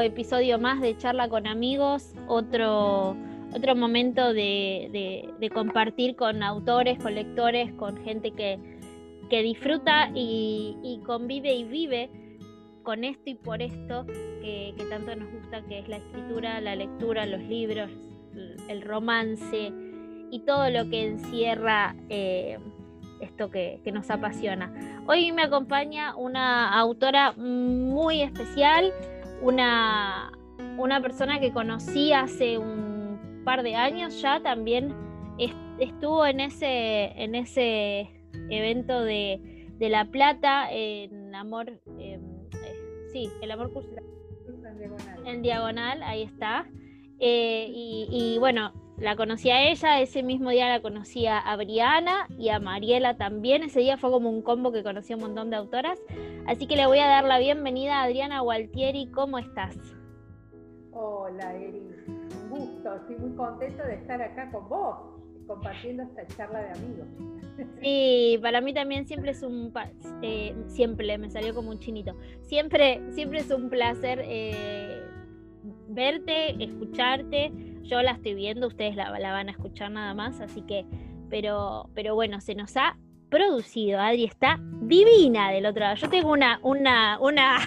[0.00, 3.16] Episodio más de charla con amigos, otro,
[3.54, 8.58] otro momento de, compartir con autores, con lectores, con gente que,
[9.42, 12.10] disfruta y, convive y vive
[12.82, 17.26] con esto y por esto que, tanto nos gusta, que es la escritura, la lectura,
[17.26, 17.90] los libros,
[18.68, 19.72] el romance
[20.30, 22.58] y todo lo que encierra eh,
[23.20, 24.72] esto que, nos apasiona.
[25.06, 28.92] Hoy me acompaña una autora muy especial,
[29.40, 30.32] una,
[30.78, 34.94] una persona que conocí hace un par de años ya, también
[35.78, 38.10] estuvo en ese, en ese
[38.50, 39.40] evento de,
[39.78, 42.20] La Plata, en Amor, em,
[42.52, 43.72] eh, sí, el Amor
[44.46, 45.26] En diagonal.
[45.26, 46.68] En diagonal, ahí está.
[47.18, 52.26] Eh, y, y bueno, la conocí a ella, ese mismo día la conocí a Briana
[52.38, 53.62] y a Mariela también.
[53.62, 55.98] Ese día fue como un combo que conocí a un montón de autoras.
[56.46, 59.10] Así que le voy a dar la bienvenida a Adriana Gualtieri.
[59.10, 59.76] ¿Cómo estás?
[60.92, 61.80] Hola, Eri.
[62.08, 62.94] Un gusto.
[62.94, 64.96] Estoy muy contento de estar acá con vos,
[65.46, 67.06] compartiendo esta charla de amigos.
[67.82, 69.70] Sí, para mí también siempre es un
[70.22, 72.16] eh, siempre me salió como un chinito.
[72.40, 75.02] Siempre, siempre es un placer eh,
[75.88, 80.86] verte, escucharte yo la estoy viendo, ustedes la, van a escuchar nada más, así que,
[81.28, 82.96] pero, pero bueno, se nos ha
[83.30, 84.00] producido.
[84.00, 85.96] Adri está divina del otro lado.
[85.96, 87.58] Yo tengo una, una, una,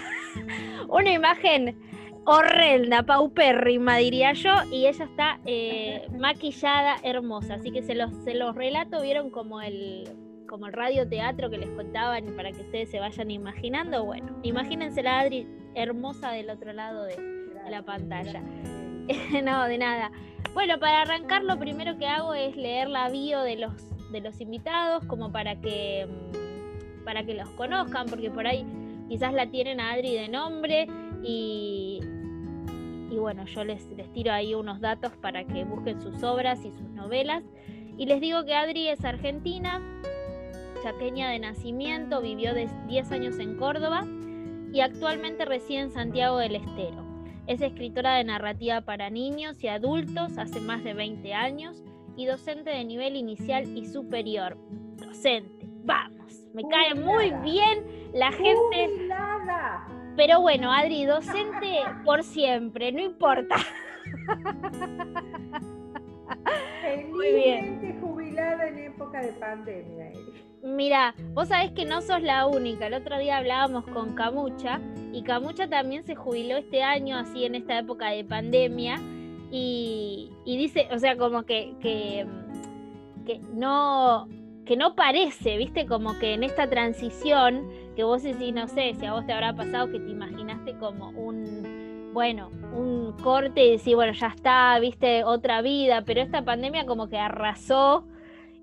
[0.88, 1.78] una imagen
[2.26, 7.54] horrenda, paupérrima, diría yo, y ella está eh, maquillada, hermosa.
[7.54, 10.08] Así que se los, se los relato, vieron como el
[10.46, 14.04] como el radioteatro que les contaban para que ustedes se vayan imaginando.
[14.04, 17.16] Bueno, imagínense la Adri hermosa del otro lado de
[17.68, 18.40] la pantalla.
[19.44, 20.10] no, de nada.
[20.52, 23.72] Bueno, para arrancar lo primero que hago es leer la bio de los,
[24.12, 28.64] de los invitados, como para que, mm, para que los conozcan, porque por ahí
[29.08, 30.86] quizás la tienen a Adri de nombre
[31.22, 32.00] y,
[33.10, 36.70] y bueno, yo les, les tiro ahí unos datos para que busquen sus obras y
[36.70, 37.42] sus novelas.
[37.96, 39.80] Y les digo que Adri es argentina,
[40.82, 44.04] chaqueña de nacimiento, vivió de 10 años en Córdoba
[44.72, 47.03] y actualmente reside en Santiago del Estero.
[47.46, 51.84] Es escritora de narrativa para niños y adultos hace más de 20 años
[52.16, 54.56] y docente de nivel inicial y superior.
[54.96, 57.84] Docente, vamos, me cae muy bien
[58.14, 59.10] la gente.
[60.16, 63.56] Pero bueno, Adri, docente por siempre, no importa.
[66.80, 70.12] Felizmente jubilada en época de pandemia.
[70.64, 72.86] Mira, vos sabés que no sos la única.
[72.86, 74.80] El otro día hablábamos con Camucha
[75.12, 78.98] y Camucha también se jubiló este año, así en esta época de pandemia.
[79.50, 82.26] Y, dice, o sea, como que, que,
[83.26, 84.26] que, no
[84.64, 89.04] que no parece, viste, como que en esta transición, que vos decís, no sé, si
[89.04, 93.94] a vos te habrá pasado que te imaginaste como un, bueno, un corte y decís,
[93.94, 98.06] bueno, ya está, viste, otra vida, pero esta pandemia como que arrasó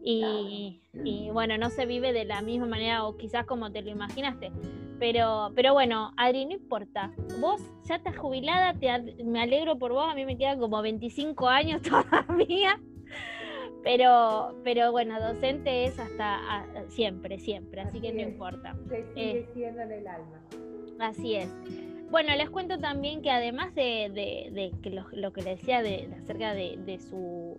[0.03, 4.51] y, bueno, no se vive de la misma manera o quizás como te lo imaginaste.
[4.99, 7.11] Pero, pero bueno, Adri, no importa.
[7.39, 11.47] Vos ya estás jubilada, te, me alegro por vos, a mí me quedan como 25
[11.47, 11.81] años
[12.29, 12.79] todavía.
[13.83, 18.75] Pero, pero bueno, docente es hasta siempre, siempre, así, que no importa.
[18.89, 20.39] Se sigue eh, siendo en el alma.
[20.99, 21.49] Así es.
[22.11, 26.99] Bueno, les cuento también que además de, que lo, que le decía de, acerca de
[26.99, 27.57] su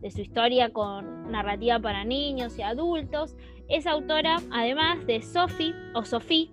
[0.00, 3.36] de su historia con narrativa para niños y adultos.
[3.68, 6.50] Es autora, además de Sophie, o Sophie,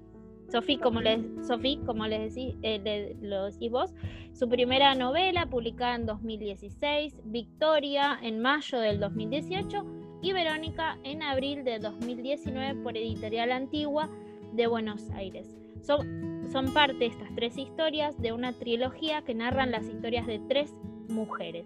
[0.51, 3.93] Sophie, como les, Sophie, como les decís, eh, lo decís vos,
[4.33, 9.85] su primera novela publicada en 2016, Victoria en mayo del 2018
[10.21, 14.09] y Verónica en abril de 2019 por Editorial Antigua
[14.53, 15.55] de Buenos Aires.
[15.81, 20.75] Son, son parte estas tres historias de una trilogía que narran las historias de tres
[21.09, 21.65] mujeres.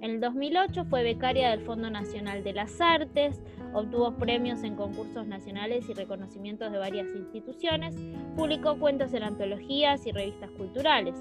[0.00, 3.42] En el 2008 fue becaria del Fondo Nacional de las Artes,
[3.72, 7.96] obtuvo premios en concursos nacionales y reconocimientos de varias instituciones,
[8.36, 11.16] publicó cuentos en antologías y revistas culturales.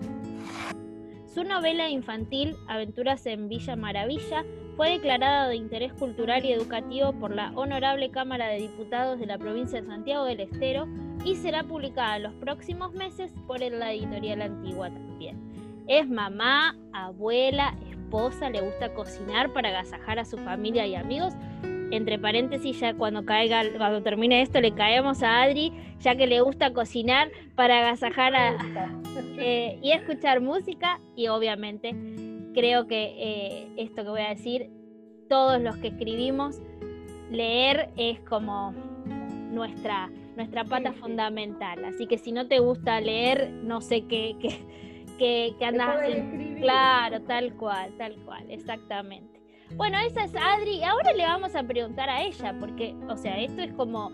[1.25, 4.45] Su novela infantil, Aventuras en Villa Maravilla,
[4.75, 9.39] fue declarada de interés cultural y educativo por la Honorable Cámara de Diputados de la
[9.39, 10.87] provincia de Santiago del Estero
[11.25, 15.39] y será publicada los próximos meses por la editorial Antigua también.
[15.87, 17.75] Es mamá, abuela,
[18.07, 21.33] esposa, le gusta cocinar para agasajar a su familia y amigos.
[21.91, 26.41] Entre paréntesis, ya cuando caiga, cuando termine esto, le caemos a Adri, ya que le
[26.41, 28.57] gusta cocinar para agasajar a,
[29.37, 30.99] eh, y escuchar música.
[31.15, 31.95] Y obviamente,
[32.53, 34.69] creo que eh, esto que voy a decir,
[35.29, 36.61] todos los que escribimos,
[37.29, 38.73] leer es como
[39.51, 41.83] nuestra nuestra pata fundamental.
[41.83, 44.59] Así que si no te gusta leer, no sé qué, qué,
[45.17, 45.99] qué, qué andas
[46.59, 49.37] Claro, tal cual, tal cual, exactamente.
[49.75, 50.83] Bueno, esa es Adri.
[50.83, 54.11] Ahora le vamos a preguntar a ella, porque, o sea, esto es como,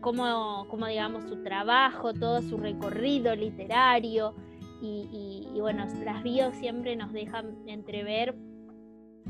[0.00, 4.34] como, como digamos, su trabajo, todo su recorrido literario.
[4.82, 8.34] Y, bueno, las bios siempre nos dejan entrever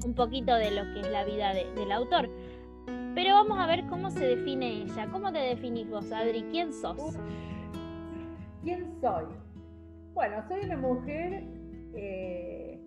[0.05, 2.31] un poquito de lo que es la vida del autor.
[3.15, 5.09] Pero vamos a ver cómo se define ella.
[5.11, 6.43] ¿Cómo te definís vos, Adri?
[6.51, 7.17] ¿Quién sos?
[8.63, 9.25] ¿Quién soy?
[10.15, 11.45] Bueno, soy una mujer
[11.95, 12.81] eh,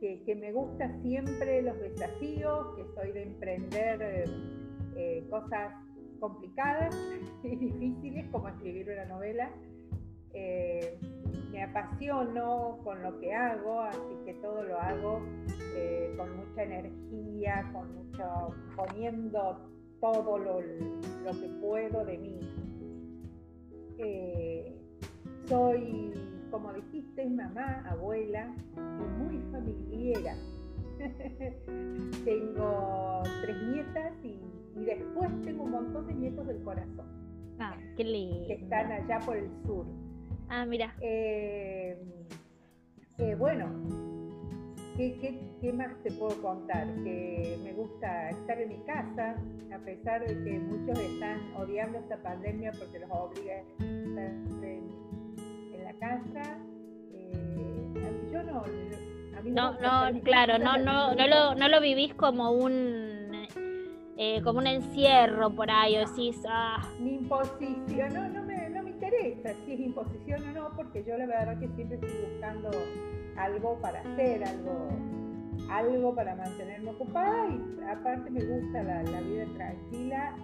[0.00, 4.24] que, me gusta siempre los desafíos, que soy de emprender
[4.96, 5.72] eh, cosas
[6.20, 6.94] complicadas
[7.42, 9.50] y difíciles como escribir una novela.
[10.32, 10.98] Eh,
[11.50, 15.22] me apasiono con lo que hago, así que todo lo hago
[16.16, 19.68] con mucha energía, con mucho, poniendo
[20.00, 22.40] todo lo, que puedo de mí.
[25.46, 26.12] Soy,
[26.54, 30.36] como dijiste, mamá, abuela y muy familiar.
[32.24, 34.38] tengo tres nietas y,
[34.78, 37.56] y, después tengo un montón de nietos del corazón.
[37.58, 38.46] Ah, qué lindo.
[38.46, 39.84] Que están allá por el sur.
[40.48, 40.94] Ah, mira.
[41.00, 42.00] Eh,
[43.18, 43.66] eh, bueno,
[44.96, 46.86] ¿qué, más te puedo contar?
[47.02, 49.34] Que me gusta estar en mi casa,
[49.74, 54.30] a pesar de que muchos están odiando esta pandemia porque los obliga a estar
[54.62, 55.13] en,
[55.98, 56.58] casa.
[57.12, 58.62] Eh, yo no.
[59.36, 63.14] A mí no, no, claro, no, no, no, lo, no lo vivís como un
[64.44, 66.80] como un encierro por ahí, o decís, ah.
[67.00, 68.54] Mi imposición, no, no me
[69.04, 72.70] interesa si es imposición o no, porque yo la verdad que siempre estoy buscando
[73.36, 74.88] algo para hacer, algo,
[75.70, 80.36] algo para mantenerme ocupada y aparte me gusta la, vida tranquila.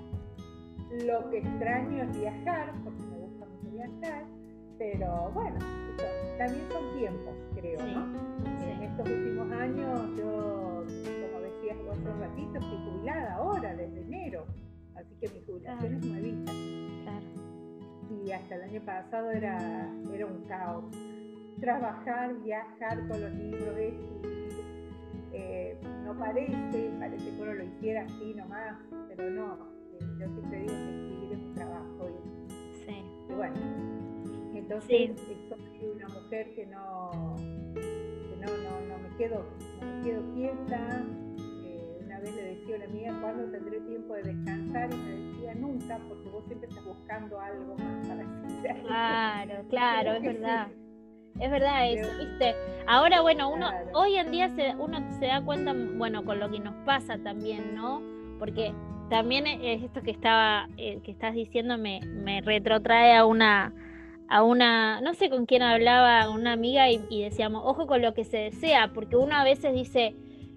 [1.07, 4.25] Lo que extraño es viajar, porque me gusta mucho viajar,
[4.81, 5.59] pero bueno,
[6.39, 8.19] también son tiempos, creo, ¿no?
[8.65, 14.47] En estos últimos años yo, como decías hace un ratito, estoy jubilada ahora, desde enero,
[14.97, 16.53] así que mi jubilación es nuevita
[18.25, 20.85] y hasta el año pasado era, era un caos.
[21.61, 24.65] Trabajar, viajar con los libros, escribir,
[25.35, 28.79] eh, no parece, parece que uno lo hiciera así nomás,
[29.09, 29.59] pero no.
[30.19, 32.09] Yo siempre digo que escribir es un trabajo.
[32.09, 33.05] Y, sí.
[33.29, 34.00] y bueno,
[34.71, 35.11] entonces
[35.49, 37.11] soy una mujer que no,
[37.75, 39.45] que no, no, no me quedo,
[39.81, 41.05] no me quedo quieta
[42.21, 44.91] vez le decía a la mía, ¿cuándo tendré tiempo de descansar?
[44.93, 48.83] Y me decía, nunca, porque vos siempre estás buscando algo más para hacer.
[48.83, 50.69] Claro, claro, es verdad.
[51.39, 52.55] Es verdad eso, ¿viste?
[52.87, 56.59] Ahora, bueno, uno hoy en día se, uno se da cuenta, bueno, con lo que
[56.59, 58.03] nos pasa también, ¿no?
[58.39, 58.75] Porque
[59.09, 63.73] también es esto que estaba, eh, que estás diciendo me, me retrotrae a una,
[64.31, 68.15] a una, no sé con quién hablaba, una amiga y, y decíamos, ojo con lo
[68.15, 70.15] que se desea, porque uno a veces dice,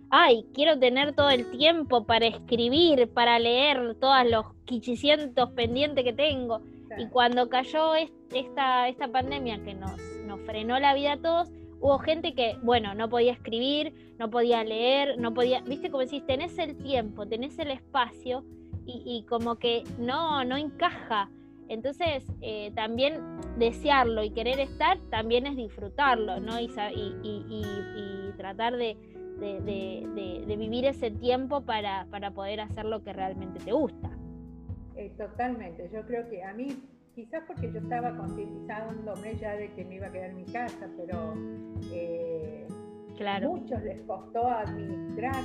[0.10, 6.14] ay, quiero tener todo el tiempo para escribir, para leer todos los quichicientos pendientes que
[6.14, 6.62] tengo.
[7.00, 11.98] Y cuando cayó esta, esta pandemia que nos, nos frenó la vida a todos, hubo
[11.98, 16.60] gente que, bueno, no podía escribir, no podía leer, no podía, viste como decís, tenés
[16.60, 18.44] el tiempo, tenés el espacio
[18.86, 21.30] y, como que no, no encaja.
[21.74, 23.20] Entonces, eh, también
[23.58, 26.60] desearlo y querer estar también es disfrutarlo, ¿no?
[26.60, 26.70] y,
[27.24, 28.98] y tratar de,
[29.40, 34.10] de, vivir ese tiempo para, poder hacer lo que realmente te gusta.
[34.96, 36.68] Eh, totalmente, yo creo que a mí,
[37.16, 40.88] quizás porque yo estaba concientizándome ya de que me iba a quedar en mi casa,
[40.98, 41.34] pero
[41.92, 42.68] eh,
[43.18, 43.56] claro.
[43.56, 45.44] muchos les costó administrar,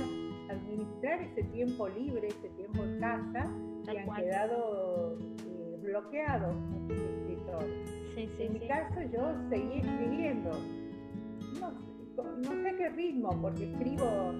[0.49, 3.51] administrar ese tiempo libre, ese tiempo en casa,
[3.91, 5.17] y han quedado
[5.89, 8.05] bloqueados muchos escritores.
[8.15, 10.51] en mi caso yo seguí escribiendo.
[11.59, 11.71] No,
[12.23, 14.33] no sé qué ritmo, porque escribo,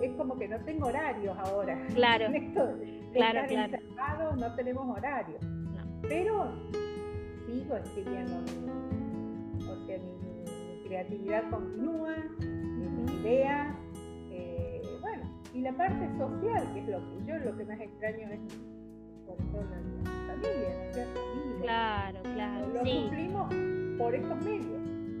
[0.00, 1.86] es como que no tengo horarios ahora.
[1.94, 2.26] Claro.
[3.12, 3.40] claro,
[3.94, 4.36] claro.
[4.36, 5.40] no tenemos horarios.
[6.02, 6.52] Pero
[7.46, 8.36] sigo escribiendo,
[9.70, 13.74] o sea, mi, creatividad continúa, mis ideas,
[14.30, 18.28] eh, bueno, y la parte social, que es lo que yo lo que más extraño
[18.30, 18.40] es
[19.26, 21.62] la, ¿no?
[21.62, 22.66] Claro, claro.
[22.68, 23.54] Lo cumplimos
[23.98, 24.76] por estos medios.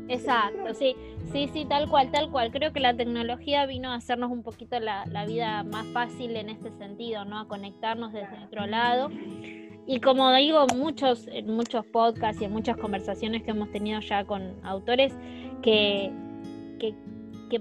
[0.08, 0.94] Exacto, sí,
[1.32, 2.52] sí, sí, tal cual, tal cual.
[2.52, 6.70] Creo que la tecnología vino a hacernos un poquito la, vida más fácil en este
[6.78, 7.40] sentido, ¿no?
[7.40, 9.10] A conectarnos desde otro lado.
[9.88, 14.24] Y como digo, muchos, en muchos podcasts y en muchas conversaciones que hemos tenido ya
[14.24, 15.12] con autores,
[15.62, 16.12] que,
[16.78, 16.94] que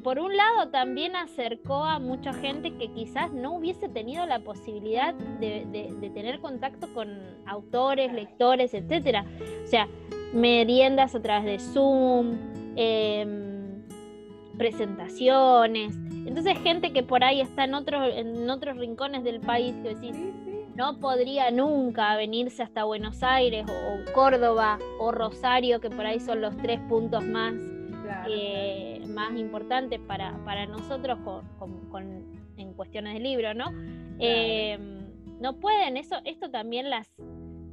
[0.03, 5.13] por un lado también acercó a mucha gente que quizás no hubiese tenido la posibilidad
[5.13, 7.07] de, tener contacto con
[7.45, 9.25] autores, lectores, etcétera.
[9.63, 9.87] O sea,
[10.33, 12.35] meriendas a través de Zoom,
[12.75, 13.83] em,
[14.57, 15.95] presentaciones.
[16.25, 20.15] Entonces gente que por ahí está en otros, en otros rincones del país que decís,
[20.75, 26.41] no podría nunca venirse hasta Buenos Aires o, Córdoba o Rosario, que por ahí son
[26.41, 27.53] los tres puntos más
[28.27, 31.17] eh, más importantes para, para nosotros
[31.57, 33.71] con, en cuestiones de libro, ¿no?
[34.19, 34.77] Eh,
[35.39, 37.09] no pueden, eso, esto también las,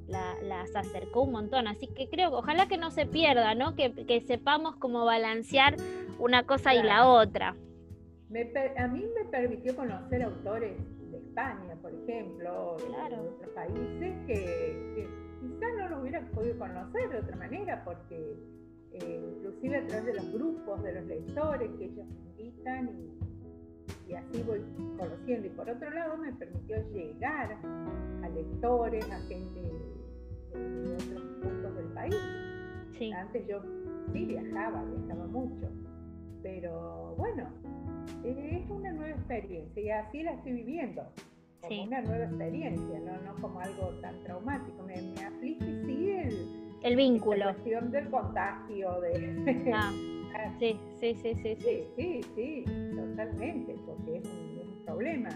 [0.08, 3.74] las acercó un montón, así que creo, ojalá que no se pierda, ¿no?
[3.74, 5.76] Que, sepamos cómo balancear
[6.18, 7.50] una cosa y la otra.
[7.50, 10.76] a mí me permitió conocer autores
[11.10, 15.08] de España, por ejemplo, de otros países que,
[15.40, 18.36] quizás no lo hubiera podido conocer de otra manera, porque
[18.94, 22.06] eh, inclusive a través de los grupos de los lectores que ellos
[22.38, 22.90] invitan
[24.08, 24.60] y, así voy
[24.98, 25.46] conociendo.
[25.46, 27.56] Y por otro lado me permitió llegar
[28.22, 32.16] a lectores, a gente de, otros puntos del país.
[33.16, 33.60] Antes yo
[34.12, 35.66] sí viajaba, viajaba mucho,
[36.40, 37.48] pero bueno,
[38.22, 41.02] es una nueva experiencia y así la estoy viviendo
[41.62, 43.20] como una nueva experiencia, ¿no?
[43.22, 44.82] no como algo tan traumático.
[44.84, 47.38] Me, me aflige sí el, el vínculo.
[47.38, 49.72] La cuestión del contagio, de...
[50.34, 51.84] Ah, sí, sí, sí, sí, sí.
[51.94, 52.64] Sí, sí,
[52.96, 55.28] totalmente, porque es un, problema.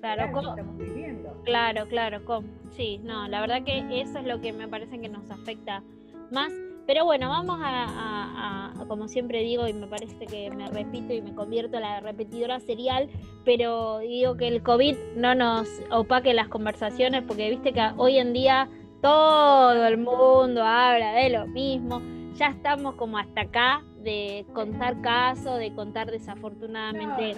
[0.00, 1.42] Claro, viviendo.
[1.44, 2.48] Claro, claro, ¿cómo?
[2.70, 5.82] Sí, no, la verdad que eso es lo que me parece que nos afecta
[6.30, 6.52] más.
[6.86, 11.34] Pero bueno, vamos a, como siempre digo, y me parece que me repito y me
[11.34, 13.08] convierto en la repetidora serial,
[13.44, 18.32] pero digo que el COVID no nos opaque las conversaciones, porque viste que hoy en
[18.32, 18.68] día
[19.00, 22.00] todo el mundo habla de lo mismo.
[22.34, 27.36] Ya estamos como hasta acá de contar casos, de contar desafortunadamente.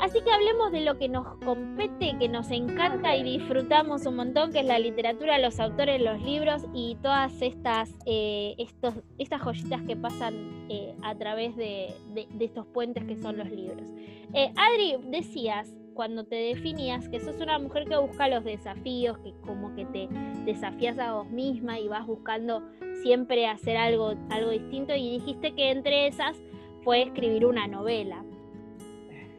[0.00, 4.52] Así que hablemos de lo que nos compete, que nos encanta y disfrutamos un montón,
[4.52, 9.82] que es la literatura, los autores, los libros y todas estas, eh, estos, estas joyitas
[9.82, 11.94] que pasan eh, a través de,
[12.40, 13.88] estos puentes que son los libros.
[14.34, 19.32] Eh, Adri, decías, cuando te definías que sos una mujer que busca los desafíos, que
[19.46, 20.08] como que te
[20.44, 22.62] desafías a vos misma y vas buscando
[23.02, 26.36] siempre hacer algo, algo distinto y dijiste que entre esas
[26.82, 28.24] fue escribir una novela.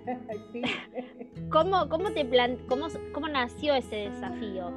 [1.52, 2.28] ¿Cómo, cómo, te
[2.68, 4.72] cómo, ¿Cómo nació ese desafío?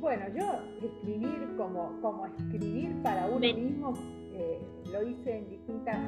[0.00, 3.92] Bueno, yo escribir como, como escribir para uno mismo
[4.34, 4.60] eh,
[4.92, 5.98] lo hice en distintas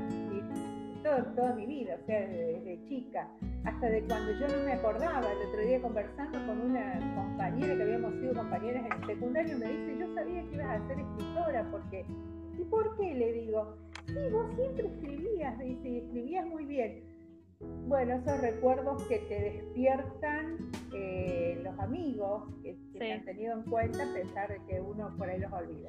[1.02, 3.28] toda mi vida, o sea, desde, chica,
[3.64, 5.32] hasta de cuando yo no me acordaba.
[5.32, 9.66] El otro día conversando con una compañera que habíamos sido compañeras en el secundario, me
[9.66, 12.04] dice, yo sabía que ibas a ser escritora, porque,
[12.58, 13.14] ¿y por qué?
[13.14, 13.76] Le digo,
[14.06, 17.02] sí, vos siempre escribías, dice, y escribías muy bien.
[17.88, 24.04] Bueno, esos recuerdos que te despiertan eh, los amigos que, te han tenido en cuenta,
[24.08, 25.88] a pesar de que uno por ahí los olvida.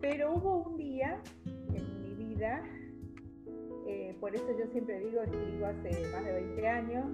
[0.00, 2.62] Pero hubo un día en mi vida
[3.90, 7.06] eh, por eso yo siempre digo, escribo hace más de 20 años,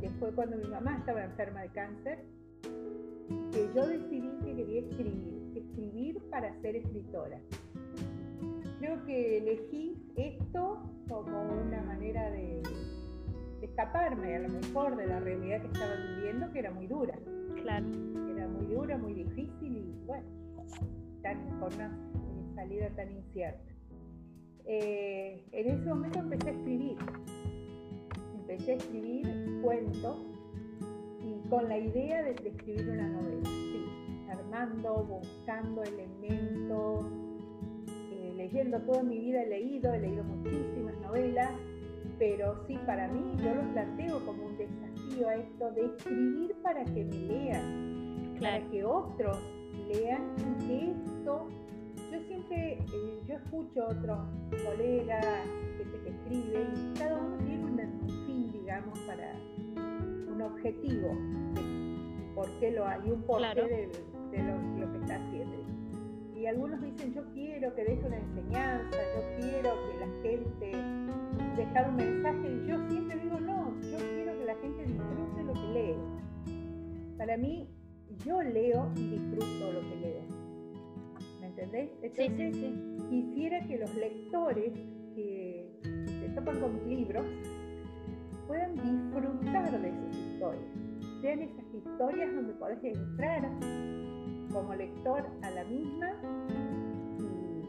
[0.00, 2.18] que fue cuando mi mamá estaba enferma de cáncer,
[3.52, 7.40] que yo decidí que quería escribir, escribir para ser escritora.
[8.78, 12.62] Creo que elegí esto como una manera de,
[13.62, 17.18] escaparme a lo mejor de la realidad que estaba viviendo, que era muy dura.
[17.62, 17.86] Claro.
[18.34, 20.26] Era muy dura, muy difícil y bueno,
[21.22, 21.90] tan, con una
[22.54, 23.75] salida tan incierta.
[24.66, 26.96] Eh, en ese momento empecé a escribir.
[28.34, 30.18] Empecé a escribir cuentos
[31.24, 33.84] y con la idea de, escribir una novela, sí,
[34.28, 37.06] armando, buscando elementos,
[38.12, 41.50] eh, leyendo toda mi vida he leído, he leído muchísimas novelas,
[42.18, 46.84] pero sí, para mí yo lo planteo como un desafío a esto de escribir para
[46.84, 49.38] que me lean, para que otros
[49.88, 51.48] lean y que esto
[52.16, 54.18] yo siempre, eh, yo escucho a otros
[54.64, 55.26] colegas,
[55.76, 59.32] gente que escribe, y cada uno tiene un, fin, digamos, para
[60.32, 61.08] un objetivo
[61.54, 65.56] de por qué lo hay, un porqué de, lo, que está haciendo.
[66.34, 70.72] Y algunos dicen, yo quiero que deje una enseñanza, yo quiero que la gente
[71.56, 75.52] dejar un mensaje, y yo siempre digo, no, yo quiero que la gente disfrute lo
[75.52, 77.16] que lee.
[77.18, 77.68] Para mí,
[78.24, 80.45] yo leo y disfruto lo que leo
[81.56, 81.90] ¿entendés?
[82.02, 82.74] Entonces,
[83.08, 84.72] quisiera que los lectores
[85.14, 87.26] que se topan con mis libros
[88.46, 90.64] puedan disfrutar de sus historias.
[91.22, 93.50] Sean esas historias donde podés entrar
[94.52, 96.12] como lector a la misma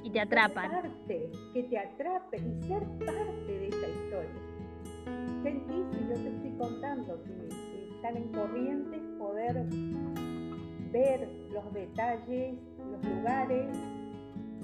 [0.04, 0.70] Y te atrapan.
[0.70, 4.42] Parte, que te atrape y ser parte de esa historia.
[5.44, 7.48] Sentís, y yo te estoy contando, que,
[7.96, 9.66] están en corrientes, poder
[10.92, 13.68] ver los detalles, los lugares,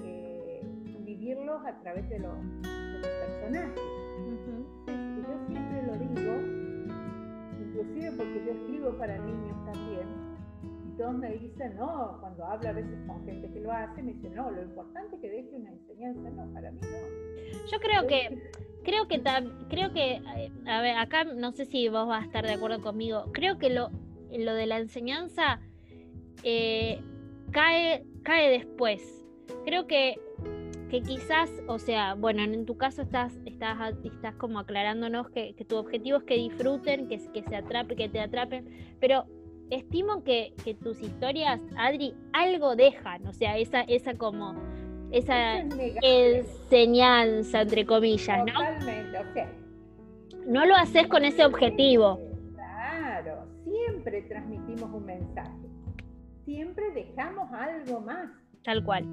[0.03, 0.61] eh,
[0.99, 2.33] vivirlos a través de los,
[3.03, 3.81] personajes.
[4.87, 6.33] yo siempre lo digo,
[7.59, 10.07] inclusive porque yo escribo para niños también,
[10.87, 14.13] y todos me dicen, no, cuando hablo a veces con gente que lo hace, me
[14.13, 17.67] dicen, no, lo importante es que deje una enseñanza, no, para mí no.
[17.69, 18.51] Yo creo que,
[18.83, 19.21] creo que,
[19.69, 22.81] creo que, eh, a ver, acá no sé si vos vas a estar de acuerdo
[22.81, 23.89] conmigo, creo que lo,
[24.31, 25.59] lo de la enseñanza
[26.43, 26.99] eh,
[27.51, 29.25] cae, cae después.
[29.65, 30.15] Creo que
[30.93, 35.77] que quizás, o sea, bueno, en tu caso estás, estás, estás como aclarándonos que, tu
[35.77, 39.25] objetivo es que disfruten, que, que se atrapen, que te atrapen, pero
[39.71, 44.53] estimo que, tus historias, Adri, algo dejan, o sea, esa, esa como
[45.11, 45.61] esa
[46.03, 48.53] enseñanza, entre comillas, ¿no?
[48.53, 49.51] Totalmente, o sea.
[50.45, 52.19] No lo haces con ese objetivo.
[52.53, 55.62] Claro, siempre transmitimos un mensaje,
[56.45, 58.29] siempre dejamos algo más.
[58.63, 59.05] Tal cual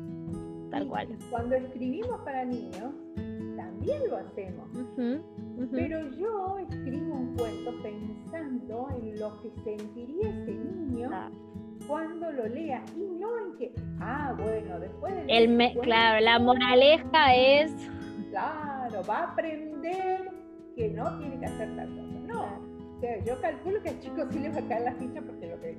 [0.70, 1.08] tal cual.
[1.30, 2.94] Cuando escribimos para niños,
[3.56, 4.68] también lo hacemos.
[5.72, 11.10] Pero yo escribo un cuento pensando en lo que sentiría ese niño
[11.87, 15.25] cuando lo lea y no en que, ah, bueno, después de...
[15.28, 17.72] El claro, la moraleja es...
[18.30, 20.30] Claro, va a aprender
[20.76, 22.20] que no tiene que hacer tal cosa.
[22.26, 22.44] No,
[22.96, 25.49] o sea, yo calculo que al chico sí le va a caer la ficha porque
[25.49, 25.76] lo que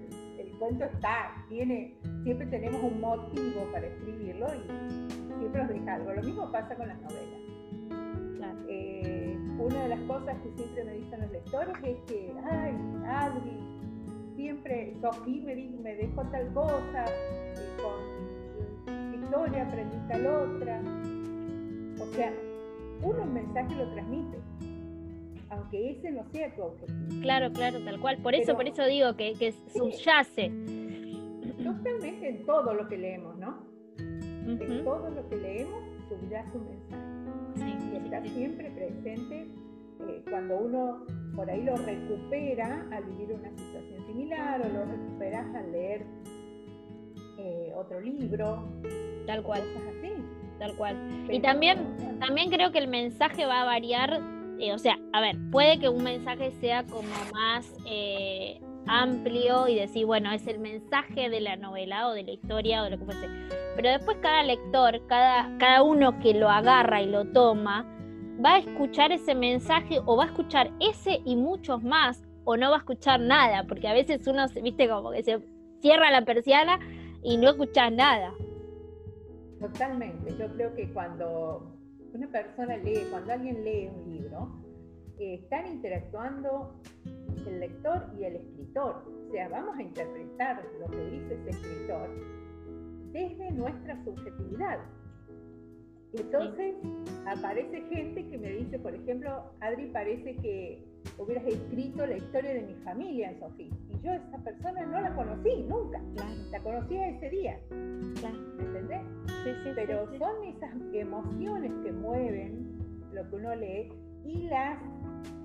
[0.62, 6.14] cuento está, tiene, siempre tenemos un motivo para escribirlo y siempre nos deja algo.
[6.14, 7.42] Lo mismo pasa con las novelas.
[8.68, 12.78] Eh, una de las cosas que siempre me dicen los lectores es que, ay,
[13.08, 13.58] Adri,
[14.36, 20.80] siempre, Sofía me, me dejó tal cosa, eh, con Victoria aprendí tal otra.
[22.00, 22.32] O sea,
[23.02, 24.38] uno un mensaje lo transmite
[25.52, 27.22] aunque ese no sea tu objetivo.
[27.22, 28.18] Claro, claro, tal cual.
[28.18, 30.50] Por eso, por eso digo que, que subyace.
[31.64, 33.64] Totalmente en todo lo que leemos, ¿no?
[34.00, 37.94] En todo lo que leemos subyace un mensaje.
[37.94, 39.48] y está siempre presente
[40.08, 45.54] eh, cuando uno por ahí lo recupera al vivir una situación similar o lo recuperas
[45.54, 46.06] al leer
[47.38, 48.68] eh, otro libro.
[49.28, 49.62] Tal cual.
[49.74, 50.14] Cosas así.
[50.60, 50.96] Tal cual.
[51.30, 54.22] y también, también creo que el mensaje va a variar
[54.62, 59.76] eh, o sea, a ver, puede que un mensaje sea como más eh, amplio y
[59.76, 63.00] decir, bueno, es el mensaje de la novela o de la historia o de lo
[63.00, 63.28] que fuese.
[63.76, 67.86] Pero después cada lector, cada, cada uno que lo agarra y lo toma,
[68.44, 72.70] va a escuchar ese mensaje o va a escuchar ese y muchos más o no
[72.70, 75.40] va a escuchar nada, porque a veces uno, viste, como que se
[75.82, 76.80] cierra la persiana
[77.24, 78.32] y no escuchas nada.
[79.60, 81.81] Totalmente, yo creo que cuando
[82.14, 84.52] una persona lee, cuando alguien lee un libro,
[85.20, 86.74] están interactuando
[87.48, 89.04] el lector y el escritor.
[89.28, 92.10] O sea, vamos a interpretar lo que dice ese escritor
[93.12, 94.80] desde nuestra subjetividad.
[96.14, 96.76] Entonces
[97.26, 102.62] aparece gente que me dice, por ejemplo, Adri, parece que hubieras escrito la historia de
[102.64, 103.72] mi familia en Sofía.
[103.90, 106.02] Y yo esa persona no la conocí nunca.
[106.52, 107.60] La conocí ese día.
[107.72, 109.02] ¿Entendés?
[109.44, 112.80] Sí, sí, Pero son esas emociones que mueven
[113.14, 113.92] lo que uno lee
[114.26, 114.80] y las,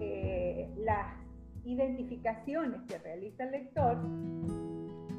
[0.01, 1.15] eh, las
[1.65, 3.99] identificaciones que realiza el lector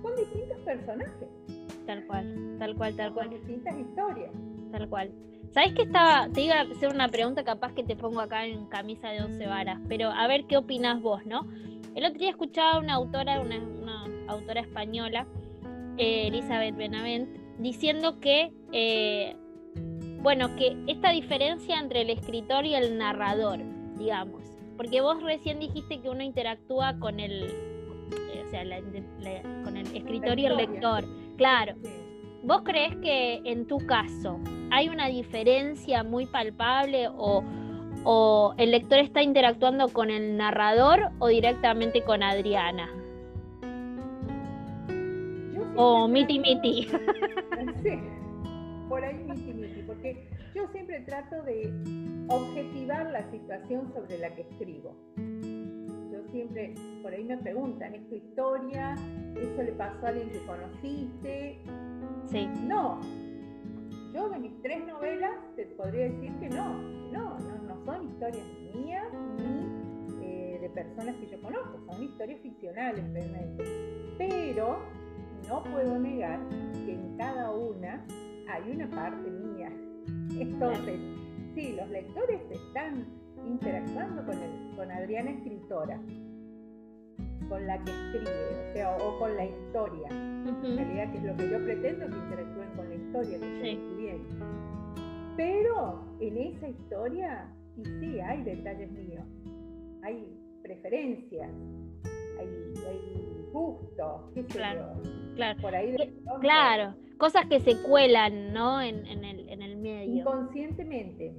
[0.02, 1.30] con distintos personajes.
[1.86, 3.28] Tal cual, tal cual, tal cual.
[3.28, 4.32] Con distintas historias.
[4.72, 5.12] Tal cual.
[5.52, 8.66] ¿Sabes que estaba, te iba a hacer una pregunta capaz que te pongo acá en
[8.68, 11.48] camisa de once varas, pero a ver qué opinas vos, ¿no?
[11.96, 15.26] El otro día escuchaba una autora, una, autora española,
[15.98, 19.36] eh, Elizabeth Benavent, diciendo que, eh,
[20.22, 23.60] bueno, que esta diferencia entre el escritor y el narrador,
[23.98, 24.44] digamos,
[24.76, 28.64] porque vos recién dijiste que uno interactúa con el, eh, o sea,
[29.64, 31.04] con el escritor y el lector,
[31.36, 31.74] claro.
[32.44, 34.40] ¿Vos crees que en tu caso
[34.72, 37.44] hay una diferencia muy palpable o,
[38.58, 42.90] el lector está interactuando con el narrador o directamente con Adriana?
[45.76, 46.88] O miti miti.
[47.84, 48.00] Sí,
[48.88, 51.74] por ahí miti miti, porque yo siempre trato de
[52.30, 54.96] objetivar la situación sobre la que escribo.
[56.12, 58.96] Yo siempre, por ahí me preguntan, ¿es tu historia?
[59.36, 61.60] ¿Eso le pasó a alguien que conociste?
[62.28, 62.48] Sí.
[62.64, 63.02] No.
[64.14, 69.06] Yo de mis tres novelas te podría decir que no, no, no, son historias mías
[69.38, 73.64] ni eh, de personas que yo conozco, son historias ficcionales realmente.
[74.18, 74.80] Pero
[75.48, 76.40] no puedo negar
[76.86, 78.06] que en cada una
[78.50, 79.72] hay una parte mía.
[80.40, 81.00] Entonces,
[81.56, 83.06] sí, los lectores están
[83.46, 86.00] interactuando con, el, con Adriana escritora,
[87.50, 90.10] con la que escribe, o sea, o, con la historia.
[90.10, 93.70] En realidad, que es lo que yo pretendo, que interactúen con la historia que estoy
[93.70, 94.46] escribiendo.
[95.36, 99.26] Pero en esa historia, y sí, hay detalles míos,
[100.04, 100.26] hay
[100.64, 101.50] preferencias,
[102.40, 102.48] hay,
[102.88, 105.12] hay gustos, qué sé claro, yo.
[105.36, 105.62] Claro.
[105.62, 108.82] Por ahí de claro, cosas que se cuelan, ¿no?
[108.82, 110.22] En, en, el, en el medio.
[110.22, 111.36] Inconscientemente.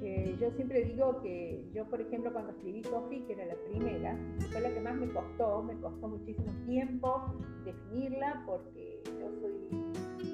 [0.00, 4.18] Yo siempre digo que yo, por ejemplo, cuando escribí Coffee, que era la primera,
[4.50, 7.34] fue la que más me costó, me costó muchísimo tiempo
[7.66, 10.30] definirla porque yo soy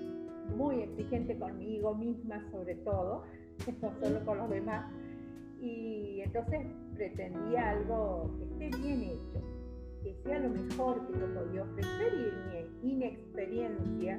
[0.57, 3.25] muy exigente conmigo misma sobre todo,
[3.83, 4.93] no solo con los demás.
[5.61, 9.43] Y entonces pretendía algo que esté bien hecho,
[10.05, 14.19] que sea lo mejor que yo podía ofrecer y mi inexperiencia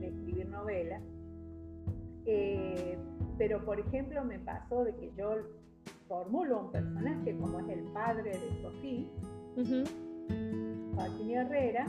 [0.00, 1.02] de escribir novelas.
[2.26, 2.96] Eh,
[3.38, 5.34] pero, por ejemplo, me pasó de que yo
[6.08, 9.06] formulo un personaje como es el padre de Sofía,
[9.56, 9.84] uh
[11.30, 11.86] Herrera,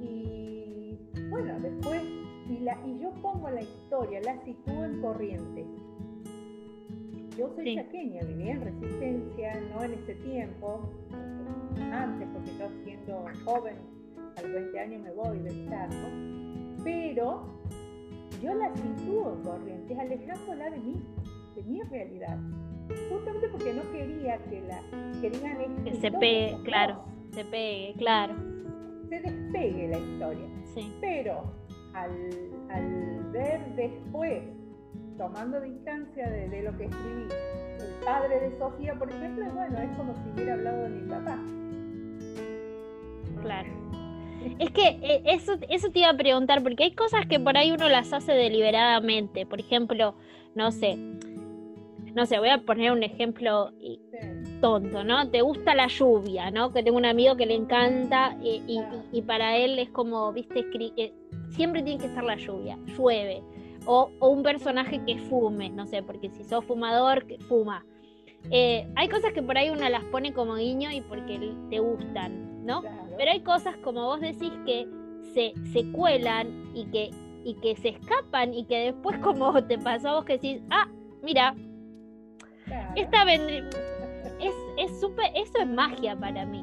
[0.00, 0.98] y
[1.30, 2.02] bueno, después,
[2.48, 5.66] y, la, y yo pongo la historia, la sitúo en Corrientes.
[7.38, 10.90] Yo soy chaqueña, viví en Resistencia, no en ese tiempo,
[11.92, 13.76] antes, porque yo siendo joven,
[14.36, 15.94] a los 20 años me voy del Chaco,
[16.82, 17.44] pero
[18.42, 21.02] yo la sitúo en Corrientes, alejándola de mí,
[21.54, 22.38] de mi realidad.
[23.10, 24.80] Justamente porque no quería que la
[25.20, 28.34] que digan que se pegue, claro, se pegue, claro.
[29.08, 30.46] Se despegue la historia.
[30.74, 30.94] Sí.
[31.00, 31.52] Pero
[31.94, 32.12] al,
[32.70, 34.42] al ver después,
[35.16, 37.28] tomando distancia de, de, lo que escribí,
[37.80, 41.38] el padre de Sofía, por ejemplo, bueno, es como si hubiera hablado de mi papá.
[44.46, 44.64] Claro.
[44.64, 47.72] Es que eh, eso, eso te iba a preguntar, porque hay cosas que por ahí
[47.72, 49.46] uno las hace deliberadamente.
[49.46, 50.14] Por ejemplo,
[50.54, 50.96] no sé,
[52.16, 53.72] no sé, voy a poner un ejemplo
[54.62, 55.28] tonto, ¿no?
[55.28, 56.72] Te gusta la lluvia, ¿no?
[56.72, 60.64] Que tengo un amigo que le encanta y, para él es como, viste,
[60.96, 61.12] eh,
[61.50, 63.42] siempre tiene que estar la lluvia, llueve.
[63.84, 67.84] O, un personaje que fume, no sé, porque si sos fumador, que fuma.
[68.50, 72.64] Eh, hay cosas que por ahí uno las pone como guiño y porque te gustan,
[72.64, 72.82] ¿no?
[73.16, 74.86] Pero hay cosas, como vos decís, que
[75.32, 77.10] se, se cuelan y que,
[77.44, 80.88] y que se escapan y que después, como te pasó a vos, que decís, ah,
[81.22, 81.54] mira,
[82.94, 86.62] esta es, es súper, eso es magia para mí.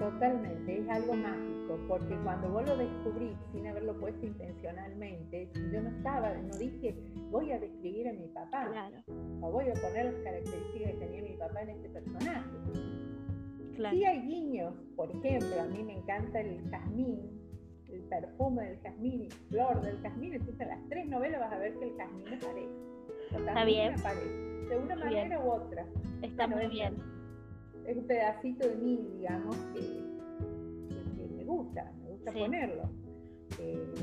[0.00, 5.90] Totalmente, es algo mágico, porque cuando vos lo descubrís sin haberlo puesto intencionalmente, yo no
[5.90, 6.96] estaba, no dije,
[7.30, 8.70] voy a describir a mi papá,
[9.40, 13.07] o voy a poner las características que tenía mi papá en este personaje
[13.78, 17.20] Sí hay guiños, por ejemplo, a mí me encanta el jazmín,
[17.88, 21.58] el perfume del jazmín y flor del jazmín, entonces en las tres novelas vas a
[21.58, 22.68] ver que el jazmín aparece.
[23.30, 23.94] Está bien.
[23.98, 24.26] Aparece,
[24.68, 25.86] de una manera u otra.
[26.22, 26.96] Está muy bien.
[27.86, 30.02] Es un pedacito de mí, digamos, que,
[31.36, 32.90] me gusta, me gusta ponerlo.
[33.60, 33.94] Eh,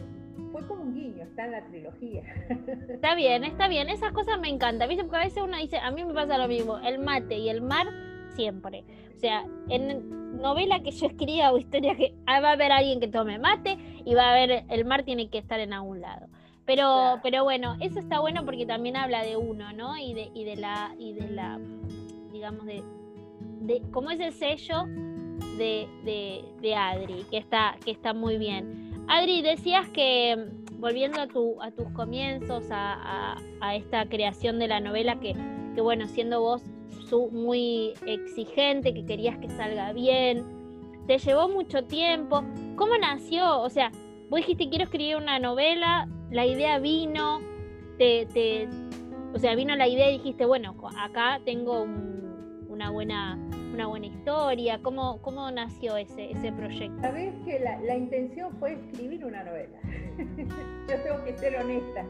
[0.51, 2.23] fue como un guiño, está en la trilogía.
[2.89, 4.89] Está bien, está bien, esas cosas me encantan.
[4.89, 7.61] Porque a veces uno dice, a mí me pasa lo mismo, el mate y el
[7.61, 7.87] mar
[8.35, 8.83] siempre.
[9.15, 12.99] O sea, en novela que yo escriba o historia que ah, va a haber alguien
[12.99, 16.27] que tome mate y va a haber, el mar tiene que estar en algún lado.
[16.65, 19.97] Pero, pero bueno, eso está bueno porque también habla de uno, ¿no?
[19.97, 21.59] Y de, y de la, y de la,
[22.31, 22.83] digamos, de,
[23.61, 24.85] de cómo es el sello
[25.57, 25.87] de,
[26.61, 29.05] de, Adri, que está, que está muy bien.
[29.07, 30.47] Adri, decías que,
[30.79, 35.35] volviendo a, tu, a tus comienzos, a, a, esta creación de la novela, que,
[35.75, 36.63] que bueno, siendo vos
[37.31, 40.43] muy exigente, que querías que salga bien.
[41.07, 42.43] Te llevó mucho tiempo.
[42.75, 43.61] ¿Cómo nació?
[43.61, 43.91] O sea,
[44.29, 47.39] vos dijiste quiero escribir una novela, la idea vino,
[47.97, 48.67] te,
[49.33, 51.85] o sea, vino la idea y dijiste, bueno, acá tengo
[52.67, 53.39] una buena
[53.75, 54.79] una buena historia?
[54.81, 57.01] ¿Cómo, cómo nació ese, ese proyecto?
[57.01, 59.77] Sabes que la, la, intención fue escribir una novela.
[60.87, 62.05] Yo tengo que ser honesta.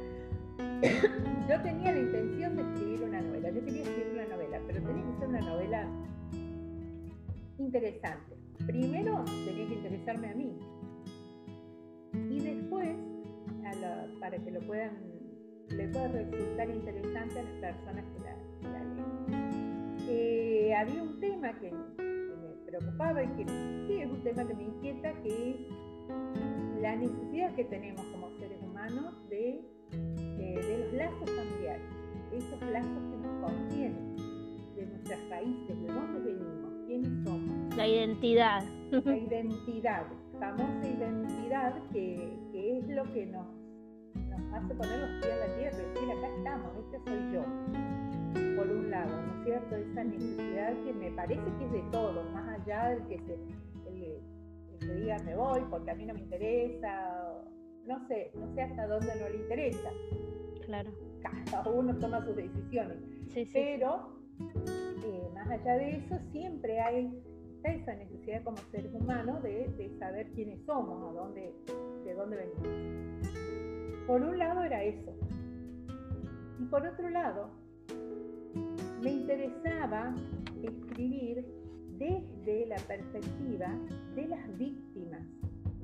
[1.50, 3.50] Yo tenía la intención de escribir una novela.
[3.50, 4.15] Yo quería escribir
[5.28, 5.88] una novela
[7.58, 8.36] interesante.
[8.66, 10.60] Primero tenía que interesarme a mí.
[12.30, 12.90] Y después,
[14.20, 14.98] para que lo puedan,
[15.70, 19.96] le pueda resultar interesante a las personas que la, leen.
[20.08, 23.46] Eh, había un tema que, me preocupaba y que
[23.88, 28.62] sí es un tema que me inquieta, que es la necesidad que tenemos como seres
[28.62, 29.76] humanos de
[30.56, 31.86] de los lazos familiares,
[32.32, 34.16] esos lazos que nos contienen,
[34.76, 37.76] de nuestras raíces, de dónde venimos, quiénes somos.
[37.76, 38.64] La identidad.
[38.92, 40.06] La identidad,
[40.40, 43.46] famosa identidad que, que es lo que nos
[44.30, 48.56] nos hace poner los pies en la tierra y decir, acá estamos, este soy yo.
[48.56, 49.76] Por un lado, ¿no es cierto?
[49.76, 53.38] Esa necesidad que me parece que es de todos, más allá del que se
[54.80, 57.44] que diga me voy porque a mí no me interesa,
[57.86, 59.90] no sé, no sé hasta dónde no le interesa.
[60.66, 60.92] Claro.
[61.22, 62.98] Cada uno toma sus decisiones.
[63.54, 67.12] Pero eh, más allá de eso, siempre hay
[67.64, 71.54] esa necesidad como seres humanos de, saber quiénes somos, a dónde,
[72.04, 74.08] de dónde venimos.
[74.08, 75.14] Por un lado era eso.
[76.60, 77.50] Y por otro lado,
[79.02, 80.14] me interesaba
[80.62, 81.46] escribir
[81.98, 83.68] desde la perspectiva
[84.16, 85.22] de las víctimas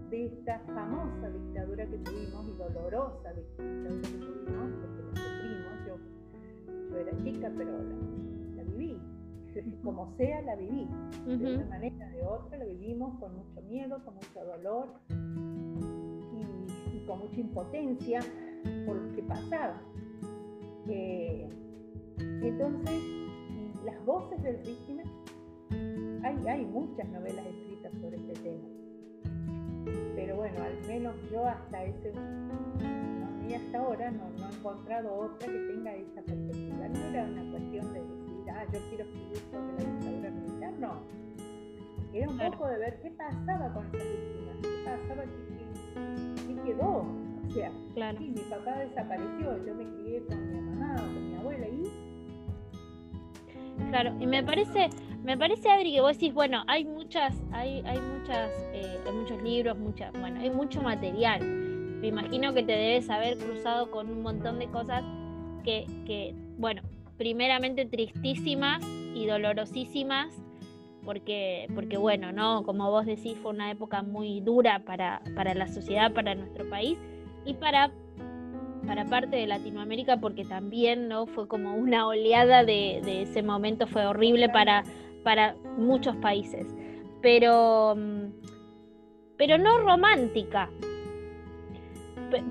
[0.10, 6.90] de esta famosa dictadura que tuvimos y dolorosa dictadura que tuvimos, porque la sufrimos, yo,
[6.90, 8.41] yo era chica, pero la,
[9.84, 10.88] como sea la viví,
[11.26, 14.88] de una manera o de otra la vivimos con mucho miedo, con mucho dolor
[16.94, 18.20] y, con mucha impotencia
[18.86, 19.82] por lo que pasaba.
[20.88, 21.50] Eh,
[22.18, 23.02] entonces,
[23.84, 25.08] las voces de las víctimas
[26.48, 28.68] hay, muchas novelas escritas sobre este tema.
[30.16, 32.14] Pero bueno, al menos yo hasta ese
[33.48, 36.88] y hasta ahora no, he encontrado otra que tenga esa perspectiva.
[36.88, 38.21] No era una cuestión de
[38.62, 41.02] ah, yo quiero escribir sobre la dictadura militar, no.
[42.14, 47.06] Era un poco de ver qué pasaba con esas víctimas, qué pasaba, qué, qué quedó.
[47.48, 47.72] O sea,
[48.18, 52.12] sí, mi papá desapareció, yo me crié con mi mamá o con mi abuela y
[53.90, 54.90] Claro, y me parece,
[55.24, 59.42] me parece, Adri, que vos decís, bueno, hay muchas, hay, hay muchas, eh, hay muchos
[59.42, 61.42] libros, mucha, bueno, hay mucho material.
[61.42, 65.04] Me imagino que te debes haber cruzado con un montón de cosas
[65.64, 66.82] que, que bueno,
[67.22, 70.34] primeramente tristísimas y dolorosísimas,
[71.06, 72.64] porque, porque bueno, ¿no?
[72.64, 76.98] Como vos decís, fue una época muy dura para, para la sociedad, para nuestro país
[77.46, 77.92] y para
[78.88, 84.08] para parte de Latinoamérica porque también no fue como una oleada de, ese momento fue
[84.08, 84.84] horrible para,
[85.24, 86.66] para muchos países.
[87.22, 88.32] Pero mm,
[89.38, 90.72] pero no romántica.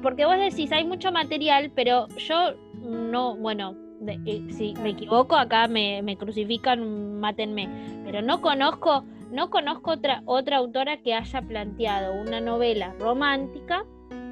[0.00, 5.68] Porque vos decís hay mucho material pero yo no bueno eh, si me equivoco acá
[5.68, 7.68] me, me crucifican mátenme
[8.04, 13.84] pero no conozco no conozco otra otra autora que haya planteado una novela romántica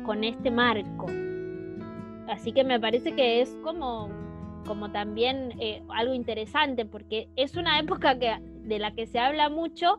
[0.04, 1.06] con este marco
[2.28, 4.10] Así que me parece que es como,
[4.66, 9.48] como también eh, algo interesante, porque es una época que, de la que se habla
[9.48, 9.98] mucho,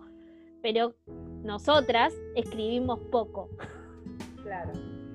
[0.61, 0.93] pero
[1.43, 3.49] nosotras escribimos poco.
[4.43, 4.73] Claro.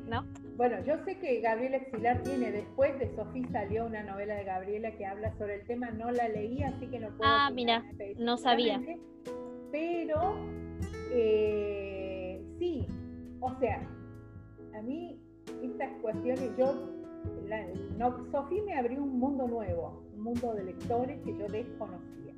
[0.08, 0.26] ¿No?
[0.56, 4.92] Bueno, yo sé que Gabriela Exilar tiene, después de Sofía salió una novela de Gabriela
[4.92, 7.22] que habla sobre el tema, no la leí, así que no puedo...
[7.24, 7.84] Ah, mira,
[8.18, 8.80] no sabía.
[9.72, 10.36] Pero
[11.10, 12.86] eh, sí,
[13.40, 13.82] o sea,
[14.74, 15.20] a mí
[15.62, 16.94] estas cuestiones, yo
[17.98, 22.34] no, Sofía me abrió un mundo nuevo, un mundo de lectores que yo desconocía.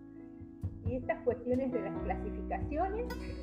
[0.86, 3.06] Y estas cuestiones de las clasificaciones,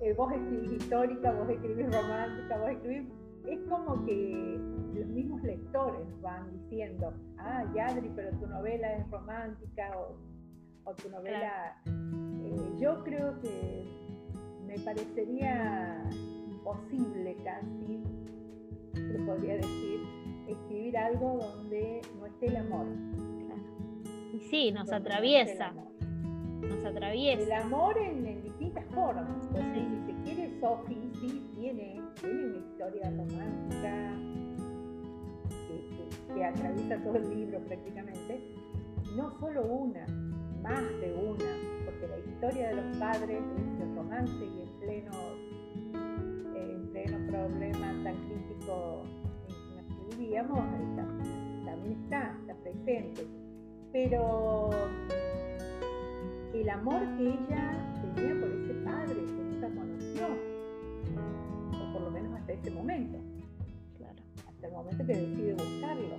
[0.00, 3.06] eh, vos escribís histórica, vos escribís romántica, vos escribís,
[3.48, 4.60] es como que
[4.94, 11.80] los mismos lectores van diciendo, ah, Yadri, pero tu novela es romántica o, tu novela...
[11.84, 13.84] Eh, yo creo que
[14.66, 16.02] me parecería
[16.48, 18.02] imposible casi,
[18.94, 20.00] se podría decir,
[20.48, 22.86] escribir algo donde no esté el amor.
[24.32, 25.72] Y sí, nos atraviesa.
[25.72, 27.42] nos atraviesa.
[27.42, 29.28] El amor en, distintas formas.
[29.48, 31.07] Entonces, si se quiere, Sophie
[31.54, 34.14] tiene, tiene una historia romántica
[36.34, 38.54] que, atraviesa todo el libro prácticamente.
[39.16, 40.06] No solo una,
[40.62, 45.12] más de una, porque la historia de los padres es el romance y en pleno,
[46.54, 49.04] en pleno problema tan crítico
[50.18, 50.58] digamos,
[51.64, 53.26] también está, está presente.
[53.92, 54.70] Pero
[56.52, 60.26] el amor que ella tenía por ese padre que nunca conoció,
[62.48, 63.18] hasta ese momento,
[63.98, 64.22] claro.
[64.48, 66.14] hasta el momento que decide buscarlo,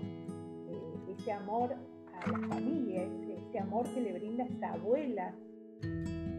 [0.68, 5.34] eh, ese amor a la familia, ese, amor que le brinda esta abuela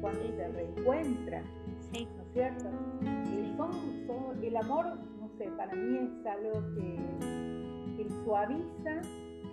[0.00, 1.42] cuando se reencuentra,
[1.92, 2.06] sí.
[2.16, 2.70] ¿no es cierto?
[4.42, 4.86] el amor,
[5.20, 9.02] no sé, para mí es algo que suaviza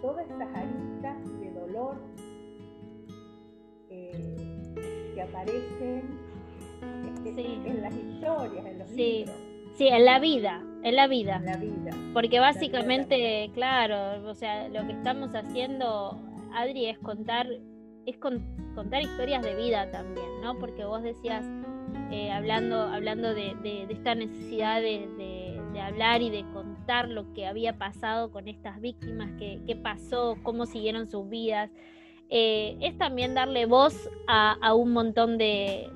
[0.02, 1.98] todas estas aristas de dolor
[3.90, 6.04] eh, que aparecen
[7.26, 9.47] en las historias, en los libros.
[9.78, 11.36] Sí, en la vida, en la vida.
[11.36, 11.92] En la vida.
[12.12, 16.20] Porque básicamente, claro, o sea, lo que estamos haciendo,
[16.52, 17.48] Adri, es contar,
[18.08, 20.58] es contar historias de vida también, ¿no?
[20.58, 21.46] Porque vos decías,
[22.10, 28.32] eh, hablando, hablando de, esta necesidad de, hablar y de contar lo que había pasado
[28.32, 31.70] con estas víctimas, qué, pasó, cómo siguieron sus vidas.
[32.30, 35.92] Eh, es también darle voz a, un montón de,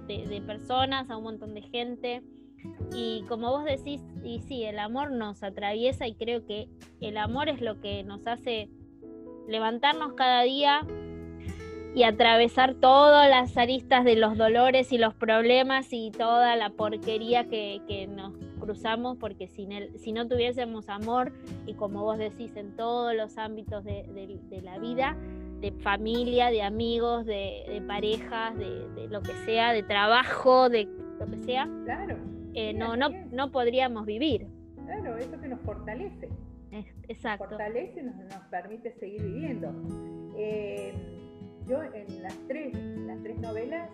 [0.46, 2.22] personas, a un montón de gente.
[2.94, 6.68] Y como vos decís, y sí, el amor nos atraviesa y creo que
[7.00, 8.70] el amor es lo que nos hace
[9.48, 10.86] levantarnos cada día
[11.94, 17.50] y atravesar todas las aristas de los dolores y los problemas y toda la porquería
[17.50, 21.34] que, nos cruzamos, porque sin el, si no tuviésemos amor,
[21.66, 25.18] y como vos decís, en todos los ámbitos de, la vida,
[25.60, 30.88] de familia, de amigos, de, parejas, de, lo que sea, de trabajo, de
[31.20, 32.18] lo que sea, claro,
[32.54, 34.48] eh, no, no, no podríamos vivir.
[34.86, 36.30] Claro, eso que nos fortalece.
[37.08, 37.46] exacto.
[37.46, 39.72] Nos fortalece y nos, nos permite seguir viviendo.
[40.38, 40.94] Eh,
[41.68, 43.90] yo en las tres, las tres novelas,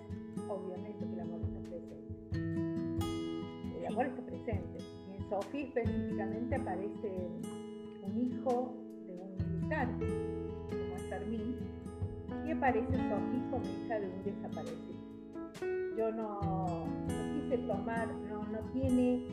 [0.47, 1.97] obviamente que el amor está presente.
[3.77, 4.79] El amor está presente.
[5.07, 7.29] Y en Sofía específicamente aparece
[8.03, 8.73] un hijo
[9.05, 9.87] de un militar,
[10.69, 11.55] como es Fermín,
[12.45, 14.97] y aparece Sofía como hija de un desaparecido.
[15.97, 16.85] Yo no,
[17.47, 19.23] quise tomar, no, no tiene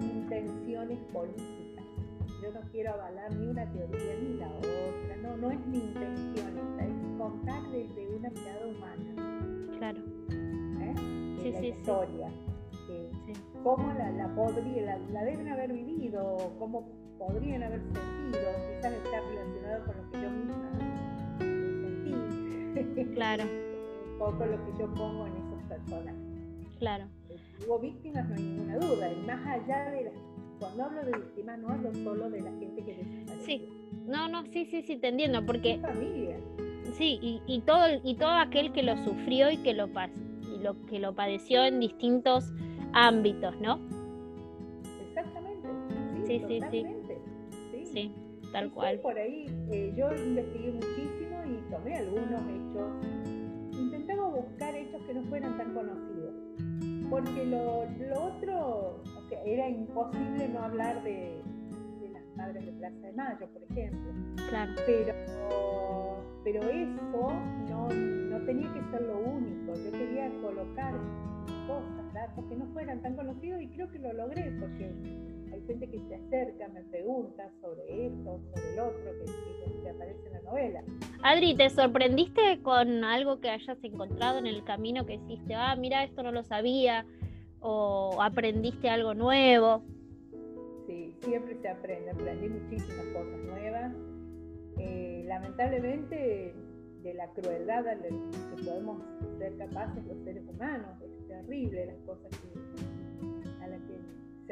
[0.00, 1.84] intenciones políticas.
[2.42, 5.16] Yo no quiero avalar ni una teoría ni la otra.
[5.22, 6.52] No, no es mi intención
[7.16, 9.78] contar desde una mirada humana.
[9.78, 10.00] Claro.
[10.30, 11.42] ¿Eh?
[11.42, 12.28] De la historia.
[13.62, 16.84] Cómo la, la, podría, la, deben haber vivido, cómo
[17.16, 20.70] podrían haber sentido, quizás está relacionado con lo que yo misma
[21.38, 23.14] sentí.
[23.14, 23.44] Claro.
[24.12, 26.32] Un poco lo que yo pongo en esos personajes.
[26.78, 27.04] Claro.
[27.66, 30.14] Hubo víctimas, no hay ninguna duda, y más allá de las
[30.62, 33.44] cuando hablo de víctimas no hablo solo de la gente que desapareció.
[33.44, 33.68] Sí,
[34.06, 35.78] no, no, sí, sí, sí, te entiendo, porque...
[35.78, 36.36] familia.
[36.92, 40.80] Sí, y, y, todo, y todo aquel que lo sufrió y que lo, y lo,
[40.86, 42.52] que lo padeció en distintos
[42.92, 43.80] ámbitos, ¿no?
[45.08, 45.68] Exactamente.
[46.26, 46.86] Sí, sí, sí,
[47.72, 47.84] sí.
[47.92, 48.12] Sí,
[48.52, 49.00] tal cual.
[49.00, 52.90] Por ahí eh, yo investigué muchísimo y tomé algunos hechos.
[53.72, 56.11] Intentaba buscar hechos que no fueran tan conocidos.
[57.12, 61.42] Porque lo, lo otro, o sea, era imposible no hablar de,
[62.00, 64.12] de las madres de Plaza de Mayo, por ejemplo.
[64.48, 64.72] Claro.
[64.86, 65.14] Pero
[66.44, 67.32] pero eso
[67.68, 69.74] no, no, tenía que ser lo único.
[69.74, 70.94] Yo quería colocar
[71.66, 74.90] cosas, datos que no fueran tan conocidos y creo que lo logré porque
[75.52, 80.26] hay gente que se acerca, me pregunta sobre esto, sobre el otro, que, que, aparece
[80.26, 80.82] en la novela.
[81.22, 85.54] Adri, ¿te sorprendiste con algo que hayas encontrado en el camino que hiciste?
[85.54, 87.06] Ah, mira, esto no lo sabía,
[87.60, 89.82] o aprendiste algo nuevo.
[90.86, 93.92] Sí, siempre se aprende, aprendí muchísimas cosas nuevas
[94.78, 96.54] eh, lamentablemente
[97.02, 99.02] de la crueldad a la que podemos
[99.38, 102.30] ser capaces los seres humanos, es terrible las cosas
[103.60, 103.96] a las que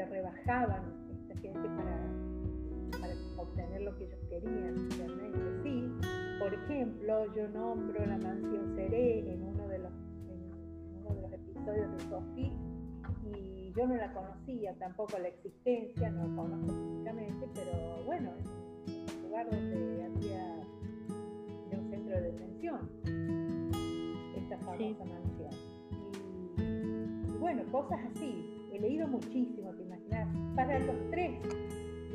[0.00, 5.62] se rebajaban esta gente para, para obtener lo que ellos querían realmente.
[5.62, 5.92] Sí,
[6.38, 11.32] por ejemplo, yo nombro la mansión Seré en uno de los, en uno de los
[11.32, 12.52] episodios de Sophie
[13.26, 18.30] y yo no la conocía, tampoco la existencia, no la conozco físicamente, pero bueno,
[19.22, 22.88] lugar donde había un centro de detención,
[24.34, 25.50] esta famosa mansión.
[27.28, 28.46] Y, bueno, cosas así.
[28.72, 29.72] He leído muchísimo,
[30.57, 31.40] Para los tres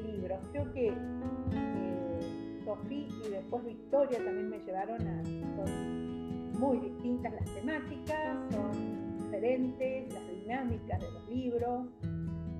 [0.05, 5.23] libros, creo que eh, Sofía y después Victoria también me llevaron a.
[5.55, 11.87] Son muy distintas las temáticas, son diferentes las dinámicas de los libros,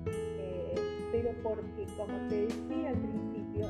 [0.06, 0.74] eh,
[1.12, 3.68] pero porque, como te decía al principio,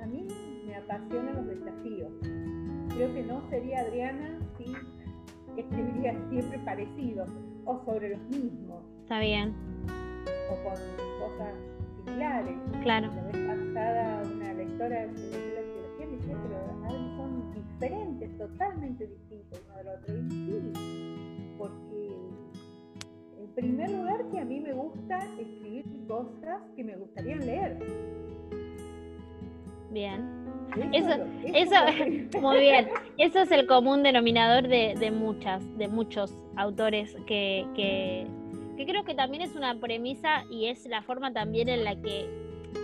[0.00, 0.26] a mí
[0.66, 2.12] me apasionan los desafíos.
[2.94, 4.72] Creo que no sería Adriana si
[5.60, 7.26] escribiría siempre parecido
[7.64, 8.82] o sobre los mismos.
[9.02, 9.54] Está bien.
[10.50, 10.74] O con
[11.18, 11.54] cosas
[11.96, 12.56] similares.
[12.82, 13.08] Claro.
[13.14, 19.76] La vez pasada una lectora de filosofía me decía que son diferentes, totalmente distintos uno
[19.76, 20.14] del otro.
[20.16, 22.16] Y sí, porque
[23.40, 27.78] en primer lugar que a mí me gusta escribir cosas que me gustaría leer
[29.96, 30.46] Bien.
[30.92, 31.08] Eso,
[31.54, 31.74] eso,
[32.40, 32.88] muy bien.
[33.16, 38.26] Eso es el común denominador de, muchas, de muchos autores que, que,
[38.84, 42.28] creo que también es una premisa y es la forma también en la que,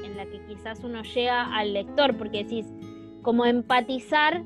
[0.05, 2.66] en la que quizás uno llega al lector, porque decís,
[3.22, 4.43] como empatizar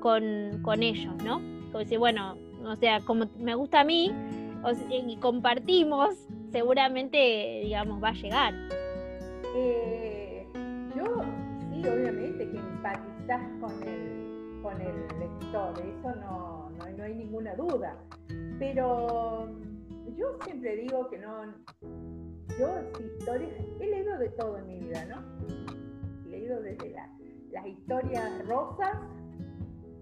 [0.00, 1.40] con, con ellos, ¿no?
[1.66, 4.12] Como decir, bueno, o sea, como me gusta a mí
[4.90, 6.14] y compartimos,
[6.50, 8.54] seguramente, digamos, va a llegar.
[9.54, 10.46] Eh,
[10.94, 17.96] yo obviamente que empatizás con el, con el lector, eso no, no, hay ninguna duda.
[18.58, 19.48] Pero
[20.16, 21.54] yo siempre digo que no,
[22.58, 23.50] yo historias,
[23.80, 25.22] he leído de todo en mi vida, ¿no?
[26.24, 26.94] He leído desde
[27.52, 28.96] las historias rosas,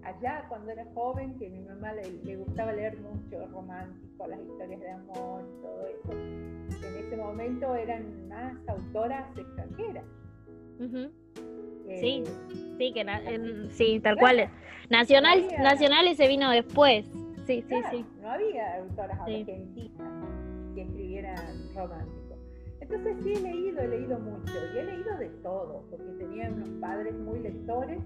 [0.03, 4.79] allá cuando era joven, que a mi mamá le, gustaba leer mucho romántico, las historias
[4.79, 6.11] de amor, todo eso.
[6.11, 10.05] En ese momento eran más autoras extranjeras.
[11.87, 12.23] Eh, sí,
[12.77, 14.49] sí, que sí, tal cual.
[14.89, 17.24] Nacional, nacional se vino después.
[17.45, 18.05] Sí, sí, sí.
[18.21, 20.23] No había autoras argentinas
[20.73, 22.37] que escribieran romántico.
[22.81, 26.69] Entonces sí he leído, he leído mucho y he leído de todo, porque tenía unos
[26.81, 27.99] padres muy lectores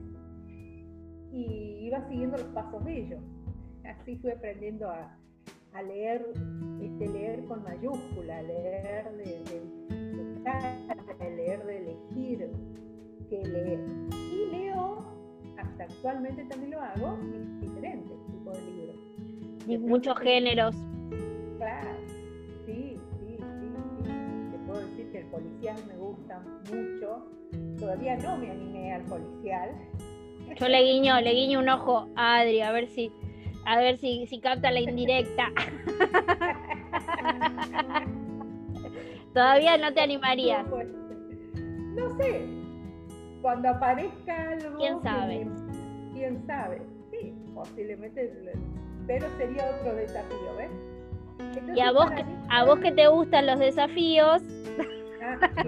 [1.31, 3.21] y iba siguiendo los pasos de ellos.
[3.85, 5.17] Así fui aprendiendo a,
[5.73, 6.25] a leer,
[6.81, 12.49] este, leer con mayúscula, leer de, de, leer de elegir
[13.29, 13.79] qué leer.
[14.31, 15.03] Y leo,
[15.57, 17.17] hasta actualmente también lo hago,
[17.61, 19.08] diferentes tipos de libros.
[19.77, 20.75] Muchos géneros.
[21.57, 21.89] Claro,
[22.65, 24.49] sí, sí, sí, sí.
[24.51, 26.41] Te puedo decir que el policial me gusta
[26.71, 27.27] mucho.
[27.77, 29.69] Todavía no me animé al policial.
[30.55, 33.11] Yo le guiño, le guiño un ojo a Adri, a ver si,
[33.65, 35.51] a ver si, si capta la indirecta.
[39.33, 40.65] Todavía no te animarías.
[40.67, 42.47] No sé.
[43.41, 44.79] Cuando aparezca algo.
[44.79, 45.47] ¿Quién sabe?
[46.13, 46.81] ¿Quién sabe?
[47.11, 48.33] Sí, posiblemente.
[49.09, 50.69] Pero sería otro desafío, ¿ves?
[51.75, 52.11] y a vos,
[52.51, 54.43] a vos que te gustan los desafíos.
[55.21, 55.37] Ah.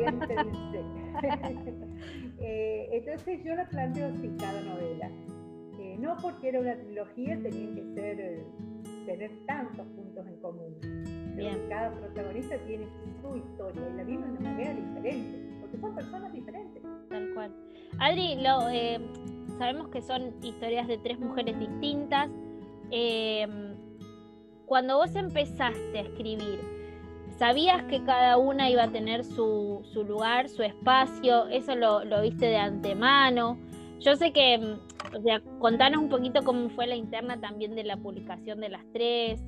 [2.43, 5.11] Eh, entonces yo lo planteo así, cada novela.
[5.79, 8.45] Eh, no porque era una trilogía tenían que ser, eh,
[9.05, 10.75] tener tantos puntos en común.
[11.35, 11.59] Bien.
[11.69, 12.87] Cada protagonista tiene
[13.21, 16.81] su historia y la vive de una manera diferente, porque son personas diferentes.
[17.09, 17.53] Tal cual.
[17.99, 18.61] Adri, lo,
[19.59, 22.31] sabemos que son historias de tres mujeres distintas.
[24.65, 26.59] Cuando vos empezaste a escribir,
[27.41, 31.47] ¿Sabías que cada una iba a tener su, lugar, su espacio?
[31.47, 33.57] ¿Eso lo, viste de antemano?
[33.99, 37.83] Yo sé que, mm, o sea, contanos un poquito cómo fue la interna también de
[37.83, 39.43] la publicación de las tres.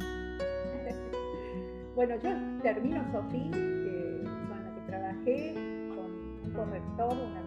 [1.94, 2.30] Bueno, yo
[2.62, 5.54] termino Sofía, la que trabajé,
[5.94, 6.10] con
[6.44, 7.45] un corrector, un amigo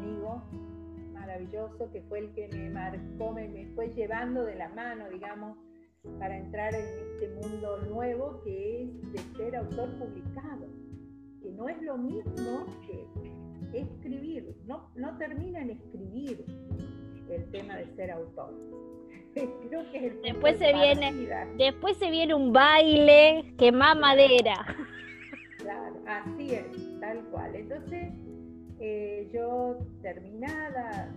[1.39, 5.57] maravilloso, que fue el que me marcó, me fue llevando de la mano, digamos,
[6.17, 10.67] para entrar en este mundo nuevo que es de ser autor publicado,
[11.41, 16.45] que no es lo mismo que escribir, no, no termina en escribir
[17.29, 18.53] el tema de ser autor.
[19.33, 24.65] Creo que es después se viene después se viene un baile que más madera.
[25.59, 27.55] Claro, así es, tal cual.
[27.55, 28.11] Entonces,
[28.79, 31.13] eh, yo terminada,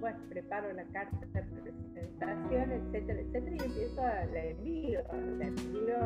[0.00, 5.00] bueno, preparo la carta de presentación, etcétera, etcétera, y empiezo a la envío,
[5.38, 5.96] la envío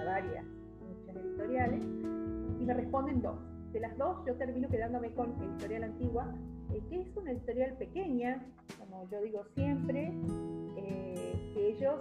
[0.00, 0.44] a varias,
[0.80, 3.38] muchas editoriales, y me responden dos.
[3.72, 6.34] De las dos, yo termino quedándome con Editorial Antigua,
[6.74, 8.46] eh, que es una editorial pequeña,
[8.78, 10.12] como yo digo siempre,
[10.76, 12.00] eh, que ellos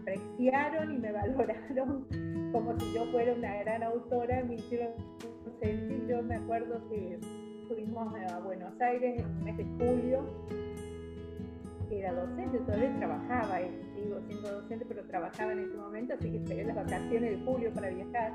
[0.00, 2.06] apreciaron y me valoraron
[2.52, 4.90] como si yo fuera una gran autora, me hicieron
[5.60, 7.18] sentir, yo me acuerdo que
[7.68, 10.24] fuimos a Buenos Aires en el mes de julio.
[11.90, 13.58] Era docente, todavía trabajaba,
[13.94, 17.72] sigo siendo docente, pero trabajaba en ese momento, así que esperé las vacaciones de julio
[17.72, 18.32] para viajar.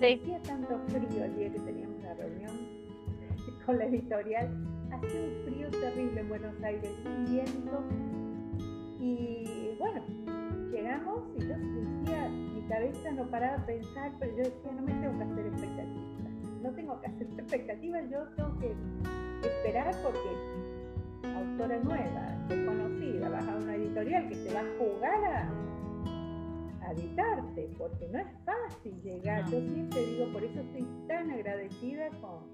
[0.00, 0.20] Sí.
[0.22, 2.52] Hacía tanto frío el día que teníamos la reunión
[3.66, 4.48] con la editorial.
[4.90, 6.90] Hacía un frío terrible en Buenos Aires,
[7.28, 7.82] viento.
[9.00, 10.02] Y bueno,
[10.74, 14.92] llegamos y yo decía, mi cabeza no paraba de pensar, pero yo decía, no me
[14.92, 16.14] tengo que hacer expectativas
[16.64, 18.74] no tengo que hacer expectativas, yo tengo que
[19.46, 20.18] esperar porque
[21.36, 28.08] autora nueva, desconocida, vas a una editorial que te va a jugar a, editarte, porque
[28.08, 29.42] no es fácil llegar.
[29.50, 32.44] Yo siempre digo, por eso estoy tan agradecida con,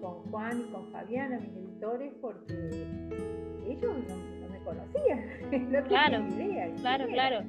[0.00, 2.86] con Juan y con Fabiana, mis editores, porque
[3.66, 4.37] ellos no,
[4.72, 6.74] me conocían, no claro, idea.
[6.80, 7.44] Claro, claro.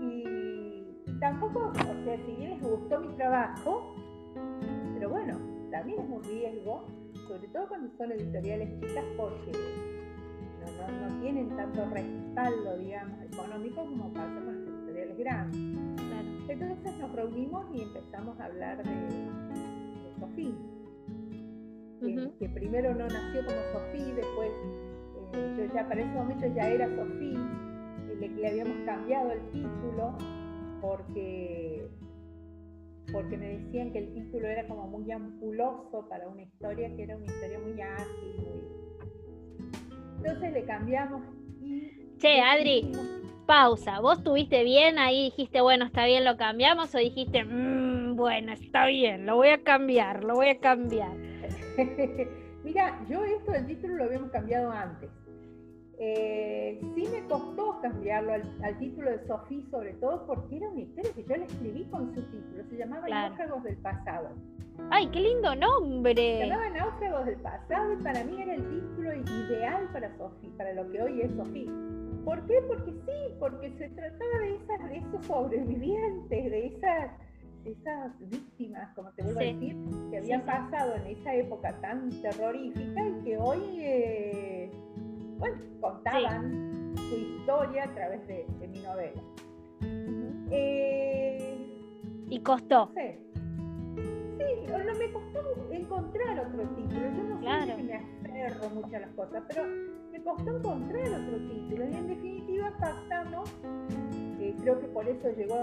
[0.00, 3.94] Y tampoco, o sea, si bien les gustó mi trabajo,
[4.94, 5.38] pero bueno,
[5.70, 6.86] también es un riesgo,
[7.28, 9.52] sobre todo cuando son editoriales chicas, porque
[11.00, 15.60] no, tienen tanto respaldo, digamos, económico como pasa con las editoriales grandes.
[16.48, 20.54] Entonces nos reunimos y empezamos a hablar de, de Sofía.
[22.38, 24.50] Que, primero no nació como Sofía, después
[25.32, 27.40] yo ya para ese momento ya era Sofía,
[28.20, 30.16] le, le habíamos cambiado el título
[30.80, 31.88] porque
[33.12, 37.16] porque me decían que el título era como muy ampuloso para una historia que era
[37.16, 38.36] una historia muy ágil.
[40.18, 41.22] Entonces le cambiamos
[41.60, 42.16] y...
[42.18, 42.90] Che, Adri,
[43.46, 44.00] pausa.
[44.00, 45.26] ¿Vos tuviste bien ahí?
[45.26, 46.94] Dijiste, bueno, está bien, lo cambiamos.
[46.94, 51.12] O dijiste, mmm, bueno, está bien, lo voy a cambiar, lo voy a cambiar.
[52.66, 55.08] Mira, yo esto del título lo habíamos cambiado antes.
[56.00, 61.12] Eh, sí me costó cambiarlo al, título de Sofía, sobre todo porque era una historia
[61.14, 62.64] que yo le escribí con su título.
[62.68, 64.30] Se llamaba Náufragos del Pasado.
[64.90, 66.40] ¡Ay, qué lindo nombre!
[66.40, 70.72] Se llamaba Náufragos del Pasado y para mí era el título ideal para Sofía, para
[70.72, 71.70] lo que hoy es Sofía.
[72.24, 72.60] ¿Por qué?
[72.66, 77.12] Porque sí, porque se trataba de, esas, de esos sobrevivientes, de esas,
[77.66, 79.76] esas víctimas, como te vuelvo a decir,
[80.10, 84.70] que habían pasado en esa época tan terrorífica y que hoy, eh,
[85.38, 89.22] bueno, contaban su historia a través de, mi novela.
[90.50, 91.56] Eh,
[92.28, 92.90] y costó.
[92.94, 93.18] Sí,
[93.96, 97.00] sí, no me costó encontrar otro título.
[97.00, 99.64] Yo no sé si me aferro mucho a las cosas, pero
[100.12, 101.88] me costó encontrar otro título.
[101.88, 103.50] Y en definitiva pactamos,
[104.60, 105.56] creo que por eso llegó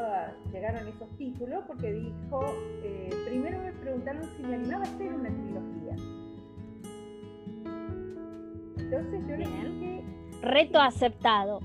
[0.51, 2.43] llegaron esos títulos, porque dijo,
[2.83, 5.95] eh, primero me preguntaron si me animaba a hacer una trilogía.
[8.77, 10.03] Entonces yo le dije...
[10.41, 11.59] Reto aceptado.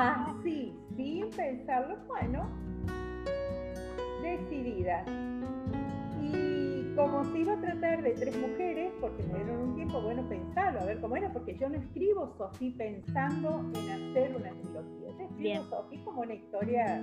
[0.00, 2.48] Ah, sí, sin pensarlo, bueno,
[4.22, 5.04] decidida
[6.98, 10.80] como se iba a tratar de tres mujeres, porque me dieron un tiempo, bueno, pensarlo,
[10.80, 15.16] a ver cómo era, porque yo no escribo Sofía pensando en hacer una trilogía.
[15.16, 17.00] Yo escribo Sofía como una historia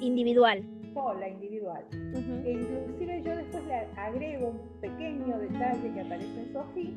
[0.00, 0.64] individual.
[0.94, 1.84] Sola, individual.
[1.92, 6.94] e inclusive yo después le agrego un pequeño detalle que aparece en Sofía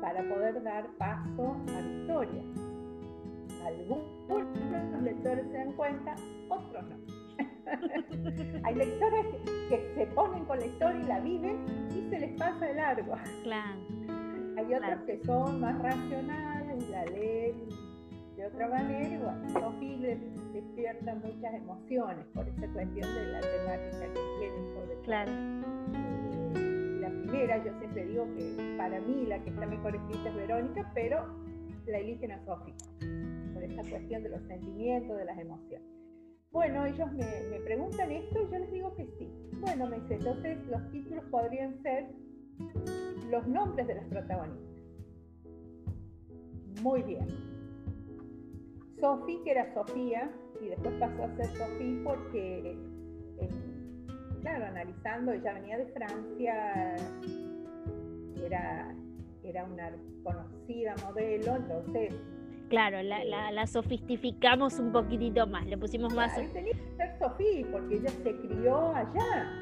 [0.00, 2.42] para poder dar paso a la historia.
[3.64, 6.14] Algunos lectores se dan cuenta,
[6.48, 7.19] otros no.
[8.64, 9.26] Hay lectores
[9.68, 13.14] que, se ponen con la historia y la viven y se les pasa de largo.
[13.42, 13.78] Claro.
[14.56, 17.68] Hay otros que son más racionales, la leen
[18.36, 20.18] de otra manera y bueno, les
[20.52, 25.32] despiertan muchas emociones por esta cuestión de la temática que tienen sobre Claro.
[27.00, 30.90] La primera, yo siempre digo que para mí la que está mejor escrita es Verónica,
[30.94, 31.26] pero
[31.86, 32.74] la eligen a Sofía,
[33.52, 35.99] por esta cuestión de los sentimientos, de las emociones.
[36.52, 39.30] Bueno, ellos me, preguntan esto y yo les digo que sí.
[39.60, 42.08] Bueno, me dice, entonces los títulos podrían ser
[43.30, 44.82] los nombres de las protagonistas.
[46.82, 47.28] Muy bien.
[48.98, 50.30] Sophie, que era Sofía,
[50.60, 52.76] y después pasó a ser Sophie porque,
[53.38, 53.48] eh,
[54.40, 56.96] claro, analizando, ella venía de Francia,
[58.44, 58.94] era,
[59.44, 59.92] era una
[60.24, 62.14] conocida modelo, entonces
[62.70, 66.32] Claro, la, la, la, sofistificamos un poquitito más, le pusimos más.
[66.52, 69.52] tenía que ser Sofía, porque ella se crió allá.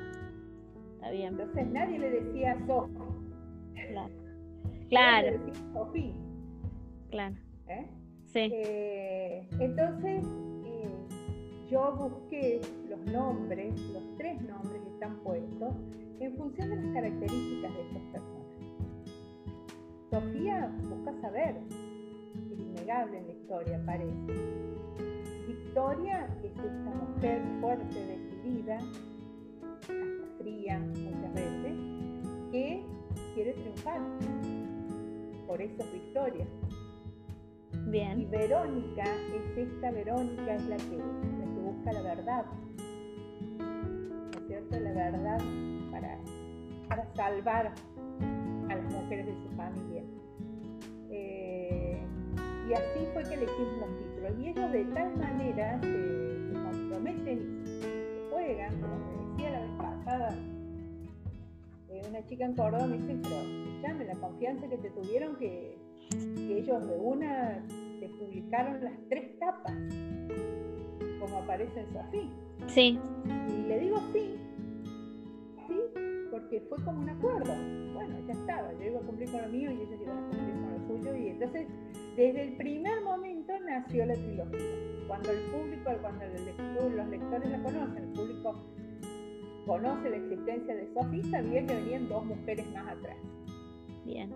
[0.94, 1.28] Está bien.
[1.28, 2.98] Entonces nadie le decía Sofía.
[3.90, 4.14] Claro.
[4.90, 5.30] Claro.
[5.30, 6.14] Le decía.
[7.10, 7.34] Claro.
[7.68, 7.86] ¿Eh?
[8.26, 8.50] Sí.
[8.52, 10.22] Eh, entonces,
[10.66, 10.90] eh,
[11.70, 15.74] yo busqué los nombres, los tres nombres que están puestos,
[16.20, 18.38] en función de las características de estas personas.
[20.10, 21.56] Sofía busca saber
[22.86, 24.32] en la historia, parece.
[25.46, 31.72] Victoria es esta mujer fuerte, decidida, hasta fría muchas veces,
[32.50, 32.84] que
[33.34, 34.00] quiere triunfar.
[35.46, 36.46] Por eso es Victoria.
[37.86, 38.20] Bien.
[38.20, 42.44] Y Verónica es esta Verónica, es la que, la que busca la verdad.
[43.58, 44.80] ¿No es cierto?
[44.80, 45.38] La verdad
[45.90, 46.18] para,
[46.88, 47.72] para salvar
[48.68, 50.02] a las mujeres de su familia.
[51.10, 51.77] Eh,
[52.68, 54.32] y así fue que elegimos los títulos.
[54.38, 59.70] Y ellos de tal manera se, comprometen y se juegan, como me decía la vez
[59.78, 60.34] pasada,
[61.88, 65.78] eh, una chica en Córdoba me dice, pero escuchame, la confianza que te tuvieron que,
[66.10, 67.62] ellos de una
[68.00, 69.74] te publicaron las tres tapas,
[71.20, 72.30] como aparece en Sofía.
[72.66, 72.98] Sí.
[73.48, 74.36] Y le digo sí,
[75.66, 75.80] sí,
[76.30, 77.54] porque fue como un acuerdo.
[77.94, 80.54] Bueno, ya estaba, yo iba a cumplir con lo mío y ellos iban a cumplir
[80.54, 81.66] con lo Y entonces
[82.16, 84.58] desde el primer momento nació la trilogía.
[85.06, 86.24] Cuando el público, cuando
[86.96, 88.54] los lectores la conocen, el público
[89.66, 93.16] conoce la existencia de Sophie, sabía que venían dos mujeres más atrás.
[94.04, 94.30] Bien.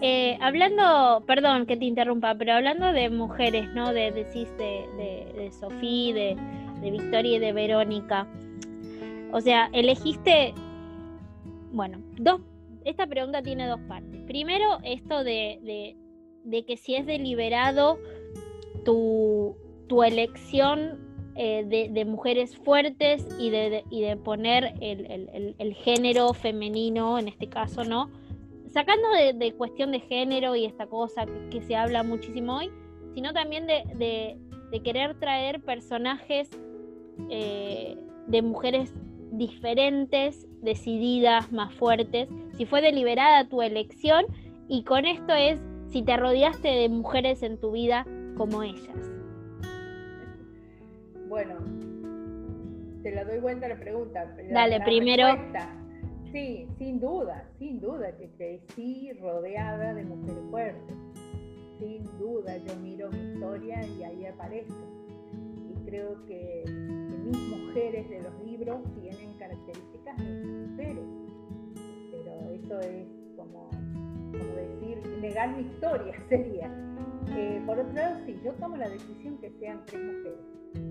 [0.00, 3.92] Eh, hablando, perdón que te interrumpa, pero hablando de mujeres, ¿no?
[3.92, 6.36] De, decís de, de, de Sofía, de,
[6.80, 8.26] de Victoria y de Verónica.
[9.32, 10.52] O sea, elegiste,
[11.72, 12.40] bueno, dos,
[12.84, 14.13] esta pregunta tiene dos partes.
[14.26, 15.96] Primero, esto de,
[16.44, 17.98] de que si es deliberado
[18.84, 19.56] tu,
[19.88, 21.04] tu elección
[21.36, 28.10] eh, de, mujeres fuertes y de, y poner el, género femenino, en este caso, ¿no?
[28.72, 32.70] Sacando de, cuestión de género y esta cosa que, se habla muchísimo hoy,
[33.14, 34.38] sino también de,
[34.84, 36.50] querer traer personajes
[37.30, 37.96] eh,
[38.26, 38.92] de mujeres
[39.36, 42.28] diferentes, decididas, más fuertes.
[42.56, 44.24] Si fue deliberada tu elección
[44.68, 48.06] y con esto es si te rodeaste de mujeres en tu vida
[48.36, 49.12] como ellas.
[51.28, 51.54] Bueno,
[53.02, 54.34] te la doy vuelta la pregunta.
[54.50, 55.26] Dale, primero.
[56.32, 60.96] Sí, sin duda, sin duda que crecí rodeada de mujeres fuertes.
[61.78, 64.72] Sin duda, yo miro mi historia y ahí aparece.
[65.94, 66.64] Creo que,
[67.24, 71.04] mis mujeres de los libros tienen características de mujeres.
[72.10, 76.66] Pero eso es como, como decir, negar mi historia sería.
[77.36, 80.40] Eh, por otro lado, sí, yo tomo la decisión que sean tres mujeres.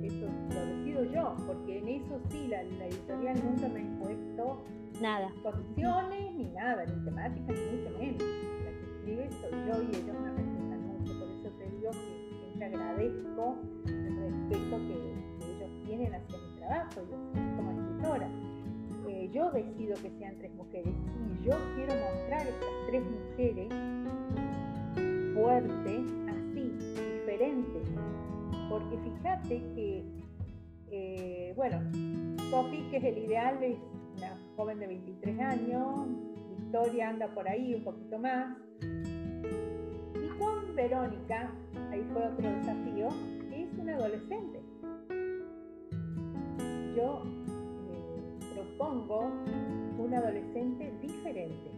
[0.04, 0.26] Eso
[0.56, 4.64] lo decido yo, porque en eso sí, la, editorial nunca me ha impuesto
[5.01, 5.28] nada.
[5.43, 8.24] posiciones, ni nada, ni temáticas, ni mucho menos.
[8.64, 11.20] La que escribe soy yo y ellos me respetan mucho.
[11.20, 15.13] Por eso te digo que siempre agradezco el respeto que,
[15.43, 17.17] ellos tienen hacia mi trabajo, yo
[17.57, 18.30] como escritora.
[19.07, 23.67] Eh, yo decido que sean tres mujeres y yo quiero mostrar estas tres mujeres
[25.34, 26.71] fuertes, así,
[27.19, 27.88] diferentes.
[28.69, 30.03] Porque fíjate que,
[30.91, 31.80] eh, bueno,
[32.49, 33.78] Sophie, que es el ideal, es
[34.17, 36.07] una joven de 23 años,
[36.57, 38.57] Victoria anda por ahí un poquito más.
[38.82, 41.51] Y con Verónica,
[41.91, 43.09] ahí fue otro desafío,
[43.84, 44.61] una adolescente.
[46.95, 47.21] Yo
[47.91, 49.29] eh, propongo
[49.99, 51.71] una adolescente diferente.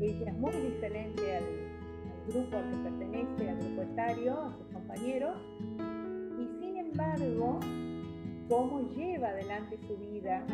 [0.00, 1.44] Ella es muy diferente al,
[2.32, 5.36] grupo al que pertenece, al grupo etario, a sus compañeros,
[6.38, 7.58] y sin embargo,
[8.48, 10.44] cómo lleva adelante su vida,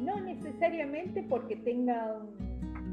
[0.00, 2.14] no necesariamente porque tenga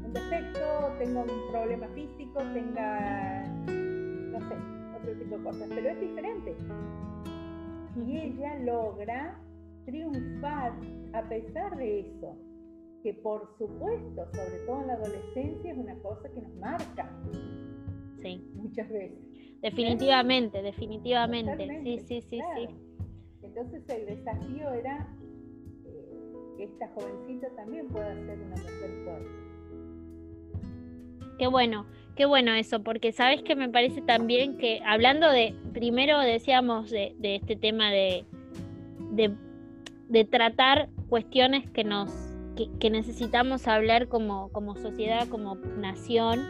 [0.04, 4.73] un, defecto, tenga un problema físico, tenga, no sé,
[5.18, 6.56] tipo de cosas, pero es diferente.
[8.06, 9.40] Y ella logra
[9.84, 10.72] triunfar
[11.12, 12.36] a pesar de eso
[13.02, 17.12] que por supuesto, sobre todo en la adolescencia, es una cosa que nos marca.
[18.22, 18.50] Sí.
[18.54, 19.18] Muchas veces.
[19.60, 21.68] Definitivamente, definitivamente.
[21.82, 22.68] Sí, sí, sí, sí.
[23.42, 25.06] Entonces el desafío era
[25.84, 29.44] eh, que esta jovencita también pueda ser una mujer fuerte.
[31.38, 36.18] Qué bueno, qué bueno eso, porque sabes que me parece también que hablando de, primero
[36.20, 38.24] decíamos de, este tema de,
[40.08, 42.10] de tratar cuestiones que nos
[42.54, 46.46] que, necesitamos hablar como, como, sociedad, como nación,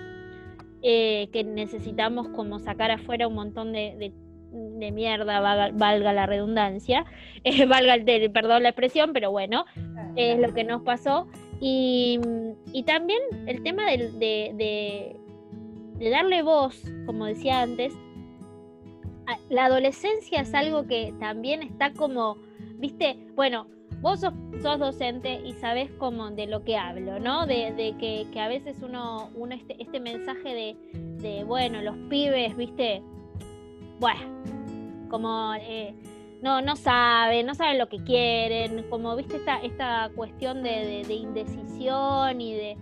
[0.83, 4.13] eh, que necesitamos como sacar afuera un montón de,
[4.53, 7.05] de, mierda, valga, la redundancia,
[7.45, 9.65] eh, valga el, perdón la expresión, pero bueno,
[10.17, 11.27] es lo que nos pasó.
[11.61, 12.21] Y,
[12.73, 15.17] y también el tema de, de, de
[15.99, 17.95] darle voz, como decía antes,
[19.49, 22.37] la adolescencia es algo que también está como,
[22.77, 23.67] viste, bueno,
[24.01, 27.47] vos sos, docente y sabés cómo de lo que hablo, ¿no?
[27.47, 33.03] De, que, a veces uno, uno este, este mensaje de, bueno, los pibes, viste,
[34.01, 34.21] bueno,
[35.09, 35.95] como eh,
[36.43, 42.41] no, no saben, no saben lo que quieren, como viste esta, esta cuestión de, indecisión
[42.41, 42.77] y de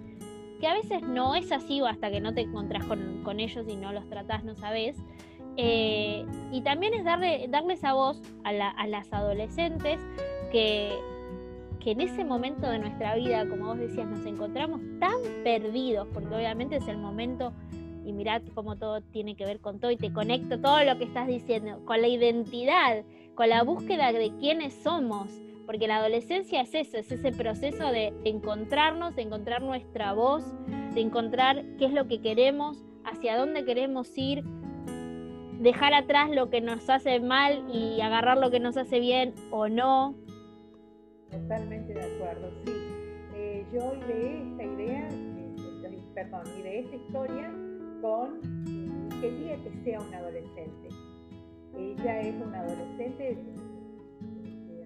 [0.63, 3.93] que a veces no es así hasta que no te encontrás con, ellos y no
[3.93, 4.97] los tratás, no sabes.
[5.57, 9.99] Eh, y también es darle, darle esa voz a, a las adolescentes
[10.53, 10.97] que,
[11.81, 16.33] que en ese momento de nuestra vida, como vos decías, nos encontramos tan perdidos, porque
[16.33, 17.53] obviamente es el momento,
[18.05, 21.05] y mirad cómo todo tiene que ver con todo, y te conecto todo lo que
[21.05, 23.03] estás diciendo, con la identidad,
[23.35, 25.27] con la búsqueda de quiénes somos,
[25.73, 30.45] porque la adolescencia es eso, es ese proceso de encontrarnos, de encontrar nuestra voz,
[30.93, 34.45] de encontrar qué es lo que queremos, hacia dónde queremos ir,
[35.61, 39.71] dejar atrás lo que nos hace mal y agarrar lo que nos hace bien o
[39.71, 40.15] no,
[41.31, 42.73] Totalmente de acuerdo, sí.
[43.35, 47.51] Eh, yo ideé esta idea, eh, perdón, ideé esta historia
[48.03, 48.41] con
[49.23, 50.89] quería que sea una adolescente.
[51.79, 53.39] Ella es una adolescente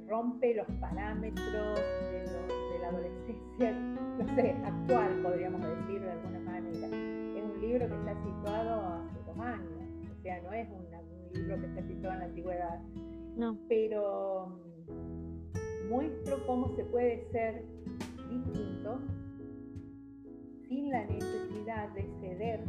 [0.08, 1.80] rompe los parámetros
[2.10, 3.72] de, la adolescencia,
[4.18, 6.86] no sé, actual, podríamos decir de alguna manera.
[6.86, 11.60] Es un libro que está situado hace dos años, o sea, no es un libro
[11.60, 12.80] que está situado en la antigüedad.
[13.36, 13.58] No.
[13.68, 14.58] Pero
[15.88, 17.64] muestro cómo se puede ser
[18.28, 18.98] distinto
[20.68, 22.60] sin la necesidad de ceder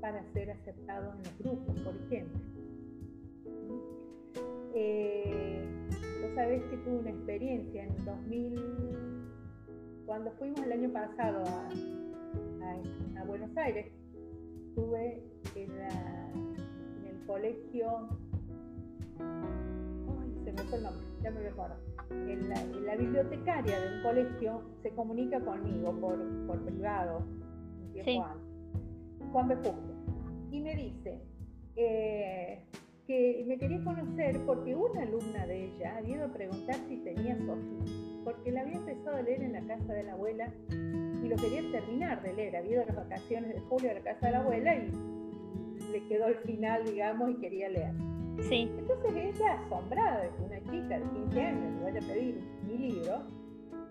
[0.00, 2.40] para ser aceptado en los grupos, por ejemplo.
[4.74, 5.79] Eh,
[6.20, 8.60] vos sabés que tuve una experiencia en 2000,
[10.06, 11.68] cuando fuimos el año pasado a,
[13.26, 13.92] Buenos Aires,
[14.74, 15.22] tuve
[15.54, 15.88] la
[17.26, 18.08] colegio,
[19.20, 21.76] ay, se me fue el nombre, ya me recuerdo,
[22.10, 26.18] en la, en la bibliotecaria de un colegio se comunica conmigo por,
[26.48, 28.18] por privado, un tiempo Sí.
[28.18, 29.54] antes, Juan B.
[29.54, 29.74] Justo,
[30.50, 31.20] y me dice
[31.76, 32.64] eh,
[33.10, 37.36] que me quería conocer porque una alumna de ella había ido a preguntar si tenía
[37.38, 41.34] Sofía, porque la había empezado a leer en la casa de la abuela y lo
[41.34, 42.54] quería terminar de leer.
[42.54, 44.92] Había ido a las vacaciones de julio a la casa de la abuela y
[45.90, 47.94] le quedó el final, digamos, y quería leer.
[48.48, 52.40] Sí, Entonces ella, asombrada de que una chica de 15 años le vaya a pedir
[52.62, 53.22] mi libro,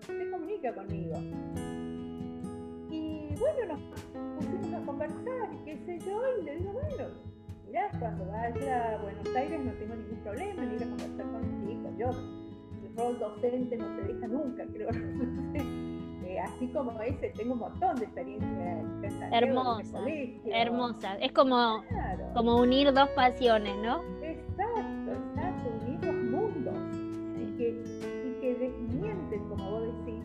[0.06, 1.18] se comunica conmigo.
[2.88, 7.29] Y bueno, nos pusimos a conversar y qué sé yo, y le digo, bueno,
[7.98, 11.68] cuando vaya a Buenos Aires no tengo ningún problema en ir a conversar con los
[11.68, 11.92] chicos.
[11.98, 14.88] Yo, el rol docente no se deja nunca, creo.
[16.22, 18.48] Eh, así como ese, tengo un montón de experiencia
[18.78, 19.98] en Santiago, en el hermosa,
[20.44, 21.14] hermosa.
[21.16, 22.24] Es como, Claro.
[22.34, 24.00] como unir dos pasiones, ¿no?
[24.22, 26.74] Exacto, exacto, unir los mundos
[27.36, 27.68] y que,
[28.28, 30.24] y que desmienten, como vos decís,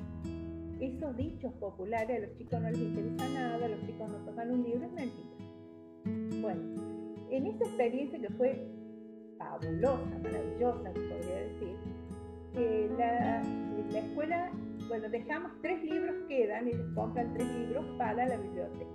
[0.79, 4.51] esos dichos populares, a los chicos no les interesa nada, a los chicos no tocan
[4.51, 6.39] un libro, es mentira.
[6.39, 6.61] Bueno,
[7.29, 8.67] en esa experiencia que fue
[9.37, 11.75] fabulosa, maravillosa, podría decir,
[12.53, 13.43] eh, la,
[13.91, 14.51] la escuela,
[14.87, 18.91] bueno, dejamos tres libros, quedan, ellos compran tres libros para la biblioteca.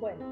[0.00, 0.26] Bueno,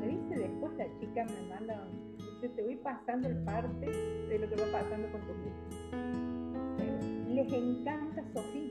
[0.00, 1.86] me dice después la chica, me manda,
[2.18, 5.64] dice, te voy pasando el parte de lo que va pasando con tus libros.
[7.30, 8.70] Les encanta Sofía,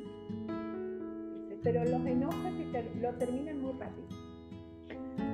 [1.64, 4.23] pero los enoja que lo terminan muy rápido.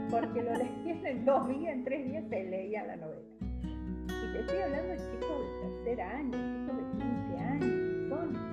[0.09, 3.21] Porque lo leían en dos días, en tres días se leía la novela.
[3.41, 8.49] Y te estoy hablando de chicos de tercer año, chicos de 15 años, son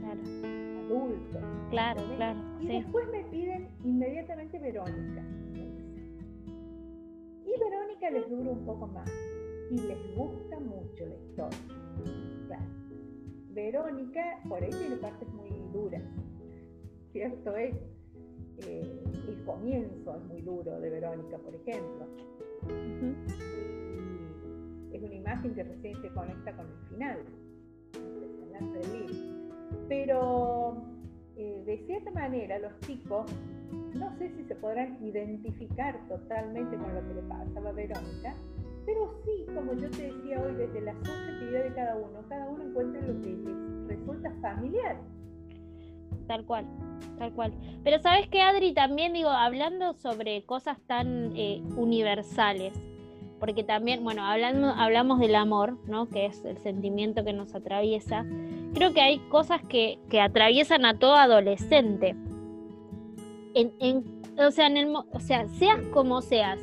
[0.00, 0.20] Claro,
[0.86, 1.42] adultos.
[1.70, 2.38] claro, claro.
[2.60, 5.22] Y Sí, después me piden inmediatamente Verónica.
[7.44, 9.10] Y Verónica les dura un poco más.
[9.70, 11.58] Y les gusta mucho la historia.
[12.46, 12.64] Claro.
[13.50, 16.02] Verónica, por ahí tiene partes muy duras.
[17.12, 17.74] ¿Cierto es?
[18.66, 22.06] Eh, el comienzo es muy duro de Verónica, por ejemplo.
[24.92, 27.18] Es una imagen que recién se conecta con el final.
[29.88, 30.82] Pero
[31.36, 33.30] eh, de cierta manera los chicos,
[33.94, 38.34] no sé si se podrán identificar totalmente con lo que le pasaba a Verónica,
[38.88, 42.64] pero sí, como yo te decía hoy, desde la subjetividad de cada uno, cada uno
[42.64, 44.96] encuentra lo que les resulta familiar.
[46.26, 46.66] Tal cual,
[47.18, 47.52] tal cual.
[47.84, 52.74] Pero sabes que Adri, también digo, hablando sobre cosas tan eh, universales,
[53.40, 56.08] porque también, bueno, hablando, hablamos del amor, ¿no?
[56.08, 58.26] Que es el sentimiento que nos atraviesa.
[58.74, 62.14] Creo que hay cosas que, que atraviesan a todo adolescente.
[63.54, 64.04] En, en-
[64.38, 66.60] o, sea, en el, o sea, seas como seas,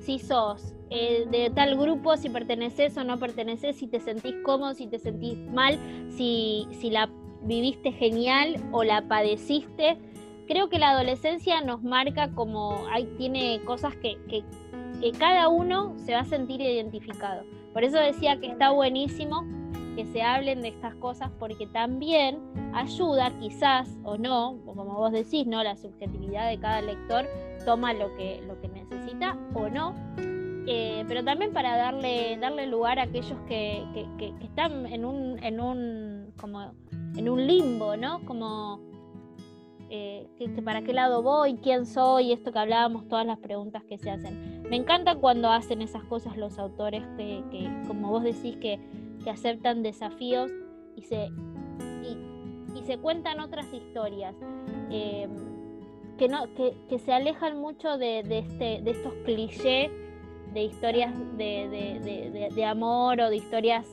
[0.00, 4.74] si sos eh, de tal grupo, si perteneces o no perteneces, si te sentís cómodo,
[4.74, 5.78] si te sentís mal,
[6.10, 7.08] si, si la
[7.46, 9.98] viviste genial o la padeciste.
[10.46, 14.44] Creo que la adolescencia nos marca como, hay, tiene cosas que, que,
[15.18, 17.42] cada uno se va a sentir identificado.
[17.72, 19.44] Por eso decía que está buenísimo
[19.94, 22.38] que se hablen de estas cosas porque también
[22.74, 25.62] ayuda quizás o no, como vos decís, ¿no?
[25.62, 27.26] La subjetividad de cada lector
[27.64, 29.94] toma lo que, lo que necesita o no.
[30.68, 35.04] Eh, pero también para darle, darle lugar a aquellos que, que, que- que están en
[35.04, 36.72] un, en un como
[37.16, 38.24] en un limbo, ¿no?
[38.24, 38.80] Como
[39.90, 40.26] eh,
[40.64, 44.62] para qué lado voy, quién soy, esto que hablábamos, todas las preguntas que se hacen.
[44.68, 47.42] Me encanta cuando hacen esas cosas los autores que,
[47.86, 48.80] como vos decís, que,
[49.22, 50.50] que aceptan desafíos
[50.96, 51.28] y se,
[52.02, 54.34] y, y se cuentan otras historias.
[54.90, 55.28] eh,
[56.18, 59.90] que, no, que, que se alejan mucho de, de este, de estos clichés
[60.54, 63.86] de historias de- de amor o de historias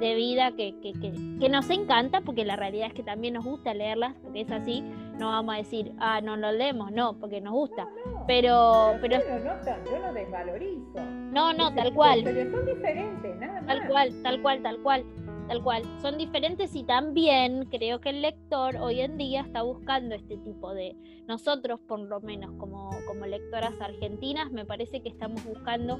[0.00, 3.44] de vida que, que, que, que nos encanta, porque la realidad es que también nos
[3.44, 4.82] gusta leerlas, porque es así,
[5.18, 7.84] no vamos a decir, ah, no lo leemos, no, porque nos gusta.
[7.84, 11.00] No, Pero, pero, yo no, yo no desvalorizo.
[11.30, 12.18] no, no, tal cual.
[12.18, 13.66] historias Son diferentes, nada más.
[13.66, 15.04] Tal cual, tal cual, tal cual,
[15.48, 15.82] tal cual.
[16.00, 20.74] Son diferentes y también creo que el lector hoy en día está buscando este tipo
[20.74, 25.98] de, nosotros por lo menos como, como lectoras argentinas, me parece que estamos buscando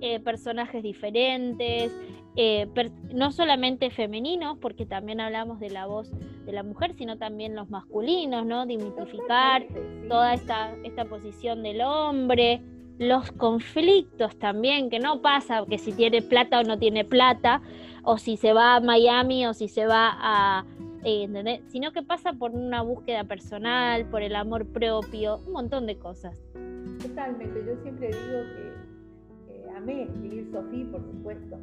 [0.00, 1.92] eh, personajes diferentes,
[2.36, 2.66] eh,
[3.14, 6.12] no solamente femeninos, porque también hablamos de la voz
[6.44, 8.66] de la mujer, sino también los masculinos, ¿no?
[8.66, 9.66] Dimitificar
[10.08, 12.60] toda esta, esta posición del hombre,
[12.98, 17.62] los conflictos también, que no pasa que si tiene plata o no tiene plata,
[18.02, 20.64] o si se va a Miami o si se va a...
[21.04, 21.62] eh.
[21.68, 26.40] Sino que pasa por una búsqueda personal, por el amor propio, un montón de cosas.
[27.02, 28.95] Totalmente, yo siempre digo que
[29.70, 31.58] amé escribir Sofía, por supuesto.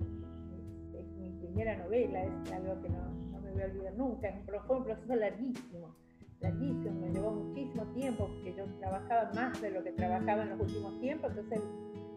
[0.93, 4.41] Es, mi primera novela, es algo que no, no me voy a olvidar nunca.
[4.67, 5.95] Fue un proceso larguísimo,
[6.39, 10.61] larguísimo, me llevó muchísimo tiempo, porque yo trabajaba más de lo que trabajaba en los
[10.61, 11.61] últimos tiempos, entonces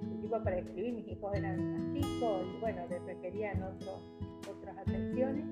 [0.02, 4.00] el tiempo para escribir, mis hijos eran más chicos y bueno, requerían otros
[4.48, 5.44] otras atenciones,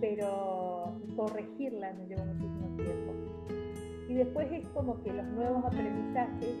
[0.00, 3.12] pero corregirla me llevó muchísimo tiempo.
[4.08, 6.54] Y después es como que los nuevos aprendizajes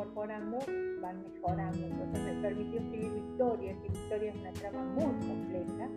[0.00, 0.58] incorporando
[1.02, 1.86] van mejorando.
[1.86, 5.88] Entonces me permitió escribir Victoria, que Victoria es una trama muy compleja,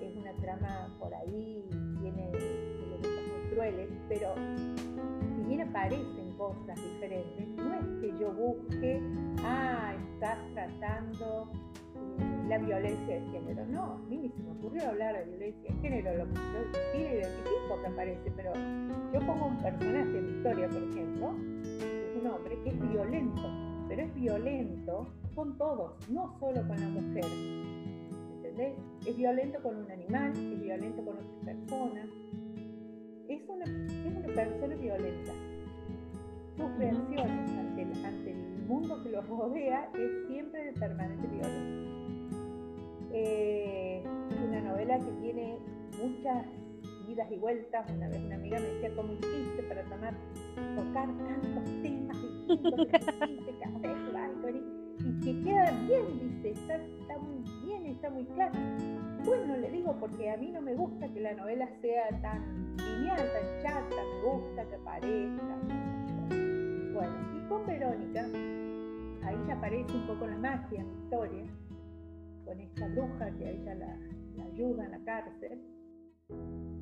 [0.00, 1.64] es una trama por ahí,
[2.00, 4.34] tiene elementos muy crueles, pero
[5.36, 9.02] si bien aparecen cosas diferentes, no es que yo busque,
[9.44, 11.50] ah, estás tratando
[12.48, 13.66] la violencia de género.
[13.66, 16.98] No, a mí se me ocurrió hablar de violencia de género, lo que yo sí
[16.98, 18.52] identifico que aparece, pero
[19.12, 21.34] yo pongo un personaje en mi historia, por ejemplo,
[22.20, 23.42] un hombre que es violento,
[23.88, 27.24] pero es violento con todos, no solo con la mujer.
[28.36, 28.74] ¿Entendés?
[29.06, 32.06] Es violento con un animal, es violento con otras personas.
[33.28, 35.32] Es una, es una persona violenta.
[36.56, 42.00] Sus reacciones ante el, ante el mundo que los rodea es siempre de permanente violencia.
[43.12, 44.04] Eh,
[44.46, 45.58] una novela que tiene
[46.02, 46.46] muchas
[47.08, 47.90] idas y vueltas.
[47.90, 50.14] Una vez una amiga me decía, ¿cómo hiciste para tomar,
[50.76, 52.09] tocar tantos temas
[55.04, 58.58] y que queda bien, dice, está, está, muy bien, está muy claro.
[59.24, 63.16] Bueno, le digo, porque a mí no me gusta que la novela sea tan lineal,
[63.16, 65.58] tan chata, me gusta que parezca.
[66.92, 68.26] Bueno, y con Verónica,
[69.24, 71.44] ahí ya aparece un poco la magia en la historia
[72.44, 75.60] con esta bruja que a ella la, ayuda en la cárcel.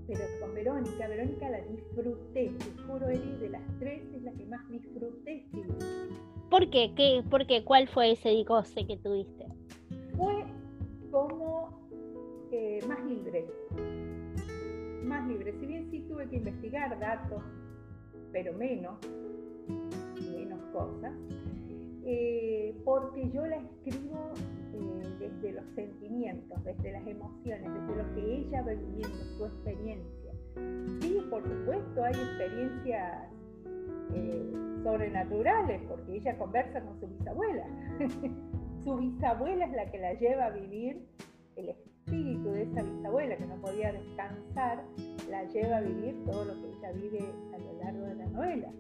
[0.07, 4.47] Pero con Verónica, Verónica la disfruté, te juro, Eri, de las tres es la que
[4.47, 5.47] más disfruté
[6.51, 6.95] ¿Por qué?
[6.97, 7.23] ¿Qué?
[7.29, 7.63] ¿Por qué?
[7.63, 9.47] ¿Cuál fue ese goce que tuviste?
[10.17, 10.45] Fue
[11.11, 11.87] como
[12.51, 13.47] eh, más libre.
[15.05, 15.55] Más libre.
[15.61, 17.43] Si bien sí tuve que investigar datos,
[18.33, 18.99] pero menos,
[20.33, 21.13] menos cosas,
[22.07, 24.33] eh, porque yo la escribo
[25.19, 30.33] desde los sentimientos, desde las emociones, desde lo que ella va viviendo, su experiencia.
[31.01, 33.29] Sí, por supuesto, hay experiencias
[34.15, 34.53] eh,
[34.83, 37.67] sobrenaturales, porque ella conversa con su bisabuela.
[38.85, 41.07] su bisabuela es la que la lleva a vivir,
[41.57, 44.83] el espíritu de esa bisabuela que no podía descansar,
[45.29, 48.73] la lleva a vivir todo lo que ella vive a lo largo de la novela.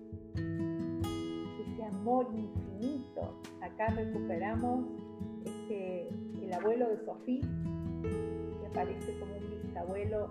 [1.60, 4.86] Ese amor infinito, acá recuperamos
[6.48, 7.42] el abuelo de Sofía,
[8.02, 10.28] que aparece como un bisabuelo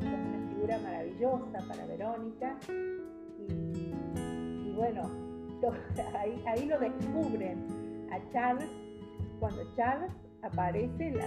[0.00, 2.56] una figura maravillosa para Verónica.
[3.48, 5.10] Y, bueno,
[6.46, 8.68] ahí, lo descubren a Charles,
[9.40, 11.26] cuando Charles aparece, la,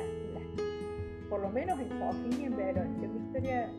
[1.30, 3.08] por lo menos en Sofía y en Verónica.
[3.08, 3.70] Mi historia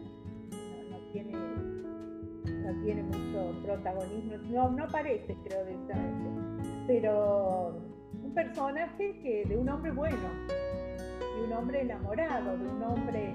[0.91, 7.96] no, tiene, no tiene mucho protagonismo, no, no aparece creo directamente, pero
[8.37, 13.35] personaje que, de un hombre bueno, de un hombre enamorado, de un hombre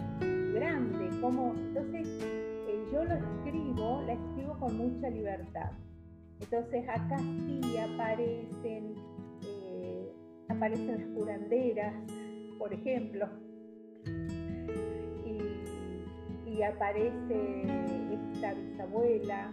[0.54, 1.10] grande.
[1.20, 5.72] Como, entonces, eh, yo lo escribo, la escribo con mucha libertad.
[6.40, 8.94] Entonces acá sí aparecen,
[9.44, 10.12] eh,
[10.50, 11.96] aparecen las curanderas,
[12.60, 13.28] por ejemplo,
[15.26, 17.64] y, y aparece
[18.34, 19.52] esta bisabuela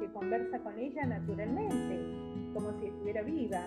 [0.00, 3.66] que conversa con ella naturalmente, como si estuviera viva.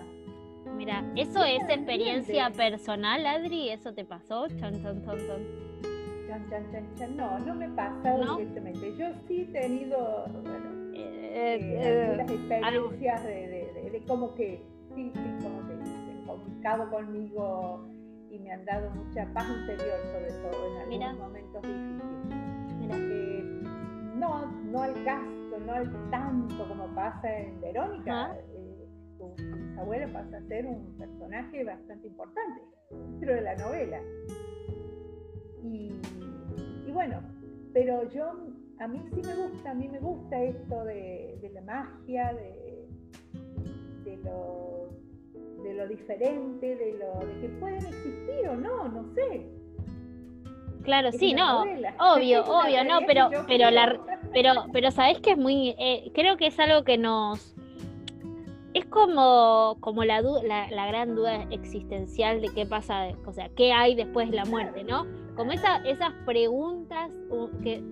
[0.76, 3.68] Mira, ¿eso es experiencia personal, Adri?
[3.70, 4.48] ¿Eso te pasó?
[6.28, 7.16] Chan, chan, chan, chan.
[7.16, 8.96] No, no me pasa directamente.
[8.96, 14.62] Yo sí he tenido, bueno, eh, eh, algunas experiencias de, de, como que,
[14.94, 17.86] sí, sí, como que se han comunicado conmigo
[18.30, 22.78] y me han dado mucha paz interior, sobre todo en algunos momentos difíciles.
[22.78, 22.96] Mira.
[22.98, 23.62] Eh,
[24.16, 28.36] no, no al caso, no al tanto como pasa en Verónica
[29.36, 32.60] su abuelo pasa a ser un personaje bastante importante
[32.90, 34.00] dentro de la novela.
[35.62, 35.92] Y,
[36.92, 37.22] bueno,
[37.72, 38.32] pero yo,
[38.80, 42.88] a mí sí me gusta, a mí me gusta esto de, la magia, de,
[44.04, 44.90] de, lo,
[45.62, 49.46] de lo diferente, de lo de que pueden existir o no, no sé.
[50.82, 54.00] Claro, sí, no, obvio, obvio, no, pero, pero la,
[54.32, 57.54] pero, pero sabes que es muy, eh, creo que es algo que nos,
[58.74, 63.94] es como, como la, la, gran duda existencial de qué pasa, o sea, qué hay
[63.94, 65.06] después de la muerte, ¿no?
[65.36, 67.10] Como esa, esas preguntas
[67.62, 67.82] que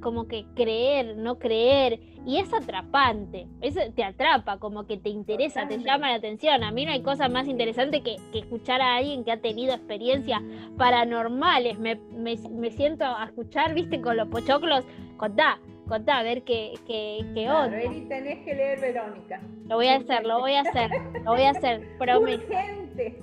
[0.00, 5.66] como que creer, no creer, y es atrapante, eso te atrapa, como que te interesa,
[5.68, 6.62] te llama la atención.
[6.64, 10.42] A mí no hay cosa más interesante que, escuchar a alguien que ha tenido experiencias
[10.76, 11.78] paranormales.
[11.78, 14.84] Me, me, siento a escuchar, viste, con los pochoclos,
[15.16, 15.58] contá,
[15.90, 17.72] contá, a ver qué, qué, qué claro,
[18.08, 19.40] tenés que leer Verónica.
[19.68, 20.90] Lo voy a hacer, lo voy a hacer,
[21.24, 22.44] lo voy a hacer, prometo.
[22.44, 23.22] Urgente.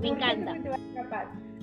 [0.00, 0.54] Me encanta.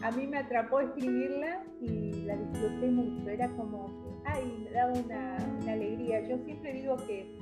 [0.03, 3.29] A mí me atrapó escribirla y la disfruté mucho.
[3.29, 3.87] Era como,
[4.25, 5.37] ay, me daba una,
[5.71, 6.27] alegría.
[6.27, 7.37] Yo siempre digo que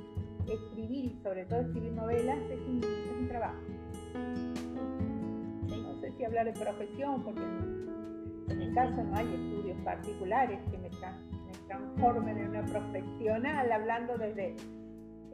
[0.46, 3.60] escribir, sobre todo escribir novelas, es un, es un trabajo.
[5.68, 10.76] No sé si hablar de profesión, porque en, mi caso no hay estudios particulares que
[10.76, 10.90] me,
[11.70, 14.56] transformen en una profesional, hablando desde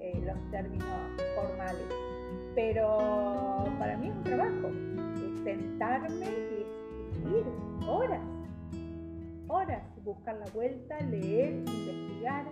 [0.01, 0.87] eh, los términos
[1.35, 1.87] formales.
[2.55, 4.69] Pero para mí es un trabajo,
[5.17, 6.27] es sentarme
[7.25, 8.23] y horas,
[9.49, 12.47] horas, buscar la vuelta, leer, investigar.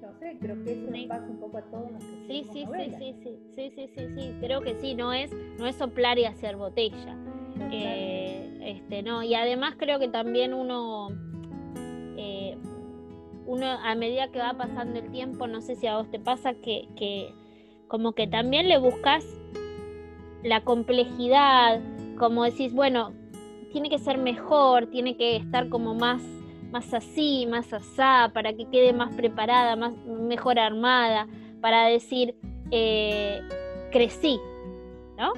[0.00, 1.06] No sé, creo que eso sí.
[1.06, 4.08] pasa un poco a todos los que sí, sí, sí, sí, sí, sí, sí, sí,
[4.16, 7.16] sí, creo que sí, no es, no es soplar y hacer botella.
[7.70, 11.08] Eh, este, no, y además creo que también uno,
[12.16, 12.56] eh,
[13.46, 16.54] uno a medida que va pasando el tiempo, no sé si a vos te pasa
[16.54, 17.32] que, que
[17.88, 19.24] como que también le buscas
[20.42, 21.80] la complejidad,
[22.18, 23.12] como decís, bueno,
[23.72, 26.22] tiene que ser mejor, tiene que estar como más,
[26.70, 31.26] más así, más asá, para que quede más preparada, más, mejor armada,
[31.60, 32.36] para decir,
[32.70, 33.40] eh,
[33.90, 34.38] crecí,
[35.18, 35.32] ¿no?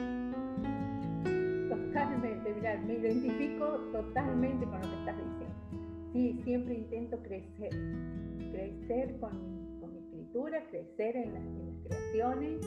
[1.68, 5.05] Totalmente, mira, me identifico totalmente con lo que.
[6.16, 7.68] Sí, siempre intento crecer,
[8.50, 9.32] crecer con,
[9.92, 11.42] mi escritura, crecer en las,
[11.84, 12.66] creaciones,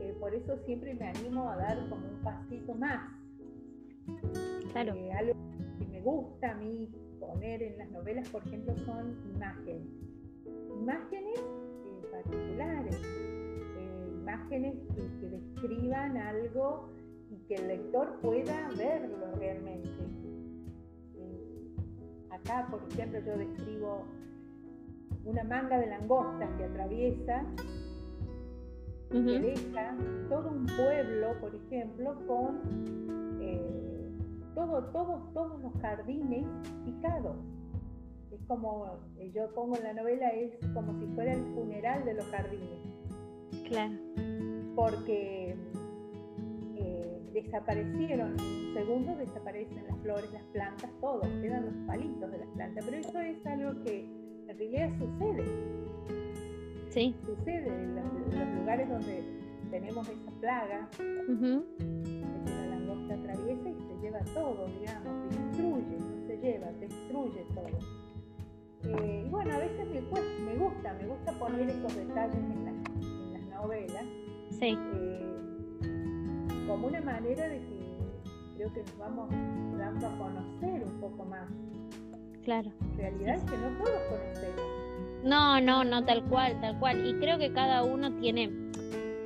[0.00, 3.10] eh, por eso siempre me animo a dar como un pasito más
[4.70, 4.94] Claro.
[4.94, 5.34] Eh, algo
[5.80, 6.88] que me gusta a mí
[7.18, 9.82] poner en las novelas, por ejemplo, son imágenes.
[10.80, 13.00] Imágenes eh, particulares,
[14.20, 16.90] imágenes que, describan algo
[17.28, 19.88] y que el lector pueda verlo realmente.
[22.44, 24.04] Acá, por ejemplo, yo describo
[25.24, 27.44] una manga de langostas que atraviesa
[29.10, 29.96] que deja
[30.28, 32.94] todo un pueblo, por ejemplo, con
[34.54, 36.46] todo, todos, todos los jardines
[36.84, 37.36] picados.
[38.32, 42.14] Es como, eh, yo pongo en la novela, es como si fuera el funeral de
[42.14, 42.80] los jardines.
[43.68, 43.94] Claro.
[44.74, 45.56] Porque eh,
[47.34, 52.48] desaparecieron, en un segundo desaparecen las flores, las plantas, todo, quedan los palitos de las
[52.48, 52.84] plantas.
[52.84, 55.44] Pero eso es algo que en realidad sucede.
[56.88, 57.14] Sí.
[57.26, 59.22] Sucede en los, lugares donde
[59.70, 60.88] tenemos esa plaga
[63.06, 68.98] se atraviesa y se lleva todo, digamos, destruye, no se lleva, destruye todo.
[68.98, 72.64] Eh, y bueno, a veces me, me gusta, me gusta poner esos detalles en,
[73.32, 74.04] las novelas.
[74.50, 74.76] Sí.
[74.94, 75.53] Eh,
[76.66, 77.84] como una manera de que
[78.56, 79.30] creo que nos vamos
[79.78, 81.48] dando a conocer un poco más.
[82.44, 82.70] Claro.
[82.82, 84.60] En realidad es que no todos conocemos.
[85.24, 87.06] No, no, no, tal cual, tal cual.
[87.06, 88.50] Y creo que cada uno tiene,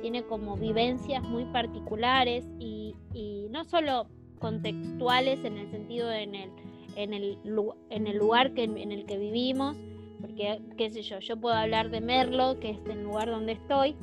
[0.01, 2.79] tiene como vivencias muy particulares y
[3.13, 4.07] y no solo
[4.39, 6.49] contextuales en el sentido en el,
[6.95, 7.37] en el,
[7.89, 9.75] en el lugar que, en el que vivimos,
[10.21, 13.95] porque qué sé yo, yo puedo hablar de Merlo, que es el lugar donde estoy,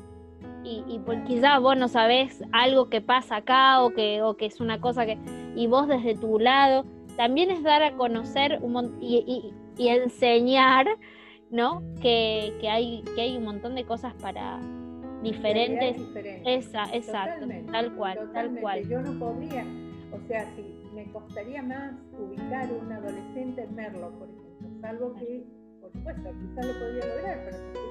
[0.66, 4.46] y, y pues quizás vos no sabés algo que pasa acá o que, o que
[4.46, 5.16] es una cosa que,
[5.54, 6.84] y vos desde tu lado,
[7.16, 10.86] también es dar a conocer un y, y, enseñar,
[11.50, 11.82] ¿no?
[12.02, 14.58] Que, que, hay, que hay un montón de cosas para,
[15.22, 15.96] diferentes.
[16.44, 18.88] Esa, exacto, tal cual, tal cual.
[18.88, 19.64] Yo no podría,
[20.12, 20.62] o sea, si
[20.94, 25.44] me costaría más ubicar un adolescente en Merlo, por ejemplo, salvo que,
[25.80, 27.85] por supuesto, quizás lo podría lograr, pero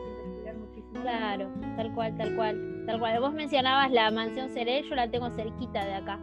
[0.55, 1.01] muchísimo.
[1.01, 3.19] Claro, tal cual, tal cual, tal cual.
[3.19, 6.19] Vos mencionabas la mansión Seré, yo la tengo cerquita de acá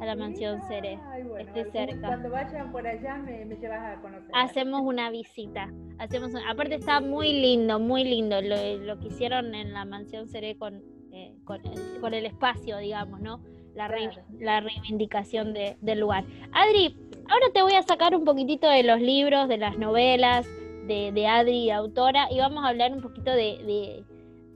[0.00, 0.98] a la mansión Seré.
[1.38, 2.08] esté cerca.
[2.08, 4.30] Cuando vayan por allá me, me, llevas a conocer.
[4.34, 5.72] Hacemos una visita.
[5.98, 10.56] Hacemos aparte está muy lindo, muy lindo lo, lo que hicieron en la mansión Seré
[10.56, 13.40] con, eh, con, el, con, el, espacio, digamos, ¿no?
[13.74, 13.90] La,
[14.38, 16.24] la reivindicación de, del lugar.
[16.52, 16.96] Adri,
[17.28, 20.46] ahora te voy a sacar un poquitito de los libros, de las novelas,
[20.86, 24.04] de, Adri, autora, y vamos a hablar un poquito de,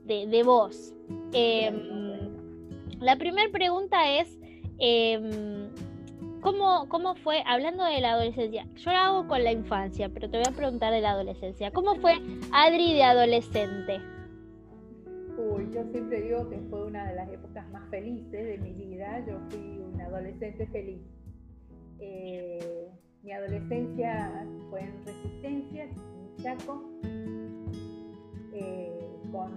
[0.05, 0.93] de, de vos.
[1.33, 1.71] Eh,
[2.99, 4.37] la primera pregunta es,
[4.79, 5.69] eh,
[6.41, 10.37] ¿cómo, ¿Cómo fue, hablando de la adolescencia, yo lo hago con la infancia, pero te
[10.37, 12.13] voy a preguntar de la adolescencia, ¿cómo fue
[12.51, 13.99] Adri de adolescente?
[15.37, 19.23] Uy, yo siempre digo que fue una de las épocas más felices de mi vida,
[19.27, 21.01] yo fui una adolescente feliz.
[21.99, 22.89] Eh,
[23.23, 26.81] mi adolescencia fue en Resistencia, en Chaco,
[28.53, 29.51] eh, con,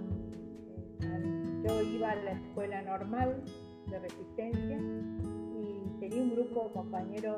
[1.01, 3.43] eh, yo iba a la escuela normal
[3.87, 7.37] de Resistencia y tenía un grupo de compañeros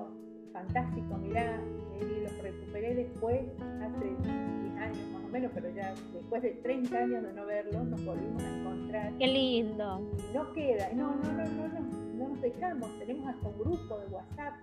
[0.51, 1.61] fantástico, mirá,
[2.01, 3.41] y los recuperé después,
[3.81, 7.85] hace 10 años más o menos, pero ya después de 30 años de no verlos,
[7.85, 9.17] nos volvimos a encontrar.
[9.17, 9.99] Qué lindo.
[10.33, 11.79] no queda, no, no, no, no, no,
[12.17, 14.55] no nos dejamos, tenemos hasta un grupo de WhatsApp,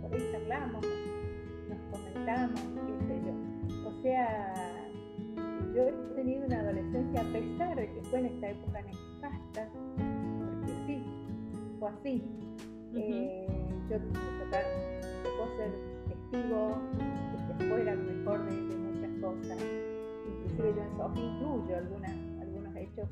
[0.00, 0.86] por ahí charlamos,
[1.68, 2.60] nos comentamos,
[4.02, 4.54] sea,
[5.74, 9.68] yo he tenido una adolescencia a pesar de que fue en esta época nefasta,
[10.38, 11.02] porque sí,
[11.78, 12.22] fue así.
[12.94, 13.46] eh,
[13.88, 14.64] yo tocar,
[15.22, 15.72] tocó ser
[16.08, 19.58] testigo de que fuera mejor de, de, muchas cosas.
[20.26, 23.08] Inclusive yo en Sofía incluyo algunas, algunos hechos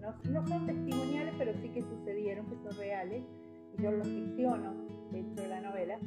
[0.00, 3.22] no, no, son testimoniales, pero sí que sucedieron, que son reales,
[3.78, 4.74] y yo los ficciono
[5.12, 5.98] dentro de la novela.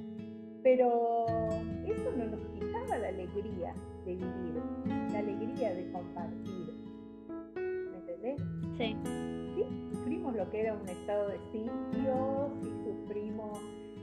[0.65, 1.15] Pero
[1.85, 4.63] eso no nos quitaba la alegría de vivir,
[5.11, 6.73] la alegría de compartir.
[7.55, 8.41] ¿Me entendés?
[8.75, 8.97] Sí.
[9.53, 13.59] Sí, sufrimos lo que era un estado de sitio, sí sufrimos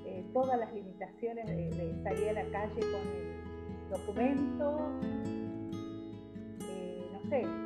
[0.07, 4.79] eh, todas las limitaciones de, de, salir a la calle con el documento,
[6.61, 7.62] eh, no sé.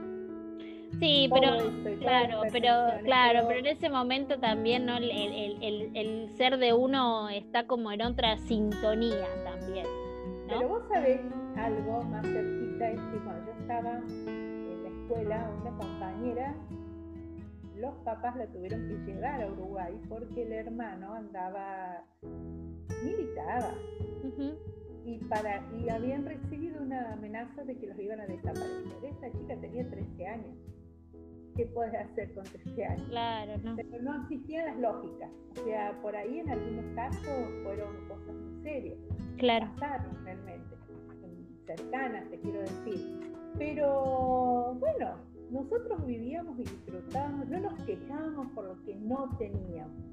[0.98, 1.56] Sí, pero
[2.00, 2.72] claro, pero
[3.04, 4.96] claro, pero en ese momento también ¿no?
[4.96, 9.86] el, el, el, el, ser de uno está como en otra sintonía también.
[10.48, 10.58] ¿no?
[10.58, 11.20] Pero vos sabés
[11.56, 13.90] algo más cerquita, es que cuando yo estaba
[14.26, 16.54] en la escuela, una compañera
[17.78, 22.02] los papás la tuvieron que llevar a Uruguay porque el hermano andaba,
[23.04, 23.74] militaba.
[24.22, 24.56] Uh -huh.
[25.04, 29.04] Y, para, y habían recibido una amenaza de que los iban a desaparecer.
[29.04, 30.56] Esta chica tenía 13 años.
[31.56, 33.08] ¿Qué puedes hacer con 13 años?
[33.08, 33.76] Claro, no.
[33.76, 35.30] Pero no existían las lógicas.
[35.58, 38.98] O sea, por ahí en algunos casos fueron cosas muy serias.
[39.38, 39.66] Claro.
[39.78, 40.76] Pasaron realmente.
[41.66, 43.34] Cercanas, te quiero decir.
[43.58, 45.16] Pero bueno,
[45.50, 50.04] nosotros vivíamos y disfrutábamos, no nos quejábamos por lo que no teníamos.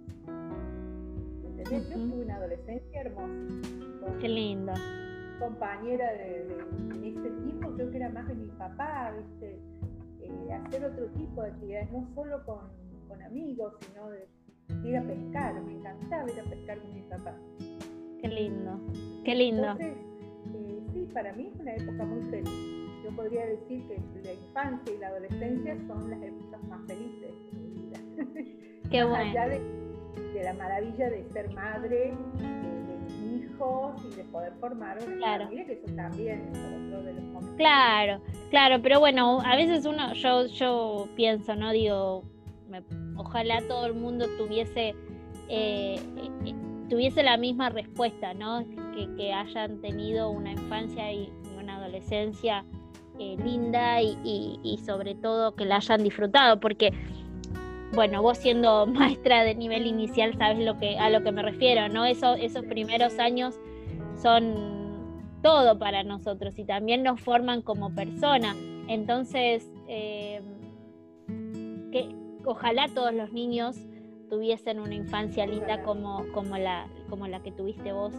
[1.45, 1.89] ¿Entendés?
[1.89, 2.03] Uh -huh.
[2.03, 4.19] Yo tuve una adolescencia hermosa.
[4.19, 4.73] Qué lindo.
[5.39, 6.59] Compañera de, de,
[6.95, 9.59] en ese tiempo, creo que era más de mi papá, ¿viste?
[10.23, 12.59] Eh, hacer otro tipo de actividades, no solo con,
[13.07, 14.27] con amigos, sino de,
[14.67, 15.61] de, ir a pescar.
[15.61, 17.35] Me encantaba ir a pescar con mi papá.
[18.21, 18.79] Qué lindo,
[19.25, 19.71] qué lindo.
[19.71, 19.97] Entonces,
[20.55, 24.95] eh, sí, para mí es una época muy feliz yo podría decir que la infancia
[24.95, 27.99] y la adolescencia son las épocas más felices de mi vida.
[28.89, 29.15] Qué bueno.
[29.15, 29.59] Allá de,
[30.33, 32.47] de, la maravilla de ser madre, de,
[32.87, 35.43] de hijos y de poder formar una claro.
[35.45, 37.55] familia, que eso también es otro de los momentos.
[37.57, 41.71] Claro, claro, pero bueno, a veces uno, yo, yo pienso, ¿no?
[41.71, 42.23] Digo,
[42.69, 42.81] me,
[43.15, 44.95] ojalá todo el mundo tuviese,
[45.49, 45.99] eh,
[46.45, 46.55] eh,
[46.89, 48.65] tuviese la misma respuesta, ¿no?
[48.93, 52.65] Que, que hayan tenido una infancia y una adolescencia
[53.19, 56.91] eh, linda y, y, y, sobre todo que la hayan disfrutado, porque,
[57.93, 61.87] bueno, vos siendo maestra de nivel inicial sabes lo que, a lo que me refiero,
[61.89, 62.05] ¿no?
[62.05, 63.59] Eso, esos primeros años
[64.15, 64.73] son
[65.41, 68.55] todo para nosotros y también nos forman como persona.
[68.87, 70.41] Entonces, eh,
[71.91, 72.15] que
[72.45, 73.77] ojalá todos los niños
[74.29, 78.13] tuviesen una infancia linda como, como, la, como la que tuviste vos,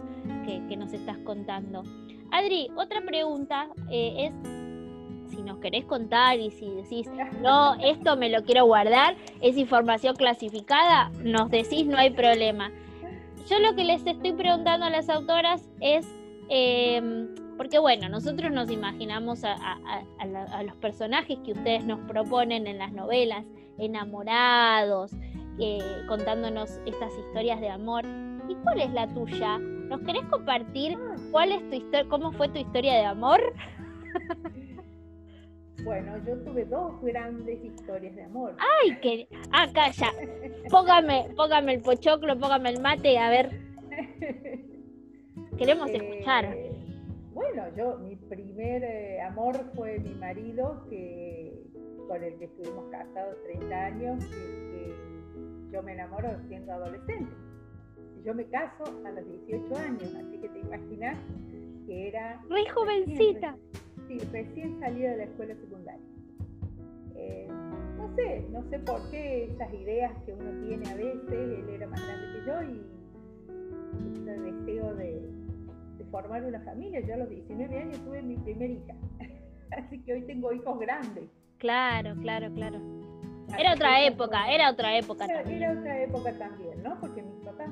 [0.45, 1.83] que, que nos estás contando.
[2.31, 4.64] Adri, otra pregunta eh, es
[5.29, 7.09] si nos querés contar y si decís,
[7.41, 12.71] no, esto me lo quiero guardar, es información clasificada, nos decís, no hay problema.
[13.49, 16.07] Yo lo que les estoy preguntando a las autoras es,
[16.49, 17.27] eh,
[17.57, 21.99] porque bueno, nosotros nos imaginamos a, a, a, la, a, los personajes que ustedes nos
[22.07, 23.45] proponen en las novelas,
[23.77, 25.11] enamorados,
[25.59, 28.03] eh, contándonos estas historias de amor.
[28.49, 29.57] ¿Y cuál es la tuya?
[29.57, 30.97] ¿Nos querés compartir
[31.31, 33.41] cuál es tu historia, cómo fue tu historia de amor?
[35.85, 38.55] Bueno, yo tuve dos grandes historias de amor.
[38.57, 40.11] Ay, que acá ya.
[40.71, 43.51] Póngame, póngame el pochoclo, póngame el mate, a ver.
[45.59, 46.57] Queremos eh, escuchar.
[47.35, 51.53] Bueno, yo mi primer eh, amor fue mi marido, que
[52.07, 57.31] con el que estuvimos casados 30 años, que, que yo me enamoro siendo adolescente.
[58.25, 61.15] Yo me caso a los 18 años, así que te imaginas
[61.85, 62.41] que era...
[62.49, 63.55] Muy jovencita.
[64.07, 66.05] Sí, recién salida de la escuela secundaria.
[67.15, 67.47] Eh,
[67.97, 71.87] no sé, no sé por qué esas ideas que uno tiene a veces, él era
[71.87, 72.95] más grande que yo y
[74.19, 75.21] ese deseo de,
[75.97, 76.99] de formar una familia.
[77.01, 78.95] Yo a los 19 años tuve mi primera hija,
[79.77, 81.29] así que hoy tengo hijos grandes.
[81.57, 82.79] Claro, claro, claro.
[83.57, 85.63] Era otra época, era otra época era, también.
[85.63, 86.99] Era otra época también, ¿no?
[86.99, 87.69] Porque mis papás,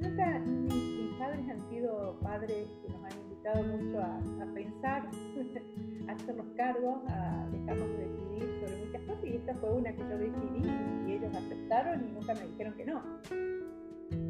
[0.00, 4.20] nunca, mis, mis padres han sido padres que nos han invitado mucho a,
[4.54, 5.08] pensar,
[6.08, 10.18] a hacernos cargo, a dejarnos decidir sobre muchas cosas y esta fue una que yo
[10.18, 10.70] decidí
[11.06, 13.02] y ellos aceptaron y nunca me dijeron que no.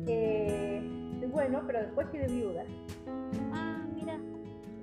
[0.06, 0.82] Eh,
[1.32, 2.64] bueno, pero después quedé viuda.
[3.52, 4.18] Ah, mira.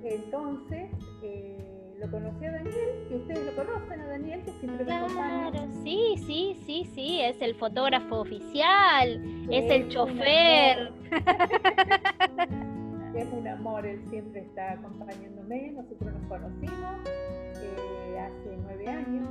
[0.02, 0.90] Entonces,
[1.22, 5.68] eh, lo conocí a Daniel, que ustedes lo conocen a Daniel, que siempre claro, Claro,
[5.82, 10.92] sí, sí, sí, sí, es el fotógrafo oficial, es, el chofer.
[13.18, 19.28] es un amor, él siempre está acompañándome, nosotros nos conocimos eh, hace nueve años.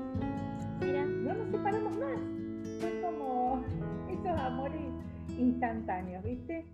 [0.81, 1.05] Mira.
[1.05, 2.19] No nos separamos más,
[2.81, 3.63] son como
[4.09, 4.81] esos amores
[5.37, 6.65] instantáneos, ¿viste?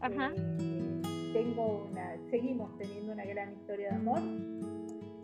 [0.00, 0.32] Ajá.
[0.36, 1.02] Eh,
[1.32, 4.20] tengo una, seguimos teniendo una gran historia de amor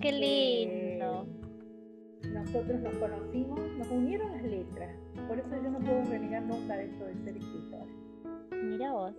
[0.01, 1.27] Qué lindo.
[2.33, 4.97] nosotros nos conocimos, nos unieron las letras.
[5.29, 7.87] Por eso yo no puedo renegar nunca de esto de ser escritor.
[8.65, 9.15] Mira vos.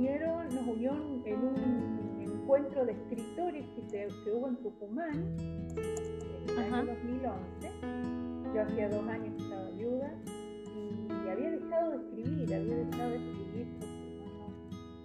[0.00, 0.92] Nos unieron, nos unió
[1.26, 8.54] en un encuentro de escritores que, se, hubo en Tucumán en el año 2011.
[8.54, 13.16] Yo hacía dos años que estaba viuda y había dejado de escribir, había dejado de
[13.16, 13.66] escribir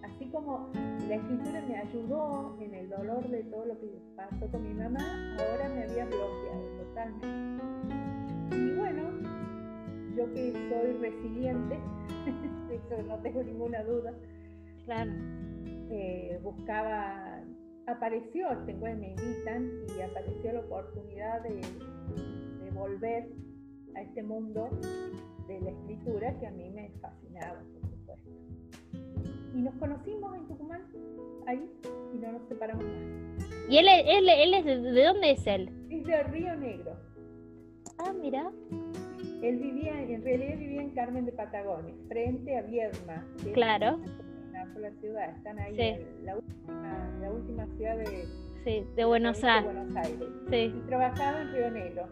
[0.02, 0.70] así como
[1.10, 5.36] la escritura me ayudó en el dolor de todo lo que pasó con mi mamá,
[5.38, 7.28] ahora me había bloqueado totalmente.
[8.56, 9.02] Y bueno,
[10.16, 11.80] yo que soy resiliente,
[12.72, 14.14] eso no tengo ninguna duda,
[14.86, 15.12] claro.
[15.92, 17.44] Eh, buscaba,
[17.88, 21.62] apareció, este me invitan y apareció la oportunidad de,
[22.64, 23.28] de volver
[23.96, 24.70] a este mundo
[25.48, 27.62] de la escritura que a mí me fascinaba
[29.56, 30.82] y nos conocimos en Tucumán,
[31.48, 31.66] ahí,
[32.14, 33.50] y no nos separamos más.
[33.70, 35.70] ¿Y él, él, él es de, dónde es él?
[35.90, 36.98] Es de Río Negro.
[37.98, 38.52] Ah, mira.
[39.42, 43.26] Él vivía, en realidad vivía en Carmen de Patagones, frente a Viedma.
[43.54, 44.00] Claro.
[44.80, 48.26] La ciudad, están ahí, en la, última, la última ciudad de,
[48.64, 49.74] sí, de, Buenos, Aires.
[49.74, 50.30] Buenos Aires.
[50.50, 50.74] Sí.
[50.76, 52.08] Y trabajaba en Río Negro.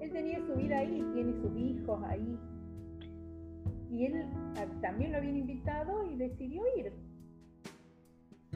[0.00, 2.38] Él tenía su vida ahí, tiene sus hijos ahí,
[3.90, 4.26] y él
[4.58, 6.92] ah, también lo habían invitado y decidió ir.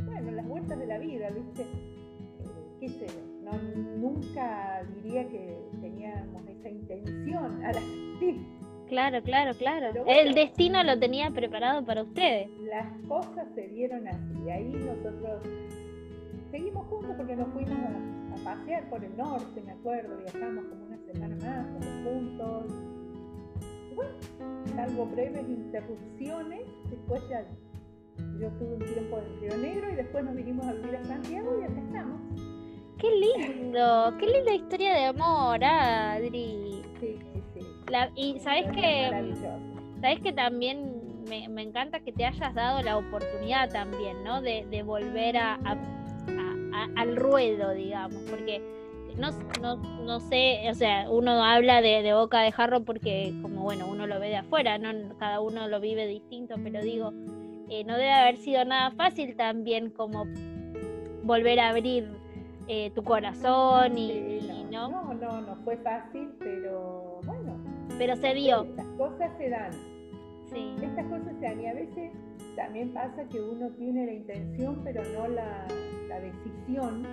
[0.05, 1.63] Bueno, las vueltas de la vida, ¿viste?
[1.63, 3.07] Eh, ¿Qué sé
[3.43, 3.53] No,
[3.99, 8.37] nunca diría que teníamos esa intención al asistir.
[8.93, 10.05] Claro, claro, claro.
[10.07, 12.51] el destino lo tenía preparado para ustedes.
[12.61, 14.51] Las cosas se dieron así.
[14.51, 15.43] Ahí nosotros
[16.51, 20.19] seguimos juntos porque nos fuimos a, a pasear por el norte, me acuerdo.
[20.19, 22.67] Viajamos como una semana más, juntos
[23.95, 24.11] bueno,
[24.77, 26.61] salvo breves interrupciones,
[26.91, 27.47] después ya
[28.39, 31.59] yo tuve un tiempo en Río Negro y después nos vinimos a vivir a Santiago
[31.59, 32.21] y acá estamos.
[32.99, 36.83] Qué lindo, qué linda historia de amor, Adri.
[37.01, 37.19] Sí,
[38.17, 39.35] y sabes que,
[40.01, 44.43] sabes que también me, encanta que te hayas dado la oportunidad también, ¿no?
[44.43, 45.59] De, volver a,
[46.97, 48.63] al ruedo, digamos, porque
[49.17, 49.31] no,
[49.61, 54.07] no, no sé, o sea, uno habla de, boca de jarro porque como bueno, uno
[54.07, 57.13] lo ve de afuera, no cada uno lo vive distinto, pero digo,
[57.69, 60.25] eh, no debe haber sido nada fácil también como
[61.23, 62.09] volver a abrir
[62.69, 64.41] eh, tu corazón y,
[64.71, 67.52] no, no, no, no, fue fácil, pero bueno.
[68.03, 68.65] Pero se dio.
[68.65, 69.71] Estas cosas se dan.
[70.47, 70.75] Sí.
[70.83, 72.11] Estas cosas se dan y a veces
[72.57, 75.69] también pasa que uno tiene la intención, pero no la,
[76.09, 77.05] la decisión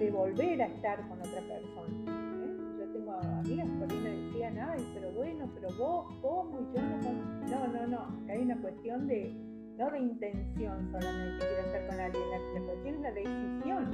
[0.00, 2.42] de volver a estar con otra persona.
[2.44, 2.56] ¿eh?
[2.76, 6.60] Yo tengo amigas ahí me decían, ay, pero bueno, pero vos, ¿cómo?
[6.60, 9.32] Y yo no, no, no, no, hay una cuestión de,
[9.78, 13.90] no de intención solamente quiero estar con alguien, la, cuestión es la decisión.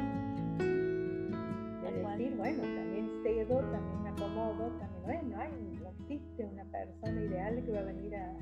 [1.83, 7.21] De decir, bueno, también cedo, también me acomodo, también, bueno, hay, no existe una persona
[7.21, 8.37] ideal que va a venir a,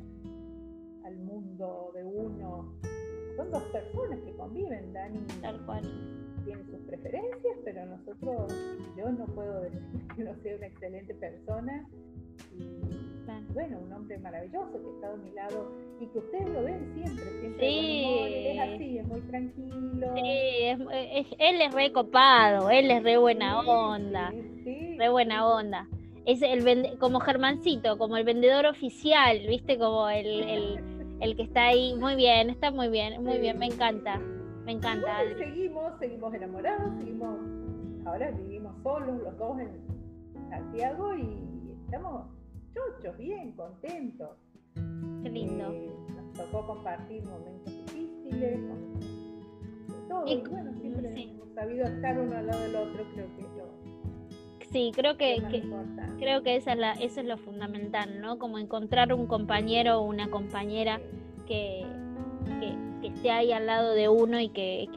[1.04, 2.72] al mundo de uno.
[3.36, 5.20] Son dos personas que conviven, Dani.
[5.40, 5.82] Tal cual
[6.44, 8.52] tiene sus preferencias, pero nosotros,
[8.96, 9.80] yo no puedo decir
[10.16, 11.88] que no sea una excelente persona.
[12.56, 13.02] Y
[13.54, 15.70] bueno, un hombre maravilloso que está a mi lado
[16.00, 18.04] y que ustedes lo ven siempre, siempre sí.
[18.46, 20.14] es así, es muy tranquilo.
[20.14, 24.32] Sí, él es re copado, él es re buena onda,
[24.98, 25.88] re buena onda.
[26.24, 30.84] Es el como Germancito, como el vendedor oficial, viste, como el, el,
[31.20, 34.20] el que está ahí, muy bien, está muy bien, muy bien, me encanta.
[34.64, 35.18] Me encanta.
[35.38, 37.36] seguimos, seguimos enamorados, seguimos,
[38.06, 42.26] ahora vivimos solos los dos en Santiago y estamos
[42.72, 44.30] chochos, bien, contentos.
[45.22, 45.72] Qué lindo.
[45.72, 50.26] Eh, nos tocó compartir momentos difíciles, con todo.
[50.26, 53.81] Y, bueno, siempre hemos sabido estar uno al lado del otro, creo que es lo,
[54.72, 55.42] Sí, creo que,
[56.18, 58.38] creo que esa es la, eso es lo fundamental, ¿no?
[58.38, 60.98] Como encontrar un compañero o una compañera
[61.46, 61.84] que,
[63.02, 64.88] que esté ahí al lado de uno y que,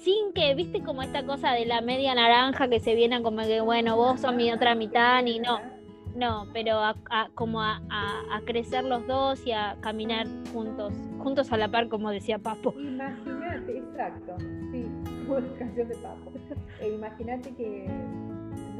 [0.00, 3.60] sin que, viste, como esta cosa de la media naranja que se viene como que,
[3.60, 5.60] bueno, vos sos mi otra mitad, ni no.
[6.16, 6.94] No, pero a,
[7.34, 7.80] como a,
[8.44, 12.72] crecer los dos y a caminar juntos, juntos a la par, como decía Papo.
[12.78, 14.36] Imagínate, exacto,
[14.70, 14.86] sí,
[15.58, 16.32] canción de Papo.
[16.80, 17.86] E imagínate que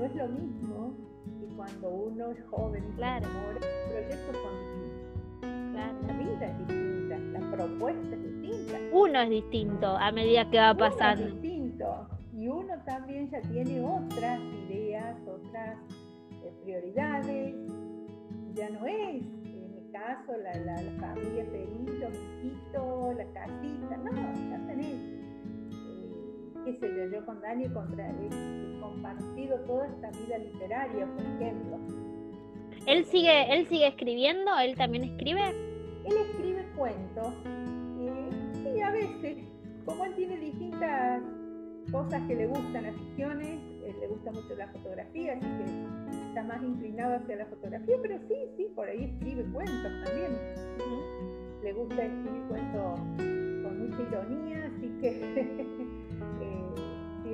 [0.05, 0.95] no es lo mismo
[1.41, 3.27] que cuando uno es joven y claro.
[3.55, 5.73] los proyectos son distintos.
[5.73, 5.99] Claro.
[6.07, 8.79] La vida es distinta, la propuesta es distinta.
[8.93, 11.25] Uno es distinto a medida que va pasando.
[11.25, 12.09] Uno es distinto.
[12.35, 15.79] Y uno también ya tiene otras ideas, otras
[16.65, 17.55] prioridades,
[18.55, 24.51] ya no es, en mi caso, la, la, familia feliz, los hijitos, la casita, no,
[24.51, 25.14] ya tenés, eh,
[26.65, 31.79] qué sé yo, yo con Dani contra, he, compartido toda esta vida literaria, por ejemplo.
[32.87, 34.57] ¿Él sigue, él sigue escribiendo?
[34.59, 35.41] ¿Él también escribe?
[36.05, 37.33] Él escribe cuentos,
[38.01, 38.31] eh,
[38.63, 39.39] sí, a veces,
[39.87, 41.23] como él tiene distintas
[41.91, 46.63] cosas que le gustan, aficiones, eh, le gusta mucho la fotografía, así que está más
[46.63, 50.33] inclinado hacia la fotografía, pero sí, sí, por ahí escribe cuentos también.
[51.63, 55.87] Le gusta escribir cuentos con mucha ironía, así que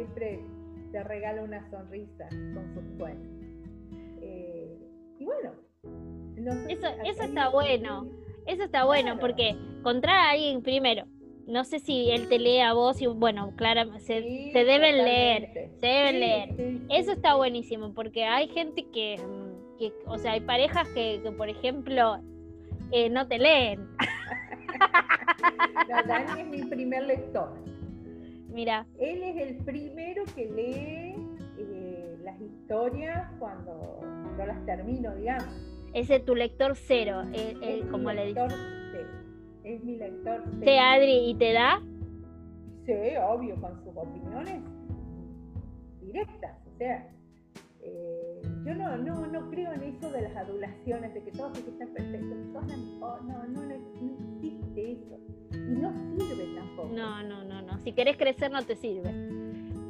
[0.00, 0.40] siempre
[0.92, 3.30] te regala una sonrisa con sus cuentos.
[4.22, 4.78] Eh,
[5.18, 5.52] y bueno,
[6.68, 8.08] eso, eso está bueno.
[8.46, 11.04] Eso está bueno porque encontrar a alguien primero
[11.50, 14.20] no sé si él te lee a vos y bueno, claro, se,
[14.52, 16.80] deben leer, se deben leer.
[16.88, 19.20] Eso está buenísimo porque hay gente que,
[19.78, 22.20] que o sea, hay parejas que, por ejemplo,
[22.92, 23.88] eh, no te leen.
[25.88, 27.52] No, Dani es mi primer lector.
[28.52, 28.86] Mira.
[28.98, 31.14] Él es el primero que lee
[31.58, 34.00] eh, las historias cuando
[34.36, 35.48] no las termino, digamos.
[35.92, 38.52] Ese es tu lector cero, eh, como le dices
[39.64, 40.42] es mi lector.
[40.62, 41.82] ¿Sí, Adri, y te da?
[42.86, 44.62] Sí, obvio, con sus opiniones
[46.00, 46.56] directas.
[46.66, 47.08] O sea,
[47.82, 48.29] eh,
[48.64, 52.38] yo no, no, no creo en eso de las adulaciones, de que todos están perfectos,
[52.52, 55.18] todos no, no, no, no existe eso.
[55.52, 56.94] Y no sirve tampoco.
[56.94, 57.78] No, no, no, no.
[57.80, 59.10] Si querés crecer no te sirve.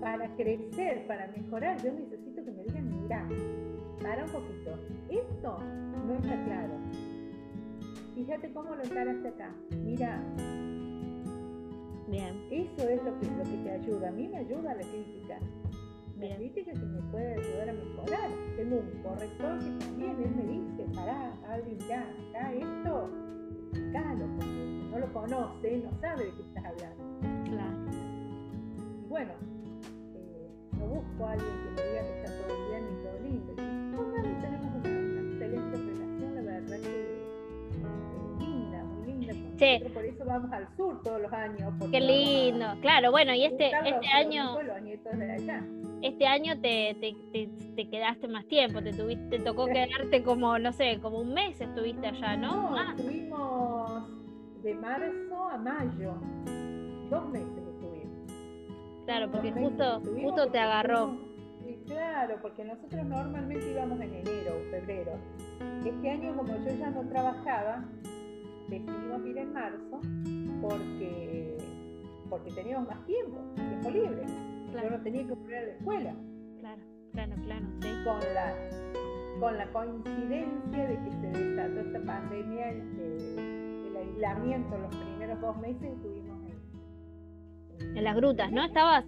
[0.01, 3.29] Para crecer, para mejorar, yo necesito que me digan, mira,
[4.03, 4.79] para un poquito.
[5.11, 5.59] Esto
[6.07, 6.81] no está claro
[8.25, 9.55] fíjate cómo lo encaraste acá.
[9.83, 10.23] Mira.
[12.09, 12.47] Bien.
[12.51, 14.09] Eso es lo que, lo que te ayuda.
[14.09, 15.39] A mí me ayuda la crítica.
[16.21, 18.31] La crítica que me puede ayudar a mejorar.
[18.57, 23.11] Tengo un corrector que también él me dice, pará, alguien ya, acá esto,
[23.73, 27.51] explícalo, porque no lo conoce, no sabe de qué estás hablando.
[27.51, 27.77] Claro.
[29.03, 29.33] Y bueno,
[30.15, 33.53] eh, no busco a alguien que me diga que está todo bien y todo lindo.
[33.53, 36.81] Y con tenemos una excelente relación, la verdad
[39.61, 41.73] que por eso vamos al sur todos los años.
[41.91, 44.59] Qué lindo, claro, bueno, y este, este año...
[46.03, 46.97] Este año te,
[47.77, 51.61] te, quedaste más tiempo, te, tuviste, te tocó quedarte como, no sé, como un mes
[51.61, 52.71] estuviste allá, ¿no?
[52.71, 54.09] No, estuvimos
[54.63, 56.15] de marzo a mayo,
[57.11, 58.33] dos meses estuvimos.
[59.05, 61.19] Claro, porque justo, justo te agarró.
[61.87, 65.13] claro, porque nosotros normalmente íbamos en enero o febrero.
[65.85, 67.85] Este año como yo ya no trabajaba,
[68.69, 70.01] decidimos ir en marzo
[70.63, 71.57] porque,
[72.31, 74.50] porque teníamos más tiempo, tiempo libre.
[74.73, 76.15] Yo no tenía que volver a la escuela.
[76.61, 76.83] Claro,
[77.13, 77.67] claro, claro.
[78.05, 78.55] Con, la,
[79.41, 83.39] con la coincidencia de que se desató esta pandemia, el,
[83.89, 86.41] el aislamiento los primeros dos meses estuvimos
[87.81, 88.65] en, en las grutas, ¿no?
[88.65, 89.05] ¿Estabas?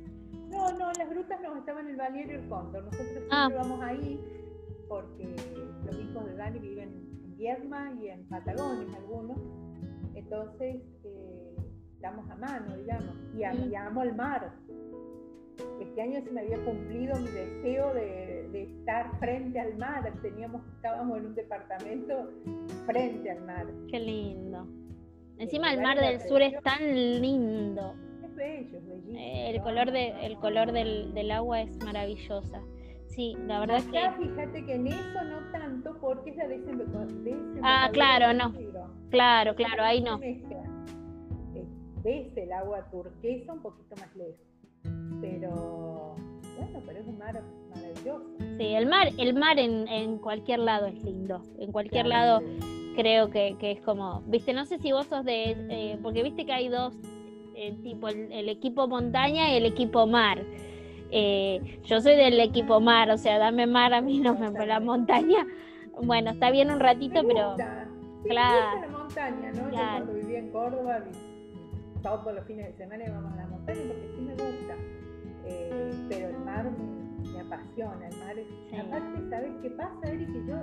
[0.50, 2.84] No, no, en las grutas no, estaba en el y el Cóndor.
[2.84, 3.48] Nosotros ah.
[3.54, 4.20] vamos ahí
[4.88, 5.34] porque
[5.86, 7.12] los hijos de Dani viven
[7.42, 9.38] y en Patagonia algunos.
[10.14, 11.56] Entonces, eh,
[11.94, 14.52] estamos a mano, digamos, y, amo al mar.
[15.80, 20.12] Este año se me había cumplido mi deseo de, estar frente al mar.
[20.22, 22.30] Teníamos, estábamos en un departamento
[22.86, 23.66] frente al mar.
[23.90, 24.66] Qué lindo.
[25.38, 26.80] Encima el mar del sur es tan
[27.20, 27.94] lindo.
[28.22, 29.18] Es bello, es bellísimo.
[29.18, 32.62] el color, de, el color del, del agua es maravillosa.
[33.14, 34.24] Sí, la verdad es que.
[34.24, 37.36] Fíjate que en eso no tanto, porque es la desembocadura.
[37.62, 38.54] Ah, claro, no.
[39.10, 40.18] Claro, claro, ahí no.
[40.22, 41.66] Eh,
[42.02, 44.51] ves el agua turquesa un poquito más lejos.
[45.20, 46.16] Pero
[46.58, 47.42] bueno, pero es un mar
[47.74, 48.24] maravilloso.
[48.58, 51.42] Sí, el mar, el mar en, en cualquier lado es lindo.
[51.58, 52.42] En cualquier lado
[52.94, 56.44] creo que, que, es como, viste, no sé si vos sos de, eh, porque viste
[56.44, 56.94] que hay dos,
[57.54, 60.42] eh, tipo el, equipo montaña y el equipo mar.
[61.10, 64.80] Eh, yo soy del equipo mar, o sea, dame mar a mí, no me la
[64.80, 65.46] montaña.
[66.02, 67.54] Bueno, está bien un ratito, pero.
[68.24, 68.80] claro.
[68.80, 69.70] la montaña, ¿no?
[69.70, 71.04] Yo cuando vivía en Córdoba
[72.02, 74.74] todos los fines de semana vamos a la montaña porque sí me gusta.
[75.44, 78.46] Eh, pero el mar me, apasiona, el mar es...
[78.80, 80.26] Aparte, ¿sabes qué pasa, Eri?
[80.26, 80.56] Que yo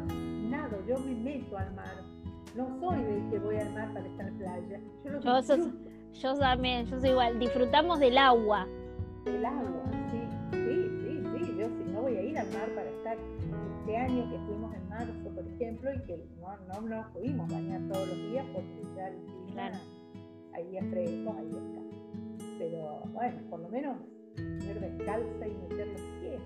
[0.50, 2.04] nado, yo me meto al mar.
[2.56, 4.80] No soy de que voy al mar para estar en playa.
[5.04, 5.72] Yo, lo yo,
[6.14, 7.40] yo también, yo soy igual.
[7.40, 8.68] Disfrutamos del agua.
[9.26, 10.22] Del agua, sí,
[10.52, 11.56] sí, sí, sí.
[11.58, 13.18] Yo si no voy a ir al mar para estar
[13.80, 17.82] este año que estuvimos en marzo, por ejemplo, y que no, no nos pudimos bañar
[17.92, 19.72] todos los días porque ya el clima,
[20.60, 20.86] hay días
[22.58, 23.98] Pero bueno, por lo menos
[24.38, 26.42] ir descalza y meter los pies.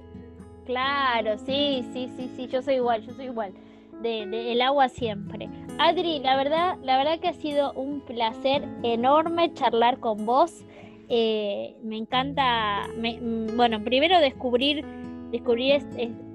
[0.66, 3.54] Claro, sí, sí, sí, sí, yo soy igual, yo soy igual.
[4.02, 5.50] De, el agua siempre.
[5.80, 10.64] Adri, la verdad, la verdad que ha sido un placer enorme charlar con vos.
[11.10, 14.86] Eh, me encanta, mm, bueno, primero descubrir,
[15.32, 15.84] descubrir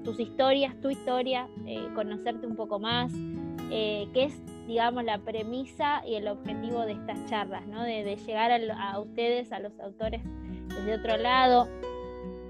[0.03, 3.11] tus historias, tu historia, eh, conocerte un poco más,
[3.71, 4.25] eh, que
[4.69, 7.81] digamos, la premisa y el objetivo de estas charlas, ¿no?
[7.81, 10.21] De, llegar a, ustedes, a los autores
[10.67, 11.67] desde otro lado,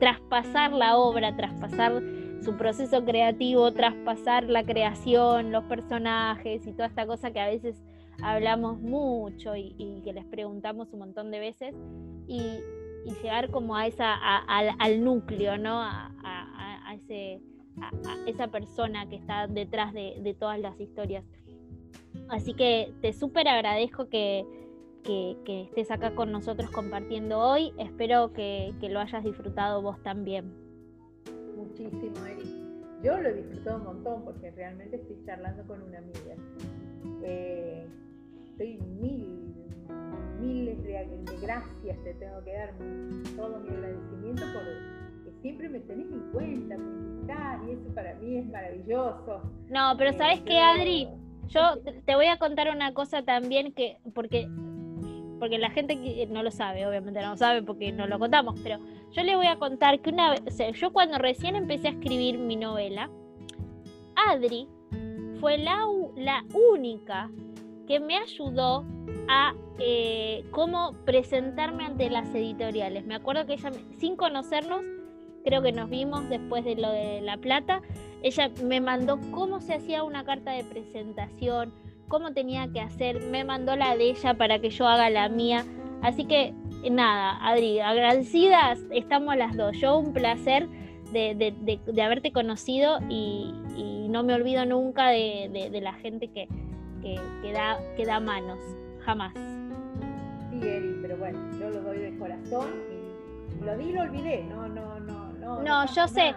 [0.01, 2.03] traspasar la obra, traspasar
[2.43, 7.81] su proceso creativo, traspasar la creación, los personajes y toda esta cosa que a veces
[8.21, 11.73] hablamos mucho y, que les preguntamos un montón de veces
[12.27, 12.41] y,
[13.23, 15.81] llegar como a esa al núcleo, ¿no?
[15.81, 17.41] A, ese
[17.81, 17.91] a,
[18.27, 21.23] esa persona que está detrás de, todas las historias.
[22.29, 24.45] Así que te súper agradezco que,
[25.03, 27.73] que, estés acá con nosotros compartiendo hoy.
[27.77, 30.53] Espero que, lo hayas disfrutado vos también.
[31.55, 32.65] Muchísimo, Eri.
[33.03, 36.35] Yo lo he disfrutado un montón porque realmente estoy charlando con una amiga.
[37.23, 37.87] Eh,
[38.51, 39.53] estoy mil,
[40.41, 41.07] miles de,
[41.41, 42.73] gracias te tengo que dar,
[43.35, 44.63] todo mi agradecimiento por
[45.23, 49.41] que siempre me tenés en cuenta, me invitás y eso para mí es maravilloso.
[49.69, 51.07] No, pero ¿sabes qué, Adri?
[51.49, 51.61] Yo
[52.05, 54.47] te voy a contar una cosa también que, porque
[55.39, 58.77] porque la gente no lo sabe, obviamente no lo sabe porque no lo contamos, pero
[59.11, 62.57] yo le voy a contar que una vez, yo cuando recién empecé a escribir mi
[62.57, 63.09] novela,
[64.27, 64.67] Adri
[65.39, 65.79] fue la,
[66.17, 67.31] la única
[67.87, 68.85] que me ayudó
[69.29, 73.05] a eh, cómo presentarme ante las editoriales.
[73.05, 74.81] Me acuerdo que ella, sin conocernos,
[75.45, 77.81] creo que nos vimos después de lo de La Plata,
[78.21, 81.73] ella me mandó cómo se hacía una carta de presentación,
[82.07, 85.65] cómo tenía que hacer, me mandó la de ella para que yo haga la mía.
[86.01, 86.53] Así que
[86.89, 89.77] nada, Adri, agradecidas estamos las dos.
[89.77, 90.67] Yo un placer
[91.11, 93.53] de, haberte conocido y,
[94.09, 96.47] no me olvido nunca de, la gente que,
[97.01, 98.57] que, da, que da manos,
[99.05, 99.33] jamás.
[100.49, 102.69] Sí, Eri, pero bueno, yo lo doy de corazón
[103.61, 106.35] y lo di y lo olvidé, no, no, no no, yo sé,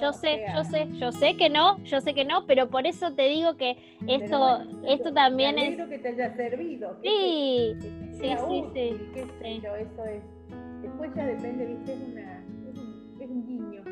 [0.00, 3.12] yo sé, yo sé, yo sé que no, yo sé que no, pero por eso
[3.12, 3.76] te digo que
[4.06, 5.76] esto, esto también es.
[5.88, 6.96] que te haya servido.
[7.02, 8.92] Sí, sí, sí, sí,
[9.42, 10.22] Eso es.
[10.82, 12.44] Después ya depende, viste, es una,
[13.20, 13.82] es un, guiño,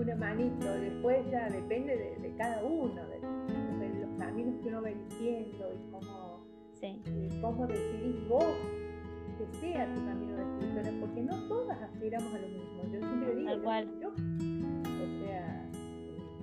[0.00, 0.72] una manito.
[0.80, 3.20] Después ya depende de, cada uno, de,
[4.00, 6.46] los caminos que uno va eligiendo y cómo,
[6.80, 7.02] sí.
[7.06, 8.44] y cómo decidís vos
[9.38, 12.82] que sea tu camino de escritora, porque no todas aspiramos a lo mismo.
[12.92, 13.52] Yo siempre digo,
[14.00, 15.70] Yo, o sea,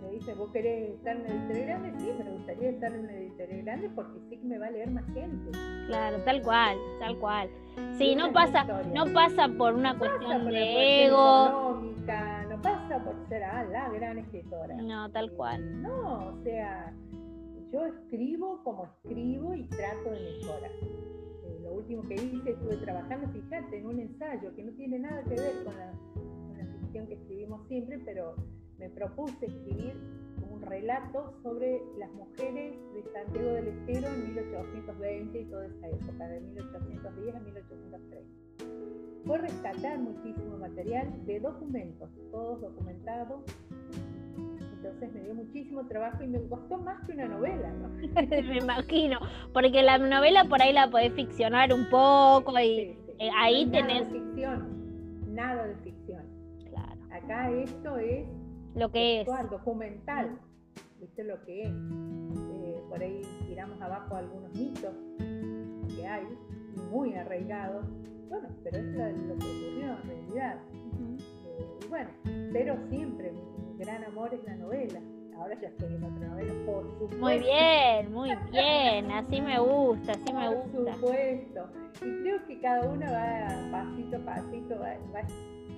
[0.02, 1.99] me dice, ¿vos querés estar en una editorial grande?
[1.99, 4.91] Sí, me gustaría estar en una editorial grande porque sí que me va a leer
[4.91, 5.52] más gente.
[5.88, 7.49] Claro, tal cual, tal cual.
[7.98, 8.64] Sí, no pasa,
[8.94, 11.48] no pasa por una cuestión de ego.
[11.48, 14.76] Económica, no pasa por ser ah, la gran escritora.
[14.76, 15.82] No, tal cual.
[15.82, 16.94] No, o sea,
[17.72, 20.72] yo escribo como escribo y trato de mejorar
[21.73, 25.63] último que hice, estuve trabajando, fíjate, en un ensayo que no tiene nada que ver
[25.63, 25.93] con la,
[26.81, 28.35] ficción que escribimos siempre, pero
[28.77, 29.95] me propuse escribir
[30.51, 36.27] un relato sobre las mujeres de Santiago del Estero en 1820 y toda esa época,
[36.27, 38.43] de 1810 a 1830.
[39.25, 43.41] Fue rescatar muchísimo material de documentos, todos documentados,
[44.84, 47.88] entonces me dio muchísimo trabajo y me costó más que una novela, ¿no?
[48.47, 49.18] me imagino,
[49.53, 54.03] porque la novela por ahí la podés ficcionar un poco y eh, ahí tenés...
[54.03, 56.23] Nada de ficción, nada de ficción.
[56.69, 57.01] Claro.
[57.11, 58.27] Acá esto es...
[58.76, 59.27] Lo que es.
[59.49, 60.38] Documental,
[60.99, 61.69] ¿viste lo que es?
[61.69, 64.93] Eh, por ahí tiramos abajo algunos mitos
[65.95, 66.27] que hay,
[66.91, 67.85] muy arraigados.
[68.30, 70.57] Bueno, pero es lo, que ocurrió en realidad.
[71.45, 72.10] Eh, y bueno,
[72.51, 73.31] pero siempre
[73.84, 74.99] gran amor es la novela.
[75.38, 77.18] Ahora ya estoy en otra novela, por supuesto.
[77.18, 80.72] Muy bien, muy bien, así me gusta, así me gusta.
[80.72, 81.69] Por supuesto.
[81.97, 85.22] Y creo que cada uno va pasito a pasito, va,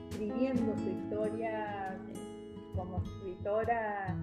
[0.10, 2.00] escribiendo su historia
[2.76, 4.16] como escritora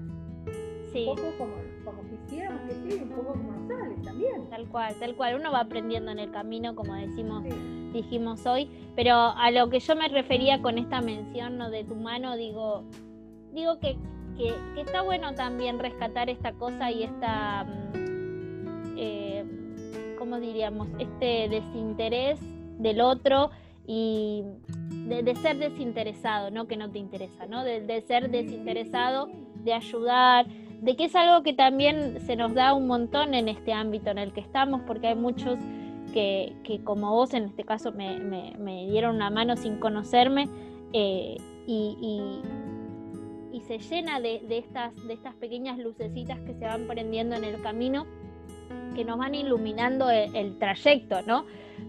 [0.94, 1.54] un poco como,
[1.84, 4.50] como quisiéramos que sea un poco como nos sale también.
[4.50, 5.36] Tal cual, tal cual.
[5.36, 7.44] Uno va aprendiendo en el camino, como decimos,
[7.92, 8.68] dijimos hoy.
[8.94, 11.70] Pero a lo que yo me refería con esta mención ¿no?
[11.70, 12.84] de tu mano, digo,
[13.52, 13.96] digo que,
[14.36, 19.44] que, está bueno también rescatar esta cosa y esta, mm, eh,
[20.18, 20.88] ¿cómo diríamos?
[20.98, 22.40] Este desinterés
[22.78, 23.50] del otro
[23.86, 24.42] y
[25.08, 27.64] de, ser desinteresado, no que no te interesa, ¿no?
[27.64, 30.46] De, ser desinteresado, de ayudar,
[30.80, 34.18] de que es algo que también se nos da un montón en este ámbito en
[34.18, 35.58] el que estamos, porque hay muchos
[36.12, 40.48] que, como vos en este caso me, dieron una mano sin conocerme
[40.92, 42.40] eh, y,
[43.60, 48.06] se llena de, estas, de estas pequeñas lucecitas que se van prendiendo en el camino
[48.94, 51.44] que nos van iluminando el, trayecto, ¿no?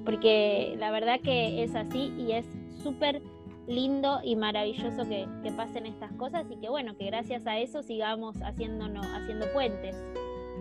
[0.06, 2.46] Porque la verdad que es así y es
[2.82, 3.22] súper
[3.68, 8.38] lindo y maravilloso que, pasen estas cosas y que bueno, que gracias a eso sigamos
[8.42, 9.96] haciéndonos, haciendo puentes.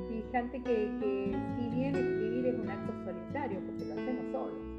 [0.08, 4.72] Fíjate que, que si bien escribir es un acto solitario, porque lo hacemos solos,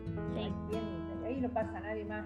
[1.26, 2.26] ahí no pasa nadie más.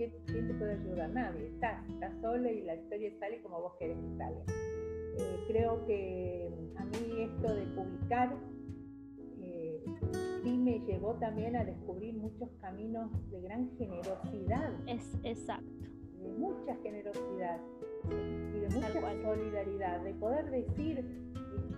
[0.00, 1.10] ¿Y quién, te puede ayudar?
[1.10, 1.48] Nadie.
[1.48, 4.42] Estás, estás sola y la historia sale como vos querés que salga.
[5.18, 8.34] Eh, creo que a mí esto de publicar
[9.42, 9.84] eh,
[10.42, 14.72] sí me llevó también a descubrir muchos caminos de gran generosidad.
[14.86, 15.68] Es exacto.
[16.18, 17.60] De mucha generosidad
[18.54, 21.04] y de mucha solidaridad, de poder decir,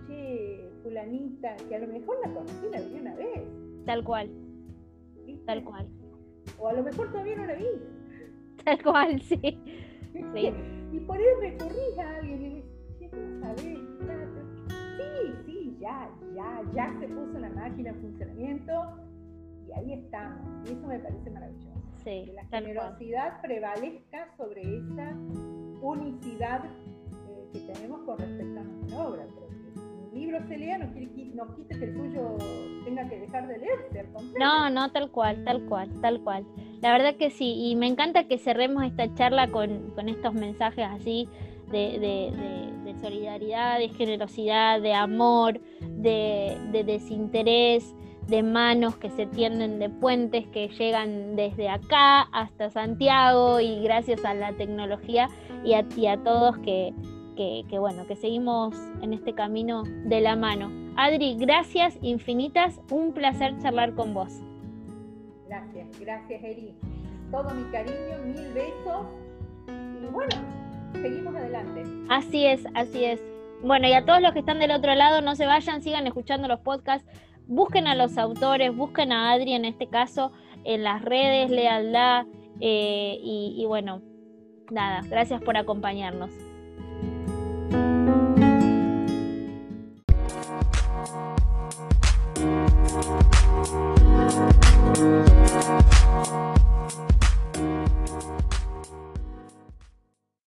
[0.07, 3.43] che, fulanita, que a lo mejor la conocí, la vi una vez.
[3.85, 4.29] Tal cual.
[5.45, 5.89] Tal cual.
[6.57, 7.67] O a lo mejor todavía no la vi.
[8.65, 9.39] Tal cual, sí.
[10.13, 12.73] y por ahí recurrís a alguien y
[14.97, 18.73] Sí, sí, ya, ya, ya se puso la máquina en funcionamiento
[19.67, 20.67] y ahí estamos.
[20.67, 21.81] Y eso me parece maravilloso.
[22.03, 25.15] Sí, que la generosidad prevalezca sobre esa
[25.81, 29.25] unicidad eh, que tenemos con respecto a nuestra obra.
[29.33, 32.37] Pero que un libro se lea no, no quite que el tuyo
[32.85, 34.33] tenga que dejar de leerse, al.
[34.39, 36.45] No, no, tal cual, tal cual, tal cual.
[36.83, 40.85] La verdad que sí, y me encanta que cerremos esta charla con, con estos mensajes
[40.85, 41.29] así
[41.71, 47.95] de, solidaridad, de generosidad, de amor, de, desinterés,
[48.27, 54.25] de manos que se tienden, de puentes que llegan desde acá hasta Santiago y gracias
[54.25, 55.29] a la tecnología
[55.63, 56.93] y a, a todos que,
[57.79, 60.69] bueno, que seguimos en este camino de la mano.
[60.97, 64.41] Adri, gracias infinitas, un placer charlar con vos.
[65.53, 66.73] Gracias, gracias Eri.
[67.29, 69.05] Todo mi cariño, mil besos
[69.67, 70.35] y bueno,
[70.93, 71.83] seguimos adelante.
[72.09, 73.21] Así es, así es.
[73.61, 76.47] Bueno, y a todos los que están del otro lado, no se vayan, sigan escuchando
[76.47, 77.07] los podcasts,
[77.45, 80.31] busquen a los autores, busquen a Adri en este caso
[80.63, 82.25] en las redes, lealtad
[82.59, 84.01] eh, y, y bueno,
[84.71, 86.31] nada, gracias por acompañarnos.